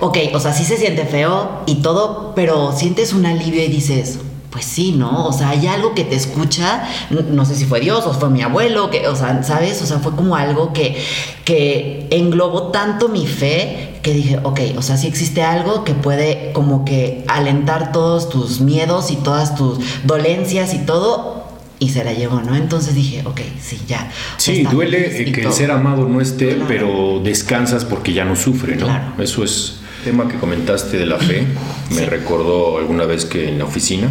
ok, 0.00 0.18
o 0.34 0.40
sea, 0.40 0.52
sí 0.52 0.64
se 0.64 0.76
siente 0.76 1.04
feo 1.04 1.62
y 1.66 1.76
todo, 1.76 2.32
pero 2.34 2.72
sientes 2.72 3.12
un 3.12 3.26
alivio 3.26 3.62
y 3.62 3.68
dices, 3.68 4.18
pues 4.50 4.64
sí, 4.64 4.92
¿no? 4.92 5.26
O 5.26 5.32
sea, 5.32 5.50
hay 5.50 5.66
algo 5.66 5.94
que 5.94 6.04
te 6.04 6.16
escucha, 6.16 6.88
no 7.10 7.44
sé 7.44 7.54
si 7.56 7.66
fue 7.66 7.80
Dios 7.80 8.06
o 8.06 8.14
fue 8.14 8.30
mi 8.30 8.40
abuelo, 8.40 8.88
que, 8.90 9.06
o 9.06 9.14
sea, 9.14 9.42
¿sabes? 9.42 9.82
O 9.82 9.86
sea, 9.86 9.98
fue 9.98 10.16
como 10.16 10.34
algo 10.34 10.72
que, 10.72 10.96
que 11.44 12.08
englobó 12.10 12.68
tanto 12.68 13.08
mi 13.08 13.26
fe 13.26 13.98
que 14.02 14.14
dije, 14.14 14.38
ok, 14.42 14.60
o 14.78 14.82
sea, 14.82 14.96
sí 14.96 15.08
existe 15.08 15.42
algo 15.42 15.84
que 15.84 15.92
puede 15.92 16.52
como 16.54 16.84
que 16.84 17.24
alentar 17.28 17.92
todos 17.92 18.30
tus 18.30 18.60
miedos 18.60 19.10
y 19.10 19.16
todas 19.16 19.56
tus 19.56 19.78
dolencias 20.04 20.72
y 20.72 20.78
todo 20.78 21.35
y 21.78 21.90
se 21.90 22.04
la 22.04 22.12
llevó, 22.12 22.40
¿no? 22.40 22.56
Entonces 22.56 22.94
dije, 22.94 23.22
ok, 23.24 23.40
sí, 23.60 23.80
ya. 23.86 24.10
Sí, 24.38 24.62
duele 24.62 25.30
que 25.32 25.42
el 25.42 25.52
ser 25.52 25.70
amado 25.70 26.08
no 26.08 26.20
esté, 26.20 26.58
pero 26.66 27.20
descansas 27.22 27.84
porque 27.84 28.12
ya 28.12 28.24
no 28.24 28.36
sufre, 28.36 28.76
¿no? 28.76 28.88
Eso 29.18 29.44
es 29.44 29.80
tema 30.04 30.28
que 30.28 30.38
comentaste 30.38 30.96
de 30.96 31.06
la 31.06 31.18
fe. 31.18 31.46
Me 31.94 32.06
recordó 32.06 32.78
alguna 32.78 33.04
vez 33.04 33.24
que 33.24 33.48
en 33.48 33.58
la 33.58 33.64
oficina 33.64 34.08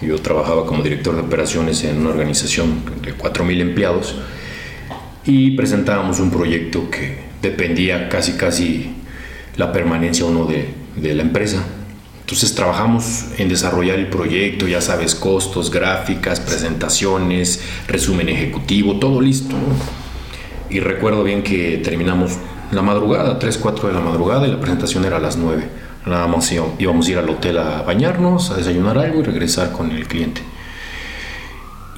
yo 0.00 0.18
trabajaba 0.18 0.66
como 0.66 0.82
director 0.82 1.14
de 1.14 1.22
operaciones 1.22 1.82
en 1.84 1.98
una 1.98 2.10
organización 2.10 2.82
de 3.02 3.16
4.000 3.16 3.60
empleados 3.60 4.16
y 5.24 5.52
presentábamos 5.52 6.20
un 6.20 6.30
proyecto 6.30 6.90
que 6.90 7.18
dependía 7.40 8.08
casi 8.08 8.32
casi 8.32 8.92
la 9.56 9.72
permanencia 9.72 10.26
o 10.26 10.30
no 10.30 10.44
de, 10.44 10.68
de 10.96 11.14
la 11.14 11.22
empresa 11.22 11.64
entonces 12.34 12.56
trabajamos 12.56 13.26
en 13.38 13.48
desarrollar 13.48 13.96
el 13.96 14.08
proyecto, 14.08 14.66
ya 14.66 14.80
sabes, 14.80 15.14
costos, 15.14 15.70
gráficas, 15.70 16.40
presentaciones, 16.40 17.62
resumen 17.86 18.28
ejecutivo, 18.28 18.98
todo 18.98 19.20
listo. 19.20 19.54
Y 20.68 20.80
recuerdo 20.80 21.22
bien 21.22 21.44
que 21.44 21.78
terminamos 21.78 22.32
la 22.72 22.82
madrugada, 22.82 23.38
3, 23.38 23.56
4 23.56 23.86
de 23.86 23.94
la 23.94 24.00
madrugada, 24.00 24.48
y 24.48 24.50
la 24.50 24.58
presentación 24.58 25.04
era 25.04 25.18
a 25.18 25.20
las 25.20 25.36
9. 25.36 25.68
Nada 26.06 26.26
más 26.26 26.52
íbamos 26.52 27.06
a 27.06 27.10
ir 27.12 27.18
al 27.18 27.30
hotel 27.30 27.56
a 27.56 27.82
bañarnos, 27.82 28.50
a 28.50 28.56
desayunar 28.56 28.98
algo 28.98 29.20
y 29.20 29.22
regresar 29.22 29.70
con 29.70 29.92
el 29.92 30.08
cliente. 30.08 30.40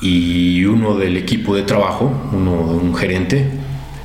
Y 0.02 0.66
uno 0.66 0.98
del 0.98 1.16
equipo 1.16 1.56
de 1.56 1.62
trabajo, 1.62 2.12
uno, 2.30 2.60
un 2.60 2.94
gerente, 2.94 3.52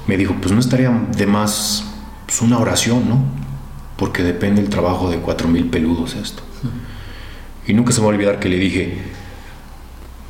me 0.07 0.15
dijo, 0.15 0.33
pues 0.39 0.53
no 0.53 0.61
estaría 0.61 0.91
de 1.13 1.25
más 1.25 1.83
pues, 2.25 2.41
una 2.41 2.57
oración, 2.57 3.09
¿no? 3.09 3.40
Porque 4.01 4.23
depende 4.23 4.61
el 4.61 4.69
trabajo 4.69 5.11
de 5.11 5.17
cuatro 5.17 5.47
mil 5.47 5.65
peludos 5.65 6.15
esto. 6.15 6.41
Y 7.67 7.75
nunca 7.75 7.91
se 7.91 7.99
me 7.99 8.07
va 8.07 8.11
a 8.11 8.15
olvidar 8.15 8.39
que 8.39 8.49
le 8.49 8.57
dije, 8.57 8.97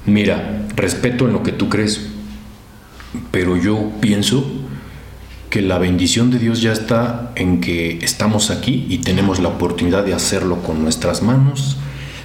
mira, 0.05 0.67
respeto 0.75 1.25
en 1.25 1.31
lo 1.31 1.41
que 1.41 1.53
tú 1.53 1.69
crees, 1.69 2.01
pero 3.31 3.55
yo 3.55 3.89
pienso 4.01 4.45
que 5.49 5.61
la 5.61 5.77
bendición 5.77 6.31
de 6.31 6.39
Dios 6.39 6.61
ya 6.61 6.73
está 6.73 7.31
en 7.37 7.61
que 7.61 7.99
estamos 8.03 8.51
aquí 8.51 8.87
y 8.89 8.97
tenemos 8.97 9.39
la 9.39 9.47
oportunidad 9.47 10.03
de 10.03 10.15
hacerlo 10.15 10.61
con 10.63 10.83
nuestras 10.83 11.21
manos, 11.21 11.77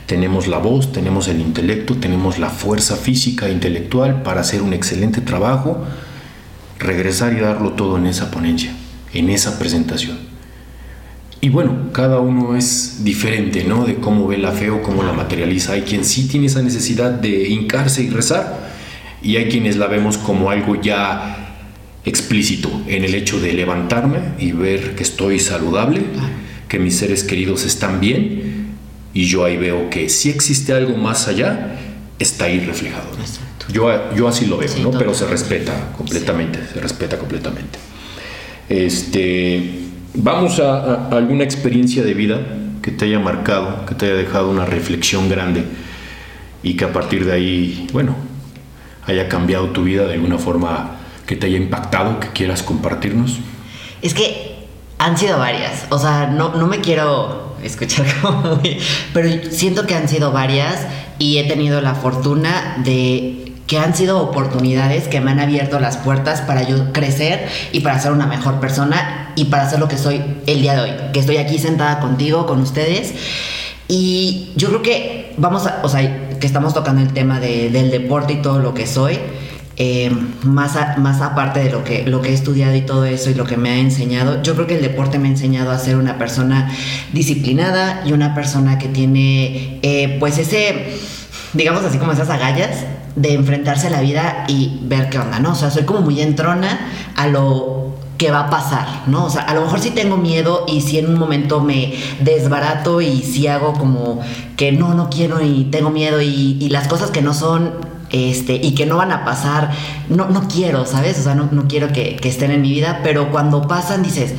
tenemos 0.07 0.49
la 0.49 0.59
voz, 0.59 0.91
tenemos 0.91 1.29
el 1.29 1.41
intelecto, 1.41 1.95
tenemos 1.95 2.41
la 2.41 2.51
fuerza 2.51 2.97
física 2.97 3.47
e 3.47 3.53
intelectual 3.53 4.25
para 4.25 4.41
hacer 4.41 4.63
un 4.63 4.73
excelente 4.73 5.21
trabajo, 5.21 5.85
regresar 6.81 7.35
y 7.35 7.37
darlo 7.37 7.75
todo 7.75 7.99
en 7.99 8.07
esa 8.07 8.33
ponencia, 8.33 8.75
en 9.15 9.31
esa 9.31 9.61
presentación. 9.61 10.35
Y 11.41 11.49
bueno, 11.51 11.91
cada 11.93 12.19
uno 12.19 12.57
es 12.57 13.05
diferente, 13.05 13.63
¿no? 13.65 13.85
De 13.85 13.97
cómo 13.97 14.27
ve 14.27 14.39
la 14.39 14.53
fe 14.53 14.71
o 14.71 14.83
cómo 14.83 15.03
la 15.03 15.13
materializa. 15.13 15.75
Hay 15.75 15.83
quien 15.83 16.05
sí 16.05 16.27
tiene 16.29 16.47
esa 16.47 16.63
necesidad 16.63 17.11
de 17.11 17.49
hincarse 17.49 18.03
y 18.03 18.09
rezar, 18.09 18.71
y 19.23 19.37
hay 19.37 19.49
quienes 19.49 19.77
la 19.77 19.87
vemos 19.87 20.19
como 20.19 20.51
algo 20.51 20.81
ya 20.81 21.55
explícito 22.05 22.71
en 22.87 23.05
el 23.05 23.15
hecho 23.15 23.41
de 23.41 23.53
levantarme 23.53 24.19
y 24.39 24.53
ver 24.53 24.95
que 24.95 25.03
estoy 25.03 25.39
saludable, 25.39 26.03
que 26.69 26.79
mis 26.79 26.97
seres 26.97 27.23
queridos 27.23 27.65
están 27.65 28.01
bien, 28.01 28.75
y 29.13 29.27
yo 29.27 29.45
ahí 29.45 29.57
veo 29.57 29.91
que 29.91 30.09
si 30.09 30.31
existe 30.31 30.73
algo 30.73 30.97
más 30.97 31.29
allá, 31.29 31.77
está 32.19 32.47
ahí 32.47 32.61
reflejado. 32.61 33.09
Yo, 33.73 34.15
yo 34.15 34.29
así 34.29 34.47
lo 34.47 34.57
veo, 34.57 34.71
¿no? 34.83 34.91
Pero 34.93 35.15
se 35.15 35.27
respeta 35.27 35.93
completamente, 35.97 36.61
se 36.73 36.81
respeta 36.81 37.19
completamente. 37.19 37.79
Este 38.69 39.86
Vamos 40.19 40.59
a, 40.61 41.09
alguna 41.09 41.45
experiencia 41.45 42.03
de 42.03 42.15
vida 42.15 42.41
que 42.81 42.91
te 42.91 43.05
haya 43.05 43.19
marcado, 43.19 43.85
que 43.85 43.95
te 43.95 44.07
haya 44.07 44.15
dejado 44.15 44.51
una 44.51 44.65
reflexión 44.65 45.29
grande 45.29 45.65
y 46.63 46.75
que 46.75 46.87
a 46.87 46.93
partir 46.93 47.27
de 47.27 47.33
ahí, 47.33 47.87
bueno, 47.93 48.17
haya 49.05 49.29
cambiado 49.29 49.69
tu 49.69 49.85
vida 49.85 50.07
de 50.07 50.15
alguna 50.15 50.39
forma 50.39 50.97
que 51.27 51.37
te 51.37 51.47
haya 51.47 51.59
impactado, 51.59 52.19
que 52.19 52.29
quieras 52.29 52.63
compartirnos. 52.63 53.39
Es 54.01 54.15
que 54.15 54.67
han 54.99 55.19
sido 55.19 55.39
varias, 55.39 55.87
o 55.91 55.99
sea, 55.99 56.29
no, 56.29 56.55
no 56.55 56.67
me 56.67 56.81
quiero 56.81 57.55
escuchar 57.63 58.07
como 58.23 58.61
pero 59.13 59.29
siento 59.51 59.87
que 59.87 59.95
han 59.95 60.09
sido 60.09 60.33
varias 60.33 60.87
y 61.19 61.39
he 61.39 61.45
tenido 61.45 61.81
la 61.81 61.95
fortuna 61.95 62.77
de 62.85 63.46
que 63.67 63.79
han 63.79 63.95
sido 63.95 64.21
oportunidades 64.21 65.09
que 65.09 65.21
me 65.21 65.33
han 65.33 65.41
abierto 65.41 65.81
las 65.81 65.97
puertas 65.97 66.41
para 66.41 66.63
yo 66.63 66.93
crecer 66.93 67.49
y 67.73 67.81
para 67.81 67.99
ser 67.99 68.13
una 68.13 68.27
mejor 68.27 68.61
persona 68.61 69.33
y 69.37 69.47
para 69.47 69.69
ser 69.69 69.81
lo 69.81 69.89
que 69.89 69.99
soy 69.99 70.23
el 70.47 70.63
día 70.63 70.75
de 70.75 70.81
hoy, 70.81 70.93
que 71.13 71.21
estoy 71.21 71.39
aquí 71.39 71.59
sentada 71.59 72.01
contigo, 72.01 72.47
con 72.47 72.61
ustedes. 72.61 73.15
Y 73.89 74.53
yo 74.57 74.69
creo 74.69 74.83
que 74.83 75.35
vamos 75.37 75.65
o 75.83 75.89
sea, 75.89 76.29
que 76.39 76.47
estamos 76.47 76.75
tocando 76.75 77.03
el 77.03 77.13
tema 77.13 77.41
del 77.41 77.91
deporte 77.91 78.35
y 78.35 78.43
todo 78.43 78.59
lo 78.59 78.75
que 78.75 78.87
soy. 78.87 79.19
Eh, 79.79 80.11
más, 80.43 80.75
más 80.97 81.21
aparte 81.21 81.61
de 81.63 81.71
lo 81.71 81.85
que, 81.85 82.03
lo 82.07 82.23
que 82.23 82.31
he 82.31 82.33
estudiado 82.33 82.75
y 82.75 82.81
todo 82.81 83.05
eso 83.05 83.29
y 83.29 83.35
lo 83.35 83.45
que 83.45 83.59
me 83.59 83.69
ha 83.69 83.77
enseñado, 83.77 84.43
yo 84.43 84.55
creo 84.55 84.67
que 84.67 84.77
el 84.77 84.81
deporte 84.81 85.19
me 85.19 85.29
ha 85.29 85.31
enseñado 85.33 85.71
a 85.71 85.79
ser 85.79 85.97
una 85.97 86.17
persona 86.17 86.75
disciplinada 87.13 88.03
y 88.07 88.13
una 88.15 88.35
persona 88.35 88.79
que 88.79 88.89
tiene 88.89 89.79
eh, 89.83 90.17
pues 90.19 90.39
ese 90.39 90.97
digamos 91.53 91.85
así 91.85 91.99
como 91.99 92.13
esas 92.13 92.31
agallas 92.31 92.85
de 93.17 93.33
enfrentarse 93.35 93.87
a 93.87 93.91
la 93.91 94.01
vida 94.01 94.45
y 94.47 94.79
ver 94.83 95.09
qué 95.09 95.19
onda, 95.19 95.41
¿no? 95.41 95.53
O 95.53 95.55
sea, 95.55 95.71
soy 95.71 95.85
como 95.85 96.01
muy 96.01 96.21
entrona 96.21 96.91
a 97.17 97.27
lo 97.27 97.95
que 98.19 98.31
va 98.31 98.41
a 98.41 98.51
pasar, 98.51 98.87
¿no? 99.07 99.25
O 99.25 99.31
sea, 99.31 99.43
a 99.43 99.55
lo 99.55 99.63
mejor 99.63 99.81
sí 99.81 99.91
tengo 99.91 100.17
miedo 100.17 100.65
y 100.67 100.81
si 100.83 100.99
en 100.99 101.09
un 101.09 101.19
momento 101.19 101.61
me 101.61 101.95
desbarato 102.21 103.01
y 103.01 103.23
si 103.23 103.47
hago 103.47 103.75
como 103.75 104.21
que 104.57 104.73
no, 104.73 104.95
no 104.95 105.11
quiero 105.11 105.43
y 105.43 105.65
tengo 105.65 105.91
miedo 105.91 106.21
y, 106.21 106.69
las 106.71 106.89
cosas 106.89 107.11
que 107.11 107.23
no 107.23 107.35
son 107.35 107.73
este, 108.11 108.55
y 108.55 108.75
que 108.75 108.87
no 108.87 108.97
van 108.97 109.13
a 109.13 109.25
pasar, 109.25 109.71
no, 110.09 110.27
no 110.29 110.49
quiero, 110.49 110.87
¿sabes? 110.87 111.19
O 111.19 111.23
sea, 111.23 111.35
no, 111.35 111.49
no 111.51 111.69
quiero 111.69 111.89
que, 111.89 112.17
que 112.17 112.29
estén 112.29 112.51
en 112.51 112.63
mi 112.63 112.71
vida, 112.71 113.01
pero 113.03 113.31
cuando 113.31 113.67
pasan 113.67 114.03
dices, 114.03 114.35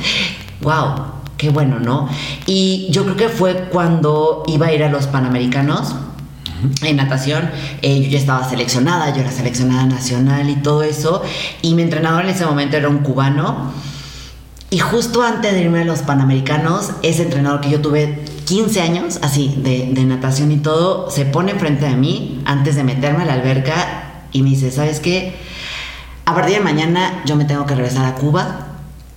wow, 0.60 1.18
qué 1.36 1.50
bueno, 1.50 1.78
¿no? 1.78 2.08
Y 2.46 2.88
yo 2.90 3.04
creo 3.04 3.16
que 3.16 3.28
fue 3.28 3.68
cuando 3.72 4.42
iba 4.46 4.66
a 4.66 4.72
ir 4.72 4.82
a 4.82 4.88
los 4.88 5.06
Panamericanos 5.06 5.94
en 6.82 6.96
natación. 6.96 7.50
Eh, 7.82 8.02
yo 8.02 8.08
ya 8.10 8.18
estaba 8.18 8.48
seleccionada, 8.48 9.14
yo 9.14 9.20
era 9.20 9.30
seleccionada 9.30 9.86
nacional 9.86 10.48
y 10.50 10.56
todo 10.56 10.82
eso. 10.82 11.22
Y 11.62 11.74
mi 11.74 11.82
entrenador 11.82 12.24
en 12.24 12.30
ese 12.30 12.46
momento 12.46 12.76
era 12.76 12.88
un 12.88 12.98
cubano. 12.98 13.72
Y 14.70 14.78
justo 14.80 15.22
antes 15.22 15.52
de 15.52 15.62
irme 15.62 15.80
a 15.80 15.84
los 15.84 16.00
Panamericanos, 16.00 16.90
ese 17.02 17.22
entrenador 17.22 17.62
que 17.62 17.70
yo 17.70 17.80
tuve 17.80 18.22
15 18.44 18.82
años, 18.82 19.18
así, 19.22 19.54
de, 19.58 19.86
natación 20.04 20.52
y 20.52 20.58
todo, 20.58 21.10
se 21.10 21.24
pone 21.24 21.54
frente 21.54 21.86
a 21.86 21.96
mí 21.96 22.42
antes 22.44 22.76
de 22.76 22.84
meterme 22.84 23.22
a 23.22 23.26
la 23.26 23.32
alberca 23.34 24.26
y 24.30 24.42
me 24.42 24.50
dice, 24.50 24.70
¿sabes 24.70 25.00
qué? 25.00 25.34
A 26.26 26.34
partir 26.34 26.56
de 26.56 26.60
mañana 26.60 27.22
yo 27.24 27.36
me 27.36 27.46
tengo 27.46 27.64
que 27.64 27.74
regresar 27.74 28.04
a 28.04 28.14
Cuba 28.14 28.66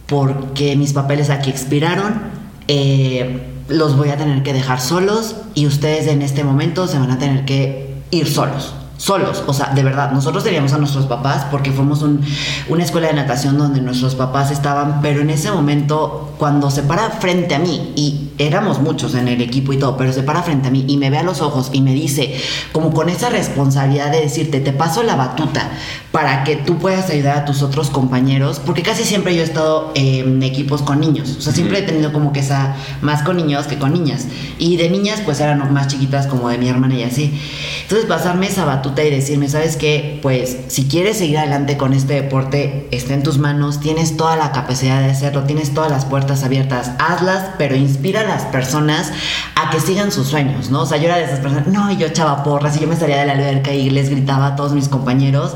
porque 0.05 0.77
mis 0.77 0.93
papeles 0.93 1.29
aquí 1.29 1.49
expiraron. 1.49 2.21
Eh, 2.69 3.60
los 3.71 3.97
voy 3.97 4.09
a 4.09 4.17
tener 4.17 4.43
que 4.43 4.53
dejar 4.53 4.79
solos 4.79 5.35
y 5.55 5.67
ustedes 5.67 6.07
en 6.07 6.21
este 6.21 6.43
momento 6.43 6.87
se 6.87 6.99
van 6.99 7.11
a 7.11 7.17
tener 7.17 7.45
que 7.45 7.95
ir 8.11 8.27
solos 8.27 8.73
solos, 9.01 9.43
o 9.47 9.53
sea, 9.53 9.73
de 9.73 9.83
verdad, 9.83 10.11
nosotros 10.11 10.43
teníamos 10.43 10.73
a 10.73 10.77
nuestros 10.77 11.07
papás 11.07 11.47
porque 11.49 11.71
fuimos 11.71 12.03
una 12.03 12.83
escuela 12.83 13.07
de 13.07 13.13
natación 13.13 13.57
donde 13.57 13.81
nuestros 13.81 14.13
papás 14.13 14.51
estaban, 14.51 15.01
pero 15.01 15.21
en 15.21 15.31
ese 15.31 15.51
momento, 15.51 16.35
cuando 16.37 16.69
se 16.69 16.83
para 16.83 17.09
frente 17.09 17.55
a 17.55 17.59
mí, 17.59 17.93
y 17.95 18.29
éramos 18.37 18.79
muchos 18.79 19.15
en 19.15 19.27
el 19.27 19.41
equipo 19.41 19.73
y 19.73 19.77
todo, 19.77 19.97
pero 19.97 20.13
se 20.13 20.23
para 20.23 20.43
frente 20.43 20.67
a 20.67 20.71
mí 20.71 20.85
y 20.87 20.97
me 20.97 21.09
ve 21.09 21.17
a 21.17 21.23
los 21.23 21.41
ojos 21.41 21.69
y 21.73 21.81
me 21.81 21.93
dice, 21.93 22.35
como 22.71 22.93
con 22.93 23.09
esa 23.09 23.29
responsabilidad 23.29 24.11
de 24.11 24.21
decirte, 24.21 24.59
te 24.59 24.73
paso 24.73 25.03
la 25.03 25.15
batuta 25.15 25.71
para 26.11 26.43
que 26.43 26.57
tú 26.57 26.77
puedas 26.77 27.09
ayudar 27.09 27.37
a 27.37 27.45
tus 27.45 27.61
otros 27.61 27.89
compañeros, 27.89 28.61
porque 28.65 28.83
casi 28.83 29.03
siempre 29.03 29.35
yo 29.35 29.41
he 29.41 29.45
estado 29.45 29.91
en 29.95 30.43
equipos 30.43 30.81
con 30.81 30.99
niños, 30.99 31.37
o 31.37 31.41
sea, 31.41 31.53
siempre 31.53 31.79
he 31.79 31.83
tenido 31.83 32.11
como 32.11 32.33
que 32.33 32.41
esa, 32.41 32.75
más 33.01 33.23
con 33.23 33.37
niños 33.37 33.67
que 33.67 33.77
con 33.77 33.93
niñas, 33.93 34.27
y 34.57 34.77
de 34.77 34.89
niñas 34.89 35.21
pues 35.23 35.39
eran 35.39 35.71
más 35.73 35.87
chiquitas 35.87 36.27
como 36.27 36.49
de 36.49 36.57
mi 36.57 36.67
hermana 36.67 36.95
y 36.95 37.03
así. 37.03 37.39
Entonces 37.83 38.07
pasarme 38.07 38.47
esa 38.47 38.65
batuta, 38.65 39.03
y 39.03 39.09
decirme, 39.09 39.47
¿sabes 39.47 39.77
qué? 39.77 40.19
Pues 40.21 40.57
si 40.67 40.85
quieres 40.85 41.17
seguir 41.17 41.37
adelante 41.37 41.77
con 41.77 41.93
este 41.93 42.15
deporte, 42.15 42.87
está 42.91 43.13
en 43.13 43.23
tus 43.23 43.37
manos, 43.37 43.79
tienes 43.79 44.17
toda 44.17 44.35
la 44.35 44.51
capacidad 44.51 44.99
de 44.99 45.11
hacerlo, 45.11 45.43
tienes 45.43 45.73
todas 45.73 45.89
las 45.89 46.05
puertas 46.05 46.43
abiertas, 46.43 46.91
hazlas, 46.99 47.51
pero 47.57 47.75
inspira 47.75 48.20
a 48.21 48.23
las 48.23 48.43
personas 48.43 49.11
a 49.55 49.69
que 49.69 49.79
sigan 49.79 50.11
sus 50.11 50.27
sueños, 50.27 50.69
¿no? 50.69 50.81
O 50.81 50.85
sea, 50.85 50.97
yo 50.97 51.05
era 51.05 51.17
de 51.17 51.25
esas 51.25 51.39
personas, 51.39 51.67
no, 51.67 51.91
y 51.91 51.97
yo 51.97 52.07
echaba 52.07 52.43
porras 52.43 52.77
y 52.77 52.79
yo 52.79 52.87
me 52.87 52.95
salía 52.95 53.17
de 53.17 53.25
la 53.25 53.33
alberca 53.33 53.73
y 53.73 53.89
les 53.89 54.09
gritaba 54.09 54.47
a 54.47 54.55
todos 54.55 54.73
mis 54.73 54.89
compañeros. 54.89 55.55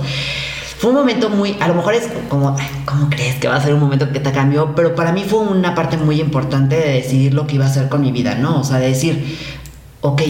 Fue 0.77 0.89
un 0.89 0.97
momento 0.97 1.29
muy, 1.29 1.55
a 1.61 1.67
lo 1.67 1.75
mejor 1.75 1.93
es 1.93 2.09
como, 2.29 2.55
¿cómo 2.85 3.09
crees 3.09 3.35
que 3.35 3.47
va 3.47 3.55
a 3.55 3.61
ser 3.61 3.73
un 3.73 3.79
momento 3.79 4.11
que 4.11 4.19
te 4.19 4.31
cambió? 4.31 4.75
Pero 4.75 4.93
para 4.93 5.13
mí 5.13 5.23
fue 5.27 5.39
una 5.39 5.73
parte 5.73 5.97
muy 5.97 6.19
importante 6.19 6.75
de 6.75 6.93
decidir 6.93 7.33
lo 7.33 7.47
que 7.47 7.55
iba 7.55 7.65
a 7.65 7.69
hacer 7.69 7.87
con 7.87 8.01
mi 8.01 8.11
vida, 8.11 8.35
¿no? 8.35 8.59
O 8.59 8.63
sea, 8.63 8.77
de 8.77 8.87
decir, 8.89 9.37
ok, 10.01 10.21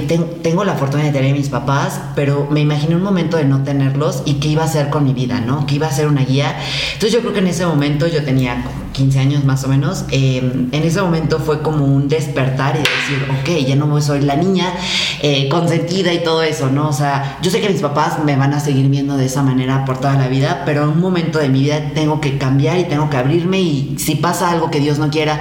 tengo 0.41 0.63
la 0.63 0.75
fortuna 0.75 1.03
de 1.03 1.11
tener 1.11 1.31
a 1.31 1.35
mis 1.35 1.49
papás, 1.49 1.99
pero 2.15 2.47
me 2.49 2.61
imaginé 2.61 2.95
un 2.95 3.03
momento 3.03 3.35
de 3.35 3.43
no 3.43 3.63
tenerlos 3.63 4.21
y 4.25 4.35
qué 4.35 4.47
iba 4.49 4.61
a 4.63 4.67
hacer 4.67 4.89
con 4.89 5.03
mi 5.03 5.13
vida, 5.13 5.41
¿no? 5.41 5.65
Que 5.65 5.75
iba 5.75 5.87
a 5.87 5.91
ser 5.91 6.07
una 6.07 6.23
guía. 6.23 6.55
Entonces 6.93 7.11
yo 7.11 7.19
creo 7.19 7.33
que 7.33 7.39
en 7.39 7.47
ese 7.47 7.65
momento 7.65 8.07
yo 8.07 8.23
tenía 8.23 8.63
como 8.63 8.84
15 8.95 9.19
años 9.19 9.43
más 9.43 9.63
o 9.65 9.67
menos, 9.67 10.05
em, 10.09 10.69
en 10.71 10.83
ese 10.83 11.01
momento 11.01 11.39
fue 11.39 11.61
como 11.61 11.85
un 11.85 12.07
despertar 12.07 12.75
y 12.75 12.79
decir, 12.79 13.27
ok, 13.41 13.67
ya 13.67 13.75
no 13.75 14.01
soy 14.01 14.21
la 14.21 14.35
niña 14.35 14.73
eh, 15.21 15.49
consentida 15.49 16.13
y 16.13 16.23
todo 16.23 16.43
eso, 16.43 16.69
¿no? 16.69 16.89
O 16.89 16.93
sea, 16.93 17.37
yo 17.41 17.51
sé 17.51 17.59
que 17.59 17.69
mis 17.69 17.81
papás 17.81 18.23
me 18.23 18.35
van 18.35 18.53
a 18.53 18.59
seguir 18.59 18.87
viendo 18.87 19.17
de 19.17 19.25
esa 19.25 19.43
manera 19.43 19.83
por 19.85 19.99
toda 19.99 20.13
la 20.15 20.27
vida, 20.27 20.63
pero 20.65 20.83
en 20.83 20.89
un 20.89 21.01
momento 21.01 21.39
de 21.39 21.49
mi 21.49 21.61
vida 21.61 21.91
tengo 21.93 22.21
que 22.21 22.37
cambiar 22.37 22.77
y 22.79 22.85
tengo 22.85 23.09
que 23.09 23.17
abrirme 23.17 23.59
y 23.59 23.95
si 23.97 24.15
pasa 24.15 24.49
algo 24.49 24.71
que 24.71 24.79
Dios 24.79 24.97
no 24.97 25.09
quiera, 25.09 25.39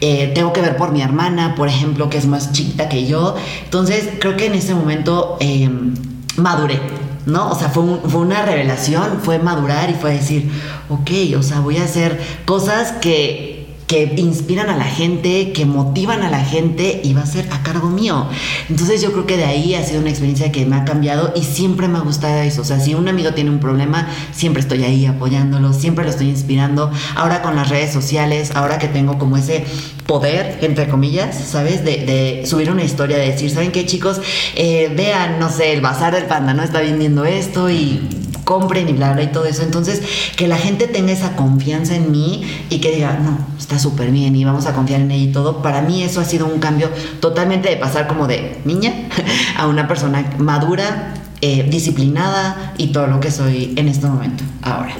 eh, 0.00 0.32
tengo 0.34 0.52
que 0.52 0.62
ver 0.62 0.76
por 0.76 0.92
mi 0.92 1.02
hermana, 1.02 1.54
por 1.54 1.68
ejemplo, 1.68 2.08
que 2.08 2.18
es 2.18 2.26
más 2.26 2.52
chiquita 2.52 2.88
que 2.88 3.06
yo. 3.06 3.36
Entonces, 3.64 4.08
creo 4.20 4.36
que 4.36 4.46
en 4.46 4.54
ese 4.54 4.74
momento 4.74 5.36
em, 5.40 5.94
maduré, 6.36 6.80
¿no? 7.26 7.50
O 7.50 7.54
sea, 7.54 7.68
fue, 7.68 7.84
fue, 8.08 8.20
una 8.20 8.42
revelación, 8.42 9.20
fue 9.22 9.38
madurar 9.38 9.90
y 9.90 9.94
fue 9.94 10.12
decir, 10.12 10.50
ok, 10.88 11.10
o 11.36 11.42
sea, 11.42 11.60
voy 11.60 11.76
a 11.76 11.84
hacer 11.84 12.18
cosas 12.46 12.92
que 12.92 13.55
que 13.86 14.14
inspiran 14.16 14.68
a 14.68 14.76
la 14.76 14.84
gente, 14.84 15.52
que 15.52 15.64
motivan 15.64 16.22
a 16.22 16.30
la 16.30 16.44
gente 16.44 17.00
y 17.04 17.14
va 17.14 17.22
a 17.22 17.26
ser 17.26 17.48
a 17.52 17.62
cargo 17.62 17.88
mío. 17.88 18.26
Entonces 18.68 19.00
yo 19.00 19.12
creo 19.12 19.26
que 19.26 19.36
de 19.36 19.44
ahí 19.44 19.74
ha 19.74 19.84
sido 19.84 20.00
una 20.00 20.10
experiencia 20.10 20.50
que 20.50 20.66
me 20.66 20.76
ha 20.76 20.84
cambiado 20.84 21.32
y 21.36 21.42
siempre 21.42 21.86
me 21.86 21.98
ha 21.98 22.00
gustado 22.00 22.40
eso. 22.42 22.62
O 22.62 22.64
sea, 22.64 22.80
si 22.80 22.94
un 22.94 23.08
amigo 23.08 23.32
tiene 23.34 23.50
un 23.50 23.60
problema, 23.60 24.08
siempre 24.32 24.60
estoy 24.60 24.82
ahí 24.84 25.06
apoyándolo, 25.06 25.72
siempre 25.72 26.04
lo 26.04 26.10
estoy 26.10 26.28
inspirando. 26.28 26.90
Ahora 27.14 27.42
con 27.42 27.54
las 27.54 27.68
redes 27.68 27.92
sociales, 27.92 28.50
ahora 28.54 28.78
que 28.78 28.88
tengo 28.88 29.18
como 29.18 29.36
ese 29.36 29.64
poder, 30.06 30.58
entre 30.62 30.88
comillas, 30.88 31.36
¿sabes? 31.36 31.84
De, 31.84 32.42
subir 32.46 32.70
una 32.70 32.84
historia, 32.84 33.16
de 33.18 33.30
decir, 33.30 33.50
¿saben 33.50 33.72
qué 33.72 33.86
chicos? 33.86 34.20
Eh, 34.54 34.92
vean, 34.96 35.38
no 35.38 35.48
sé, 35.50 35.72
el 35.72 35.80
bazar 35.80 36.14
del 36.14 36.26
panda, 36.26 36.54
¿no? 36.54 36.62
Está 36.62 36.80
vendiendo 36.80 37.24
esto 37.24 37.70
y 37.70 38.25
compren 38.46 38.88
y 38.88 38.92
bla, 38.92 39.12
bla 39.12 39.24
y 39.24 39.32
todo 39.32 39.44
eso. 39.44 39.62
Entonces, 39.62 40.00
que 40.36 40.46
la 40.46 40.56
gente 40.56 40.86
tenga 40.86 41.12
esa 41.12 41.34
confianza 41.34 41.96
en 41.96 42.12
mí 42.12 42.44
y 42.70 42.78
que 42.78 42.92
diga, 42.92 43.18
no, 43.18 43.38
está 43.58 43.78
súper 43.78 44.12
bien 44.12 44.36
y 44.36 44.44
vamos 44.44 44.66
a 44.66 44.72
confiar 44.72 45.00
en 45.00 45.10
ella 45.10 45.24
y 45.24 45.32
todo. 45.32 45.62
Para 45.62 45.82
mí 45.82 46.04
eso 46.04 46.20
ha 46.20 46.24
sido 46.24 46.46
un 46.46 46.60
cambio 46.60 46.88
totalmente 47.18 47.68
de 47.68 47.76
pasar 47.76 48.06
como 48.06 48.28
de 48.28 48.58
niña 48.64 48.94
a 49.58 49.66
una 49.66 49.88
persona 49.88 50.32
madura, 50.38 51.14
eh, 51.40 51.66
disciplinada 51.68 52.72
y 52.78 52.92
todo 52.92 53.08
lo 53.08 53.18
que 53.18 53.32
soy 53.32 53.74
en 53.76 53.88
este 53.88 54.06
momento, 54.06 54.44
ahora. 54.62 54.94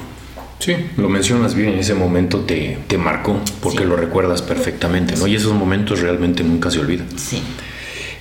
Sí, 0.58 0.74
lo 0.96 1.08
mencionas 1.08 1.54
bien, 1.54 1.74
en 1.74 1.78
ese 1.78 1.94
momento 1.94 2.40
te, 2.40 2.78
te 2.88 2.98
marcó 2.98 3.40
porque 3.62 3.84
lo 3.84 3.94
recuerdas 3.94 4.42
perfectamente, 4.42 5.14
¿no? 5.16 5.28
Y 5.28 5.36
esos 5.36 5.54
momentos 5.54 6.00
realmente 6.00 6.42
nunca 6.42 6.70
se 6.72 6.80
olvidan. 6.80 7.06
Sí. 7.16 7.40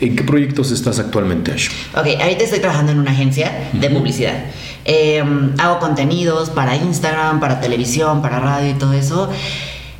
¿En 0.01 0.15
qué 0.15 0.23
proyectos 0.23 0.71
estás 0.71 0.99
actualmente, 0.99 1.51
Ash? 1.51 1.69
Ok, 1.93 2.07
ahorita 2.21 2.43
estoy 2.43 2.59
trabajando 2.59 2.91
en 2.91 2.99
una 2.99 3.11
agencia 3.11 3.69
de 3.73 3.89
publicidad. 3.89 4.45
Em, 4.87 5.55
hago 5.57 5.79
contenidos 5.79 6.51
para 6.51 6.75
Instagram, 6.75 7.39
para 7.39 7.59
televisión, 7.59 8.21
para 8.21 8.39
radio 8.39 8.69
y 8.69 8.75
todo 8.75 8.93
eso. 8.93 9.29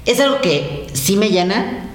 Es 0.06 0.20
algo 0.20 0.42
que 0.42 0.88
sí 0.94 1.18
me 1.18 1.30
llena, 1.30 1.88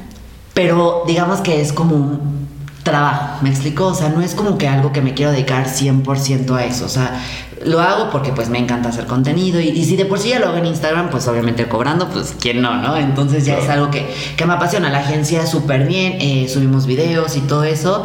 pero 0.55 1.05
digamos 1.07 1.41
que 1.41 1.61
es 1.61 1.73
como 1.73 1.95
un 1.95 2.49
trabajo, 2.83 3.39
¿me 3.43 3.51
explico? 3.51 3.87
O 3.87 3.95
sea, 3.95 4.09
no 4.09 4.21
es 4.21 4.35
como 4.35 4.59
que 4.59 4.67
algo 4.67 4.93
que 4.93 5.03
me 5.03 5.15
quiero 5.15 5.31
dedicar 5.31 5.67
100% 5.69 6.57
a 6.57 6.65
eso, 6.65 6.87
o 6.87 6.89
sea, 6.89 7.23
lo 7.65 7.81
hago 7.81 8.11
porque 8.11 8.33
pues 8.33 8.49
me 8.49 8.59
encanta 8.59 8.89
hacer 8.89 9.07
contenido 9.07 9.61
y, 9.61 9.85
si 9.85 9.97
de 9.97 10.07
por 10.07 10.19
sí 10.19 10.31
ya 10.31 10.41
lo 10.41 10.49
hago 10.49 10.57
en 10.57 10.67
Instagram, 10.67 11.11
pues 11.11 11.29
obviamente 11.29 11.69
cobrando, 11.69 12.09
pues 12.09 12.35
quién 12.41 12.63
no, 12.63 12.81
¿no? 12.83 12.97
Entonces 12.97 13.45
ya 13.45 13.59
es 13.59 13.69
algo 13.69 13.91
que, 13.91 14.13
que, 14.37 14.47
me 14.47 14.55
apasiona, 14.55 14.91
la 14.91 15.01
agencia 15.01 15.47
súper 15.47 15.87
bien, 15.87 16.17
eh, 16.21 16.49
subimos 16.49 16.87
videos 16.87 17.37
y 17.37 17.41
todo 17.43 17.63
eso, 17.63 18.05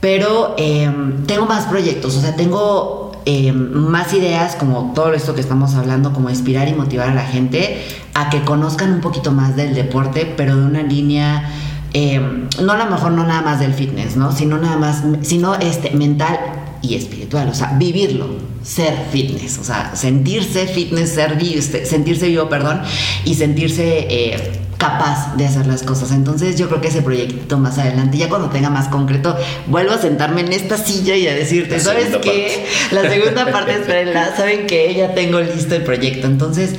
pero 0.00 0.54
em, 0.56 1.26
tengo 1.26 1.44
más 1.44 1.66
proyectos, 1.66 2.16
o 2.16 2.20
sea, 2.20 2.36
tengo 2.36 2.97
eh, 3.30 3.52
más 3.52 4.14
ideas, 4.14 4.54
como 4.54 4.94
todo 4.94 5.12
esto 5.12 5.34
que 5.34 5.42
estamos 5.42 5.74
hablando, 5.74 6.14
como 6.14 6.30
inspirar 6.30 6.66
y 6.66 6.72
motivar 6.72 7.10
a 7.10 7.14
la 7.14 7.26
gente 7.26 7.78
a 8.14 8.30
que 8.30 8.42
conozcan 8.42 8.90
un 8.90 9.00
poquito 9.02 9.32
más 9.32 9.54
del 9.54 9.74
deporte, 9.74 10.32
pero 10.34 10.56
de 10.56 10.64
una 10.64 10.82
línea, 10.82 11.46
eh, 11.92 12.48
no 12.62 12.72
a 12.72 12.78
lo 12.78 12.86
mejor 12.86 13.12
no 13.12 13.26
nada 13.26 13.42
más 13.42 13.60
del 13.60 13.74
fitness, 13.74 14.16
¿no? 14.16 14.32
Sino 14.32 14.56
nada 14.56 14.78
más, 14.78 15.02
sino 15.20 15.56
este, 15.56 15.90
mental 15.90 16.38
y 16.80 16.94
espiritual, 16.94 17.50
o 17.50 17.54
sea, 17.54 17.74
vivirlo, 17.76 18.28
ser 18.62 18.94
fitness, 19.12 19.58
o 19.58 19.64
sea, 19.64 19.94
sentirse 19.94 20.66
fitness, 20.66 21.10
ser, 21.10 21.36
este, 21.42 21.84
sentirse 21.84 22.28
vivo, 22.28 22.48
perdón, 22.48 22.80
y 23.26 23.34
sentirse... 23.34 24.06
Eh, 24.08 24.67
capaz 24.78 25.36
de 25.36 25.44
hacer 25.44 25.66
las 25.66 25.82
cosas. 25.82 26.12
Entonces 26.12 26.56
yo 26.56 26.68
creo 26.68 26.80
que 26.80 26.88
ese 26.88 27.02
proyecto 27.02 27.58
más 27.58 27.78
adelante, 27.78 28.16
ya 28.16 28.28
cuando 28.28 28.48
tenga 28.48 28.70
más 28.70 28.88
concreto, 28.88 29.36
vuelvo 29.66 29.92
a 29.92 29.98
sentarme 29.98 30.40
en 30.40 30.52
esta 30.52 30.78
silla 30.78 31.16
y 31.16 31.26
a 31.26 31.34
decirte, 31.34 31.78
¿sabes 31.80 32.16
qué? 32.22 32.64
La 32.92 33.02
segunda 33.02 33.44
parte, 33.52 33.74
espérenla, 33.74 34.34
saben 34.36 34.66
que 34.66 34.94
ya 34.94 35.14
tengo 35.14 35.40
listo 35.40 35.74
el 35.74 35.82
proyecto. 35.82 36.28
Entonces, 36.28 36.76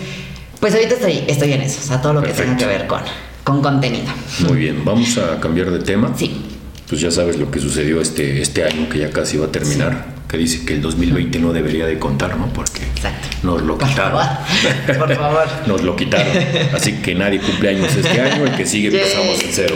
pues 0.60 0.74
ahorita 0.74 0.95
estoy, 0.95 1.24
estoy 1.28 1.54
en 1.54 1.62
eso, 1.62 1.82
o 1.84 1.88
sea, 1.88 2.02
todo 2.02 2.14
lo 2.14 2.24
que 2.24 2.32
tenga 2.32 2.58
que 2.58 2.66
ver 2.66 2.88
con, 2.88 3.02
con 3.43 3.62
contenido. 3.62 4.08
Muy 4.47 4.58
bien, 4.58 4.84
vamos 4.84 5.18
a 5.18 5.39
cambiar 5.39 5.70
de 5.70 5.80
tema. 5.80 6.14
Sí. 6.18 6.45
Pues 6.88 7.02
ya 7.02 7.12
sabes 7.12 7.38
lo 7.38 7.52
que 7.52 7.60
sucedió 7.60 8.02
este, 8.02 8.41
este 8.41 8.64
año 8.64 8.89
que 8.89 8.97
ya 8.97 9.12
casi 9.12 9.38
va 9.38 9.45
a 9.45 9.52
terminar 9.52 10.20
que 10.30 10.38
dice 10.38 10.64
que 10.64 10.76
el 10.76 10.82
2020 10.82 11.39
no 11.39 11.52
debería 11.54 11.88
de 11.88 11.97
contar, 11.97 12.38
¿no? 12.38 12.47
Porque 12.54 12.82
nos 13.44 13.62
lo 13.62 13.78
quitaron. 13.78 14.22
Por 14.98 15.16
favor. 15.16 15.48
nos 15.68 15.82
lo 15.82 15.96
quitaron. 15.96 16.34
Así 16.74 16.94
que 16.94 17.16
nadie 17.16 17.40
cumple 17.40 17.70
años 17.70 17.96
este 17.96 18.20
año, 18.20 18.46
el 18.46 18.56
que 18.56 18.66
sigue 18.66 18.88
empezamos 18.88 19.42
en 19.42 19.50
cero. 19.52 19.76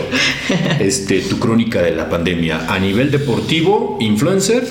Este, 0.80 1.22
tu 1.22 1.40
crónica 1.40 1.82
de 1.82 1.92
la 1.92 2.10
pandemia 2.10 2.66
a 2.68 2.80
nivel 2.80 3.12
deportivo, 3.12 3.98
influencer 4.02 4.64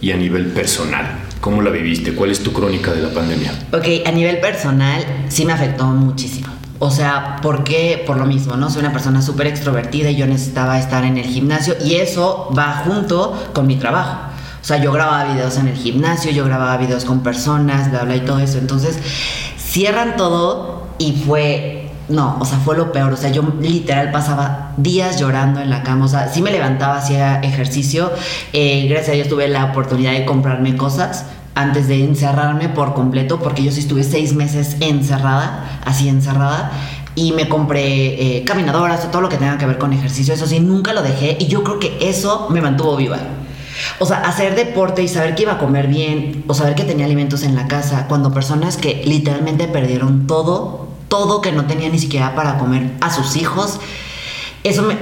y 0.00 0.12
a 0.12 0.16
nivel 0.16 0.46
personal. 0.46 1.26
¿Cómo 1.40 1.62
la 1.62 1.70
viviste? 1.70 2.12
¿Cuál 2.12 2.30
es 2.30 2.42
tu 2.42 2.52
crónica 2.52 2.92
de 2.92 3.02
la 3.02 3.10
pandemia? 3.10 3.52
Ok, 3.72 4.06
a 4.06 4.10
nivel 4.10 4.38
personal 4.38 5.04
sí 5.28 5.44
me 5.44 5.52
afectó 5.52 5.84
muchísimo 5.84 6.48
O 6.78 6.90
sea, 6.90 7.36
¿por 7.40 7.62
qué? 7.62 8.02
Por 8.06 8.16
lo 8.16 8.26
mismo, 8.26 8.56
¿no? 8.56 8.68
Soy 8.70 8.80
una 8.80 8.92
persona 8.92 9.22
súper 9.22 9.46
extrovertida 9.46 10.10
y 10.10 10.16
yo 10.16 10.26
necesitaba 10.26 10.78
estar 10.78 11.04
en 11.04 11.18
el 11.18 11.24
gimnasio 11.24 11.76
y 11.84 11.96
eso 11.96 12.52
va 12.56 12.82
junto 12.84 13.50
con 13.52 13.66
mi 13.66 13.76
trabajo. 13.76 14.35
O 14.66 14.68
sea, 14.68 14.78
yo 14.78 14.90
grababa 14.90 15.32
videos 15.32 15.58
en 15.58 15.68
el 15.68 15.76
gimnasio, 15.76 16.32
yo 16.32 16.44
grababa 16.44 16.76
videos 16.76 17.04
con 17.04 17.20
personas, 17.20 17.88
bla, 17.88 18.02
bla 18.02 18.16
y 18.16 18.22
todo 18.22 18.40
eso. 18.40 18.58
Entonces, 18.58 18.98
cierran 19.56 20.16
todo 20.16 20.88
y 20.98 21.12
fue 21.24 21.88
no, 22.08 22.36
o 22.40 22.44
sea, 22.44 22.58
fue 22.58 22.76
lo 22.76 22.90
peor. 22.90 23.12
O 23.12 23.16
sea, 23.16 23.30
yo 23.30 23.44
literal 23.60 24.10
pasaba 24.10 24.72
días 24.76 25.20
llorando 25.20 25.60
en 25.60 25.70
la 25.70 25.84
cama. 25.84 26.06
O 26.06 26.08
sea, 26.08 26.28
sí 26.32 26.42
me 26.42 26.50
levantaba, 26.50 26.96
hacía 26.96 27.38
ejercicio. 27.42 28.10
Eh, 28.52 28.88
gracias 28.88 29.10
a 29.10 29.12
Dios 29.12 29.28
tuve 29.28 29.46
la 29.46 29.66
oportunidad 29.66 30.10
de 30.10 30.24
comprarme 30.24 30.76
cosas 30.76 31.26
antes 31.54 31.86
de 31.86 32.02
encerrarme 32.02 32.68
por 32.68 32.92
completo, 32.92 33.38
porque 33.38 33.62
yo 33.62 33.70
sí 33.70 33.78
estuve 33.78 34.02
seis 34.02 34.34
meses 34.34 34.78
encerrada, 34.80 35.80
así 35.84 36.08
encerrada. 36.08 36.72
Y 37.14 37.30
me 37.30 37.48
compré 37.48 38.38
eh, 38.38 38.42
caminadoras, 38.42 39.08
todo 39.12 39.22
lo 39.22 39.28
que 39.28 39.36
tenga 39.36 39.58
que 39.58 39.66
ver 39.66 39.78
con 39.78 39.92
ejercicio. 39.92 40.34
Eso 40.34 40.48
sí, 40.48 40.58
nunca 40.58 40.92
lo 40.92 41.02
dejé. 41.02 41.36
Y 41.38 41.46
yo 41.46 41.62
creo 41.62 41.78
que 41.78 41.96
eso 42.00 42.48
me 42.50 42.60
mantuvo 42.60 42.96
viva. 42.96 43.20
O 43.98 44.06
sea, 44.06 44.18
hacer 44.18 44.54
deporte 44.54 45.02
y 45.02 45.08
saber 45.08 45.34
que 45.34 45.42
iba 45.42 45.52
a 45.52 45.58
comer 45.58 45.86
bien, 45.86 46.44
o 46.46 46.54
saber 46.54 46.74
que 46.74 46.84
tenía 46.84 47.06
alimentos 47.06 47.42
en 47.42 47.54
la 47.54 47.68
casa, 47.68 48.06
cuando 48.08 48.32
personas 48.32 48.76
que 48.76 49.02
literalmente 49.04 49.68
perdieron 49.68 50.26
todo 50.26 50.86
todo 51.08 51.40
que 51.40 51.52
no 51.52 51.66
tenía 51.66 51.88
ni 51.88 51.98
siquiera 51.98 52.34
para 52.34 52.58
comer 52.58 52.90
a 53.00 53.12
sus 53.12 53.36
hijos. 53.36 53.78
Eso 54.64 54.82
me, 54.82 54.96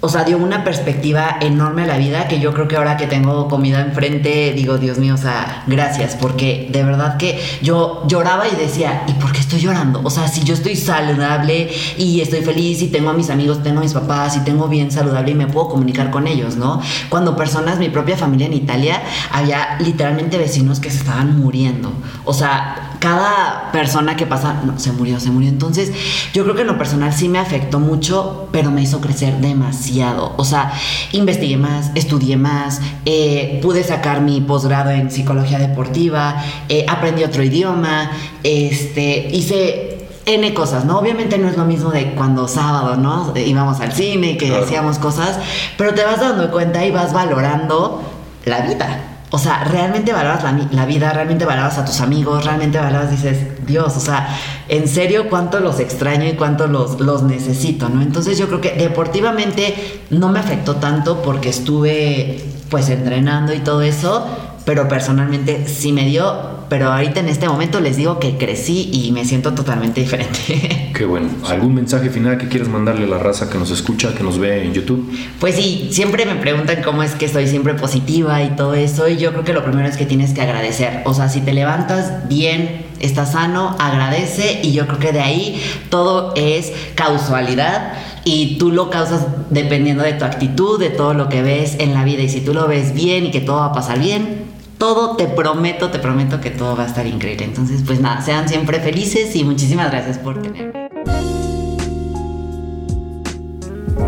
o 0.00 0.08
sea, 0.08 0.24
dio 0.24 0.38
una 0.38 0.62
perspectiva 0.62 1.38
enorme 1.40 1.82
a 1.82 1.86
la 1.86 1.98
vida 1.98 2.28
que 2.28 2.38
yo 2.38 2.54
creo 2.54 2.68
que 2.68 2.76
ahora 2.76 2.96
que 2.96 3.06
tengo 3.06 3.48
comida 3.48 3.80
enfrente, 3.80 4.52
digo, 4.54 4.78
Dios 4.78 4.98
mío, 4.98 5.14
o 5.14 5.18
sea, 5.18 5.64
gracias, 5.66 6.14
porque 6.14 6.68
de 6.70 6.84
verdad 6.84 7.16
que 7.16 7.40
yo 7.62 8.04
lloraba 8.06 8.46
y 8.46 8.54
decía, 8.54 9.02
¿y 9.08 9.12
por 9.14 9.32
qué 9.32 9.40
estoy 9.40 9.60
llorando? 9.60 10.00
O 10.04 10.10
sea, 10.10 10.28
si 10.28 10.44
yo 10.44 10.54
estoy 10.54 10.76
saludable 10.76 11.70
y 11.96 12.20
estoy 12.20 12.42
feliz 12.42 12.80
y 12.82 12.88
tengo 12.88 13.10
a 13.10 13.12
mis 13.12 13.28
amigos, 13.30 13.62
tengo 13.62 13.80
a 13.80 13.82
mis 13.82 13.92
papás 13.92 14.36
y 14.36 14.40
tengo 14.40 14.68
bien 14.68 14.92
saludable 14.92 15.32
y 15.32 15.34
me 15.34 15.48
puedo 15.48 15.68
comunicar 15.68 16.10
con 16.10 16.28
ellos, 16.28 16.56
¿no? 16.56 16.80
Cuando 17.08 17.36
personas, 17.36 17.78
mi 17.78 17.88
propia 17.88 18.16
familia 18.16 18.46
en 18.46 18.54
Italia, 18.54 19.02
había 19.32 19.78
literalmente 19.80 20.38
vecinos 20.38 20.78
que 20.78 20.90
se 20.90 20.98
estaban 20.98 21.38
muriendo. 21.38 21.92
O 22.24 22.32
sea, 22.32 22.87
cada 22.98 23.70
persona 23.72 24.16
que 24.16 24.26
pasa, 24.26 24.62
no, 24.64 24.78
se 24.78 24.92
murió, 24.92 25.20
se 25.20 25.30
murió. 25.30 25.48
Entonces, 25.48 25.92
yo 26.32 26.44
creo 26.44 26.54
que 26.54 26.62
en 26.62 26.66
lo 26.66 26.78
personal 26.78 27.12
sí 27.12 27.28
me 27.28 27.38
afectó 27.38 27.80
mucho, 27.80 28.48
pero 28.52 28.70
me 28.70 28.82
hizo 28.82 29.00
crecer 29.00 29.38
demasiado. 29.38 30.34
O 30.36 30.44
sea, 30.44 30.72
investigué 31.12 31.56
más, 31.56 31.90
estudié 31.94 32.36
más, 32.36 32.80
eh, 33.04 33.58
pude 33.62 33.84
sacar 33.84 34.20
mi 34.20 34.40
posgrado 34.40 34.90
en 34.90 35.10
psicología 35.10 35.58
deportiva, 35.58 36.42
eh, 36.68 36.86
aprendí 36.88 37.24
otro 37.24 37.42
idioma, 37.42 38.10
este, 38.42 39.28
hice 39.32 39.98
N 40.26 40.52
cosas, 40.52 40.84
¿no? 40.84 40.98
Obviamente 40.98 41.38
no 41.38 41.48
es 41.48 41.56
lo 41.56 41.64
mismo 41.64 41.90
de 41.90 42.12
cuando 42.14 42.48
sábado, 42.48 42.96
¿no? 42.96 43.32
Íbamos 43.34 43.80
al 43.80 43.92
cine, 43.92 44.36
que 44.36 44.54
hacíamos 44.54 44.98
cosas, 44.98 45.38
pero 45.78 45.94
te 45.94 46.04
vas 46.04 46.20
dando 46.20 46.50
cuenta 46.50 46.84
y 46.84 46.90
vas 46.90 47.14
valorando 47.14 48.02
la 48.44 48.60
vida. 48.60 49.17
O 49.30 49.38
sea, 49.38 49.64
realmente 49.64 50.12
valoras 50.12 50.42
la, 50.70 50.86
vida, 50.86 51.12
realmente 51.12 51.44
valoras 51.44 51.76
a 51.76 51.84
tus 51.84 52.00
amigos, 52.00 52.44
realmente 52.44 52.78
valoras, 52.78 53.10
dices, 53.10 53.66
Dios, 53.66 53.94
o 53.96 54.00
sea, 54.00 54.38
en 54.68 54.88
serio 54.88 55.28
cuánto 55.28 55.60
los 55.60 55.80
extraño 55.80 56.26
y 56.26 56.32
cuánto 56.32 56.66
los, 56.66 56.98
los 56.98 57.22
necesito, 57.22 57.90
¿no? 57.90 58.00
Entonces 58.00 58.38
yo 58.38 58.46
creo 58.46 58.62
que 58.62 58.72
deportivamente 58.72 60.02
no 60.08 60.30
me 60.30 60.38
afectó 60.38 60.76
tanto 60.76 61.20
porque 61.20 61.50
estuve 61.50 62.42
pues 62.70 62.88
entrenando 62.88 63.52
y 63.52 63.60
todo 63.60 63.82
eso, 63.82 64.26
pero 64.64 64.88
personalmente 64.88 65.68
sí 65.68 65.92
me 65.92 66.06
dio 66.06 66.57
pero 66.68 66.92
ahorita 66.92 67.20
en 67.20 67.28
este 67.28 67.48
momento 67.48 67.80
les 67.80 67.96
digo 67.96 68.18
que 68.18 68.36
crecí 68.36 68.90
y 68.92 69.12
me 69.12 69.24
siento 69.24 69.54
totalmente 69.54 70.00
diferente. 70.00 70.90
Qué 70.94 71.04
bueno. 71.04 71.28
¿Algún 71.46 71.74
mensaje 71.74 72.10
final 72.10 72.38
que 72.38 72.48
quieras 72.48 72.68
mandarle 72.68 73.04
a 73.04 73.08
la 73.08 73.18
raza 73.18 73.48
que 73.48 73.58
nos 73.58 73.70
escucha, 73.70 74.14
que 74.14 74.22
nos 74.22 74.38
ve 74.38 74.64
en 74.64 74.74
YouTube? 74.74 75.10
Pues 75.40 75.54
sí, 75.54 75.88
siempre 75.92 76.26
me 76.26 76.34
preguntan 76.36 76.82
cómo 76.82 77.02
es 77.02 77.12
que 77.12 77.26
estoy 77.26 77.46
siempre 77.46 77.74
positiva 77.74 78.42
y 78.42 78.50
todo 78.50 78.74
eso, 78.74 79.08
y 79.08 79.16
yo 79.16 79.32
creo 79.32 79.44
que 79.44 79.52
lo 79.52 79.64
primero 79.64 79.88
es 79.88 79.96
que 79.96 80.06
tienes 80.06 80.32
que 80.32 80.42
agradecer. 80.42 81.02
O 81.04 81.14
sea, 81.14 81.28
si 81.28 81.40
te 81.40 81.52
levantas 81.52 82.28
bien, 82.28 82.86
estás 83.00 83.32
sano, 83.32 83.76
agradece, 83.78 84.60
y 84.62 84.72
yo 84.72 84.86
creo 84.86 84.98
que 84.98 85.12
de 85.12 85.20
ahí 85.20 85.62
todo 85.88 86.32
es 86.36 86.72
causalidad 86.94 87.92
y 88.24 88.58
tú 88.58 88.70
lo 88.70 88.90
causas 88.90 89.26
dependiendo 89.50 90.02
de 90.02 90.12
tu 90.12 90.24
actitud, 90.24 90.78
de 90.78 90.90
todo 90.90 91.14
lo 91.14 91.28
que 91.28 91.42
ves 91.42 91.76
en 91.78 91.94
la 91.94 92.04
vida. 92.04 92.22
Y 92.22 92.28
si 92.28 92.40
tú 92.40 92.52
lo 92.52 92.66
ves 92.66 92.92
bien 92.92 93.26
y 93.26 93.30
que 93.30 93.40
todo 93.40 93.56
va 93.56 93.66
a 93.66 93.72
pasar 93.72 93.98
bien, 93.98 94.44
todo, 94.78 95.16
te 95.16 95.26
prometo, 95.26 95.90
te 95.90 95.98
prometo 95.98 96.40
que 96.40 96.50
todo 96.50 96.76
va 96.76 96.84
a 96.84 96.86
estar 96.86 97.06
increíble. 97.06 97.44
Entonces, 97.44 97.82
pues 97.84 98.00
nada, 98.00 98.22
sean 98.22 98.48
siempre 98.48 98.80
felices 98.80 99.34
y 99.34 99.44
muchísimas 99.44 99.90
gracias 99.90 100.18
por 100.18 100.40
tenerme. 100.40 100.88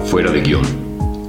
Fuera 0.07 0.31
de 0.31 0.41
guion. 0.41 0.63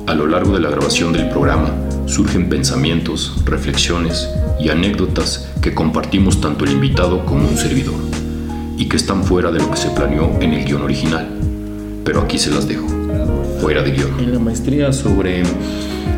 A 0.07 0.13
lo 0.13 0.27
largo 0.27 0.53
de 0.53 0.59
la 0.59 0.69
grabación 0.69 1.13
del 1.13 1.29
programa 1.29 1.71
surgen 2.05 2.49
pensamientos, 2.49 3.41
reflexiones 3.45 4.29
y 4.59 4.69
anécdotas 4.69 5.49
que 5.61 5.73
compartimos 5.73 6.41
tanto 6.41 6.65
el 6.65 6.71
invitado 6.71 7.25
como 7.25 7.47
un 7.47 7.57
servidor, 7.57 7.95
y 8.77 8.89
que 8.89 8.97
están 8.97 9.23
fuera 9.23 9.51
de 9.51 9.59
lo 9.59 9.71
que 9.71 9.77
se 9.77 9.89
planeó 9.91 10.37
en 10.41 10.53
el 10.53 10.65
guion 10.65 10.81
original. 10.81 11.29
Pero 12.03 12.21
aquí 12.21 12.37
se 12.37 12.51
las 12.51 12.67
dejo, 12.67 12.87
fuera 13.61 13.83
de 13.83 13.91
guion. 13.91 14.19
En 14.19 14.33
la 14.33 14.39
maestría 14.39 14.91
sobre 14.91 15.43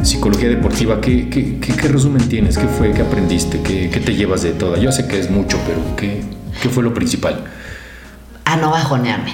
psicología 0.01 0.47
deportiva, 0.47 1.01
¿qué, 1.01 1.29
qué, 1.29 1.87
resumen 1.87 2.27
tienes? 2.29 2.57
¿Qué 2.57 2.67
fue? 2.67 2.91
¿Qué 2.91 3.01
aprendiste? 3.01 3.61
¿Qué, 3.61 3.87
te 3.87 4.15
llevas 4.15 4.43
de 4.43 4.51
toda? 4.51 4.79
Yo 4.79 4.91
sé 4.91 5.07
que 5.07 5.19
es 5.19 5.29
mucho, 5.29 5.57
pero 5.67 5.79
¿qué, 5.97 6.23
qué 6.61 6.69
fue 6.69 6.83
lo 6.83 6.93
principal? 6.93 7.43
A 8.45 8.55
no 8.55 8.71
bajonearme. 8.71 9.33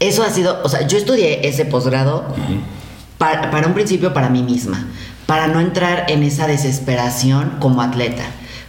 Eso 0.00 0.22
ha 0.22 0.30
sido, 0.30 0.60
o 0.64 0.68
sea, 0.68 0.86
yo 0.86 0.96
estudié 0.96 1.46
ese 1.46 1.64
posgrado 1.66 2.24
para, 3.18 3.50
para 3.50 3.66
un 3.66 3.74
principio 3.74 4.14
para 4.14 4.30
mí 4.30 4.42
misma, 4.42 4.86
para 5.26 5.46
no 5.46 5.60
entrar 5.60 6.06
en 6.08 6.22
esa 6.22 6.46
desesperación 6.46 7.52
como 7.60 7.82
atleta 7.82 8.24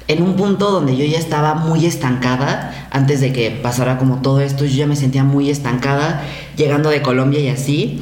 en 0.08 0.22
un 0.22 0.36
punto 0.36 0.72
donde 0.72 0.98
yo 0.98 1.06
ya 1.06 1.18
estaba 1.18 1.56
muy 1.56 1.86
estancada, 1.86 2.88
antes 2.92 3.22
de 3.22 3.32
que 3.32 3.52
pasara 3.52 3.98
como 3.98 4.22
todo 4.22 4.42
esto, 4.42 4.66
yo 4.66 4.76
ya 4.76 4.88
me 4.88 4.96
sentía 4.96 5.24
muy 5.24 5.50
estancada, 5.50 6.24
llegando 6.58 6.90
de 6.90 7.02
Colombia 7.02 7.40
y 7.40 7.48
así. 7.48 8.02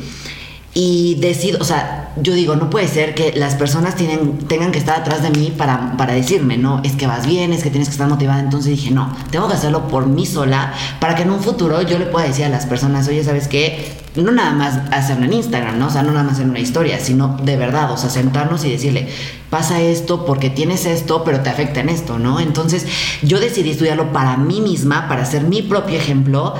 Y 0.74 1.16
decido, 1.16 1.60
o 1.60 1.66
sea, 1.66 2.14
yo 2.22 2.34
digo, 2.34 2.56
no 2.56 2.70
puede 2.70 2.88
ser 2.88 3.14
que 3.14 3.34
las 3.36 3.56
personas 3.56 3.96
tengan 3.96 4.72
que 4.72 4.80
estar 4.80 5.02
atrás 5.02 5.22
de 5.22 5.30
mí 5.30 5.54
para, 5.58 5.98
para 5.98 6.14
decirme, 6.14 6.58
no, 6.58 6.82
es 6.84 6.94
que 6.94 7.08
vas 7.08 7.28
bien, 7.28 7.52
es 7.52 7.62
que 7.62 7.70
tienes 7.70 7.90
que 7.90 7.94
estar 7.94 8.08
motivada. 8.08 8.40
Entonces 8.40 8.72
dije, 8.72 8.90
no, 8.90 9.14
tengo 9.32 9.50
que 9.50 9.56
hacerlo 9.56 9.90
por 9.90 10.06
mí 10.06 10.26
sola 10.26 10.74
para 11.02 11.16
que 11.16 11.24
en 11.24 11.32
un 11.32 11.42
futuro 11.42 11.82
yo 11.82 12.00
le 12.00 12.06
pueda 12.06 12.26
decir 12.26 12.46
a 12.46 12.50
las 12.50 12.66
personas, 12.68 13.06
oye, 13.10 13.22
¿sabes 13.22 13.50
qué? 13.50 13.92
No 14.16 14.32
nada 14.32 14.52
más 14.52 14.80
hacerlo 14.92 15.26
en 15.26 15.34
Instagram, 15.34 15.78
¿no? 15.78 15.88
O 15.88 15.90
sea, 15.90 16.04
no 16.04 16.12
nada 16.12 16.24
más 16.24 16.40
en 16.40 16.50
una 16.50 16.60
historia, 16.60 17.00
sino 17.02 17.38
de 17.44 17.58
verdad, 17.58 17.92
o 17.92 17.98
sea, 17.98 18.10
sentarnos 18.10 18.64
y 18.64 18.72
decirle, 18.72 19.10
pasa 19.50 19.82
esto 19.82 20.26
porque 20.26 20.50
tienes 20.50 20.86
esto, 20.86 21.24
pero 21.26 21.42
te 21.42 21.50
afecta 21.50 21.82
en 21.82 21.90
esto, 21.90 22.18
¿no? 22.18 22.40
Entonces 22.40 22.86
yo 23.24 23.42
decidí 23.42 23.72
estudiarlo 23.72 24.14
para 24.14 24.38
mí 24.38 24.62
misma, 24.62 25.10
para 25.10 25.26
ser 25.26 25.44
mi 25.44 25.64
propio 25.64 25.98
ejemplo. 25.98 26.56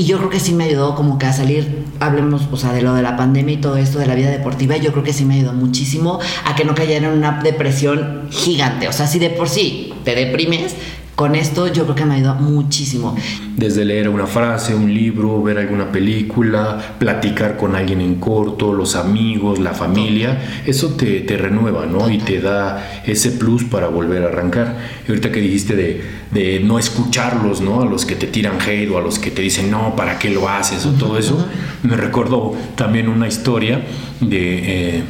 Y 0.00 0.04
yo 0.06 0.16
creo 0.16 0.30
que 0.30 0.40
sí 0.40 0.54
me 0.54 0.64
ayudó 0.64 0.94
como 0.94 1.18
que 1.18 1.26
a 1.26 1.32
salir, 1.34 1.84
hablemos, 2.00 2.48
o 2.50 2.56
sea, 2.56 2.72
de 2.72 2.80
lo 2.80 2.94
de 2.94 3.02
la 3.02 3.18
pandemia 3.18 3.56
y 3.56 3.58
todo 3.58 3.76
esto, 3.76 3.98
de 3.98 4.06
la 4.06 4.14
vida 4.14 4.30
deportiva, 4.30 4.78
yo 4.78 4.92
creo 4.92 5.04
que 5.04 5.12
sí 5.12 5.26
me 5.26 5.34
ayudó 5.34 5.52
muchísimo 5.52 6.20
a 6.46 6.54
que 6.54 6.64
no 6.64 6.74
cayera 6.74 7.08
en 7.08 7.18
una 7.18 7.42
depresión 7.42 8.22
gigante. 8.30 8.88
O 8.88 8.94
sea, 8.94 9.06
si 9.06 9.18
de 9.18 9.28
por 9.28 9.50
sí 9.50 9.92
te 10.02 10.14
deprimes, 10.14 10.74
con 11.20 11.34
esto 11.34 11.66
yo 11.66 11.82
creo 11.82 11.94
que 11.94 12.06
me 12.06 12.14
ha 12.14 12.16
ayudado 12.16 12.40
muchísimo. 12.40 13.14
Desde 13.54 13.84
leer 13.84 14.08
una 14.08 14.26
frase, 14.26 14.74
un 14.74 14.94
libro, 14.94 15.42
ver 15.42 15.58
alguna 15.58 15.92
película, 15.92 16.94
platicar 16.98 17.58
con 17.58 17.76
alguien 17.76 18.00
en 18.00 18.14
corto, 18.14 18.72
los 18.72 18.96
amigos, 18.96 19.58
la 19.58 19.74
familia, 19.74 20.62
eso 20.64 20.94
te, 20.94 21.20
te 21.20 21.36
renueva, 21.36 21.84
¿no? 21.84 22.08
Y 22.08 22.16
te 22.16 22.40
da 22.40 23.02
ese 23.04 23.32
plus 23.32 23.64
para 23.64 23.88
volver 23.88 24.22
a 24.22 24.28
arrancar. 24.28 24.78
Y 25.06 25.10
ahorita 25.10 25.30
que 25.30 25.42
dijiste 25.42 25.76
de, 25.76 26.02
de, 26.30 26.60
no 26.60 26.78
escucharlos, 26.78 27.60
¿no? 27.60 27.82
A 27.82 27.84
los 27.84 28.06
que 28.06 28.14
te 28.14 28.26
tiran 28.26 28.58
hate 28.58 28.90
o 28.90 28.96
a 28.96 29.02
los 29.02 29.18
que 29.18 29.30
te 29.30 29.42
dicen, 29.42 29.70
no, 29.70 29.94
¿para 29.96 30.18
qué 30.18 30.30
lo 30.30 30.48
haces? 30.48 30.86
o 30.86 30.92
todo 30.92 31.18
eso, 31.18 31.46
me 31.82 31.98
recordó 31.98 32.56
también 32.76 33.10
una 33.10 33.28
historia 33.28 33.82
de... 34.22 34.96
Eh, 34.96 35.02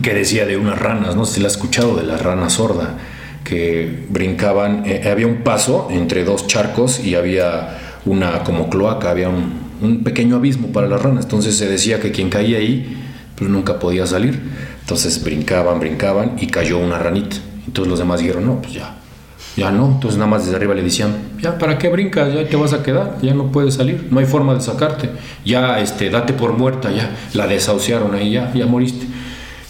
que 0.00 0.14
decía 0.14 0.46
de 0.46 0.56
unas 0.56 0.78
ranas, 0.78 1.16
no 1.16 1.24
sé 1.24 1.36
si 1.36 1.40
la 1.40 1.48
has 1.48 1.54
escuchado, 1.54 1.96
de 1.96 2.04
la 2.04 2.18
rana 2.18 2.50
sorda 2.50 2.98
que 3.48 4.04
brincaban, 4.10 4.82
eh, 4.84 5.08
había 5.10 5.26
un 5.26 5.38
paso 5.38 5.88
entre 5.90 6.24
dos 6.24 6.46
charcos 6.46 7.00
y 7.00 7.14
había 7.14 7.78
una 8.04 8.44
como 8.44 8.68
cloaca, 8.68 9.10
había 9.10 9.28
un, 9.30 9.68
pequeño 10.04 10.36
abismo 10.36 10.68
para 10.68 10.88
las 10.88 11.00
ranas, 11.00 11.24
entonces 11.24 11.56
se 11.56 11.68
decía 11.68 12.00
que 12.00 12.10
quien 12.10 12.30
caía 12.30 12.58
ahí 12.58 12.96
pues 13.36 13.48
nunca 13.48 13.78
podía 13.78 14.06
salir, 14.06 14.40
entonces 14.80 15.22
brincaban, 15.22 15.78
brincaban 15.78 16.32
y 16.40 16.48
cayó 16.48 16.78
una 16.78 16.98
ranita, 16.98 17.36
entonces 17.64 17.88
los 17.88 17.98
demás 18.00 18.20
dijeron, 18.20 18.44
no, 18.44 18.60
pues 18.60 18.74
ya, 18.74 18.96
ya 19.56 19.70
no, 19.70 19.86
entonces 19.86 20.18
nada 20.18 20.28
más 20.28 20.44
desde 20.44 20.56
arriba 20.56 20.74
le 20.74 20.82
decían, 20.82 21.14
ya, 21.40 21.56
¿para 21.58 21.78
qué 21.78 21.88
brincas? 21.88 22.34
Ya 22.34 22.46
te 22.48 22.56
vas 22.56 22.72
a 22.72 22.82
quedar, 22.82 23.18
ya 23.22 23.34
no 23.34 23.52
puedes 23.52 23.74
salir, 23.74 24.08
no 24.10 24.18
hay 24.18 24.26
forma 24.26 24.52
de 24.54 24.60
sacarte, 24.60 25.10
ya, 25.44 25.78
este, 25.78 26.10
date 26.10 26.32
por 26.32 26.52
muerta, 26.54 26.90
ya, 26.90 27.16
la 27.34 27.46
desahuciaron 27.46 28.14
ahí, 28.14 28.32
ya, 28.32 28.52
ya 28.52 28.66
moriste. 28.66 29.06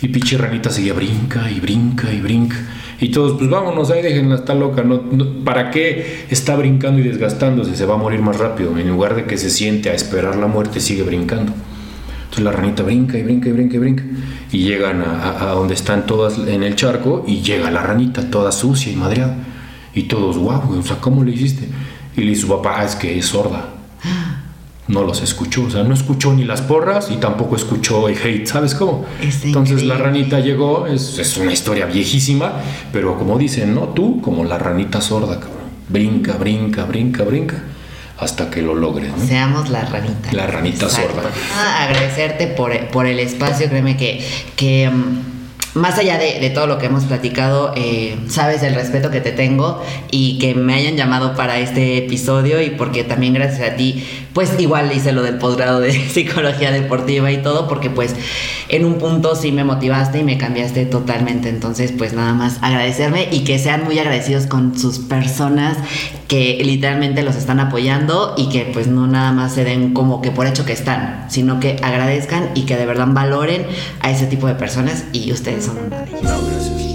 Y 0.00 0.08
pinche 0.08 0.38
ranita 0.38 0.70
seguía 0.70 0.94
brinca 0.94 1.50
y 1.50 1.60
brinca 1.60 2.12
y 2.12 2.20
brinca. 2.20 2.56
Y 3.00 3.10
todos, 3.10 3.38
pues 3.38 3.48
vámonos, 3.48 3.90
ahí 3.90 4.02
déjenla, 4.02 4.36
está 4.36 4.54
loca. 4.54 4.82
No, 4.82 5.00
¿Para 5.44 5.70
qué 5.70 6.26
está 6.30 6.56
brincando 6.56 7.00
y 7.00 7.04
desgastándose? 7.04 7.76
Se 7.76 7.86
va 7.86 7.94
a 7.94 7.98
morir 7.98 8.20
más 8.20 8.38
rápido. 8.38 8.76
En 8.76 8.88
lugar 8.88 9.14
de 9.14 9.24
que 9.24 9.38
se 9.38 9.50
siente 9.50 9.90
a 9.90 9.94
esperar 9.94 10.36
la 10.36 10.48
muerte, 10.48 10.80
sigue 10.80 11.04
brincando. 11.04 11.52
Entonces 12.24 12.44
la 12.44 12.52
ranita 12.52 12.82
brinca 12.82 13.16
y 13.16 13.22
brinca 13.22 13.48
y 13.48 13.52
brinca 13.52 13.76
y 13.76 13.78
brinca. 13.78 14.04
Y 14.50 14.58
llegan 14.64 15.02
a, 15.02 15.52
donde 15.54 15.74
están 15.74 16.06
todas 16.06 16.38
en 16.38 16.62
el 16.62 16.74
charco 16.74 17.24
y 17.26 17.40
llega 17.40 17.70
la 17.70 17.82
ranita 17.82 18.30
toda 18.30 18.50
sucia 18.50 18.92
y 18.92 18.96
madreada. 18.96 19.36
Y 19.94 20.02
todos, 20.02 20.36
guau, 20.36 20.78
o 20.78 20.82
sea, 20.82 20.96
¿cómo 20.96 21.22
le 21.22 21.32
hiciste? 21.32 21.68
Y 22.16 22.22
le 22.22 22.30
dice 22.30 22.42
su 22.42 22.48
papá, 22.48 22.80
ah, 22.80 22.84
es 22.84 22.96
que 22.96 23.16
es 23.16 23.26
sorda. 23.26 23.77
No 24.88 25.04
los 25.04 25.22
escuchó, 25.22 25.64
o 25.64 25.70
sea, 25.70 25.84
no 25.84 25.94
escuchó 25.94 26.32
ni 26.32 26.44
las 26.44 26.62
porras 26.62 27.10
y 27.10 27.16
tampoco 27.16 27.56
escuchó 27.56 28.08
el 28.08 28.16
hate, 28.16 28.46
¿sabes 28.46 28.74
cómo? 28.74 29.04
Entonces 29.42 29.84
la 29.84 29.98
ranita 29.98 30.40
llegó, 30.40 30.86
es, 30.86 31.18
es, 31.18 31.36
una 31.36 31.52
historia 31.52 31.86
viejísima, 31.86 32.54
pero 32.92 33.18
como 33.18 33.38
dicen, 33.38 33.74
¿no? 33.74 33.88
Tú 33.88 34.22
como 34.22 34.44
la 34.44 34.58
ranita 34.58 35.00
sorda, 35.00 35.38
cabrón. 35.38 35.68
Brinca, 35.88 36.36
brinca, 36.36 36.84
brinca, 36.84 37.24
brinca 37.24 37.62
hasta 38.18 38.50
que 38.50 38.62
lo 38.62 38.74
logres. 38.74 39.12
Seamos 39.26 39.70
la 39.70 39.84
ranita. 39.84 40.32
La 40.32 40.46
ranita 40.46 40.88
sorda. 40.88 41.22
Ah, 41.54 41.84
agradecerte 41.84 42.48
por, 42.48 42.76
por, 42.88 43.06
el 43.06 43.20
espacio, 43.20 43.68
créeme 43.68 43.96
que, 43.96 44.26
que 44.56 44.90
mm, 44.90 45.38
más 45.78 45.98
allá 45.98 46.18
de, 46.18 46.50
todo 46.50 46.66
lo 46.66 46.78
que 46.78 46.86
hemos 46.86 47.04
platicado, 47.04 47.72
eh, 47.76 48.18
sabes 48.28 48.62
el 48.62 48.74
respeto 48.74 49.10
que 49.10 49.20
te 49.20 49.30
tengo 49.30 49.82
y 50.10 50.38
que 50.38 50.54
me 50.54 50.74
hayan 50.74 50.96
llamado 50.96 51.34
para 51.36 51.58
este 51.58 51.98
episodio 51.98 52.60
y 52.60 52.70
porque 52.70 53.04
también 53.04 53.34
gracias 53.34 53.72
a 53.72 53.76
ti, 53.76 54.04
pues 54.38 54.54
igual 54.60 54.92
hice 54.94 55.10
lo 55.10 55.24
del 55.24 55.36
posgrado 55.38 55.80
de 55.80 55.90
psicología 56.10 56.70
deportiva 56.70 57.32
y 57.32 57.38
todo, 57.38 57.66
porque 57.66 57.90
pues 57.90 58.14
en 58.68 58.84
un 58.84 58.94
punto 58.98 59.34
sí 59.34 59.50
me 59.50 59.64
motivaste 59.64 60.20
y 60.20 60.22
me 60.22 60.38
cambiaste 60.38 60.86
totalmente. 60.86 61.48
Entonces, 61.48 61.90
pues 61.90 62.12
nada 62.12 62.34
más 62.34 62.58
agradecerme 62.60 63.26
y 63.32 63.40
que 63.40 63.58
sean 63.58 63.82
muy 63.82 63.98
agradecidos 63.98 64.46
con 64.46 64.78
sus 64.78 65.00
personas 65.00 65.76
que 66.28 66.60
literalmente 66.64 67.24
los 67.24 67.34
están 67.34 67.58
apoyando 67.58 68.34
y 68.36 68.48
que 68.48 68.70
pues 68.72 68.86
no 68.86 69.08
nada 69.08 69.32
más 69.32 69.54
se 69.54 69.64
den 69.64 69.92
como 69.92 70.22
que 70.22 70.30
por 70.30 70.46
hecho 70.46 70.64
que 70.64 70.72
están, 70.72 71.26
sino 71.28 71.58
que 71.58 71.80
agradezcan 71.82 72.50
y 72.54 72.62
que 72.62 72.76
de 72.76 72.86
verdad 72.86 73.08
valoren 73.10 73.66
a 73.98 74.12
ese 74.12 74.26
tipo 74.26 74.46
de 74.46 74.54
personas 74.54 75.02
y 75.12 75.32
ustedes 75.32 75.64
son 75.64 75.78
una 75.84 76.02
de 76.02 76.10
ellas. 76.16 76.87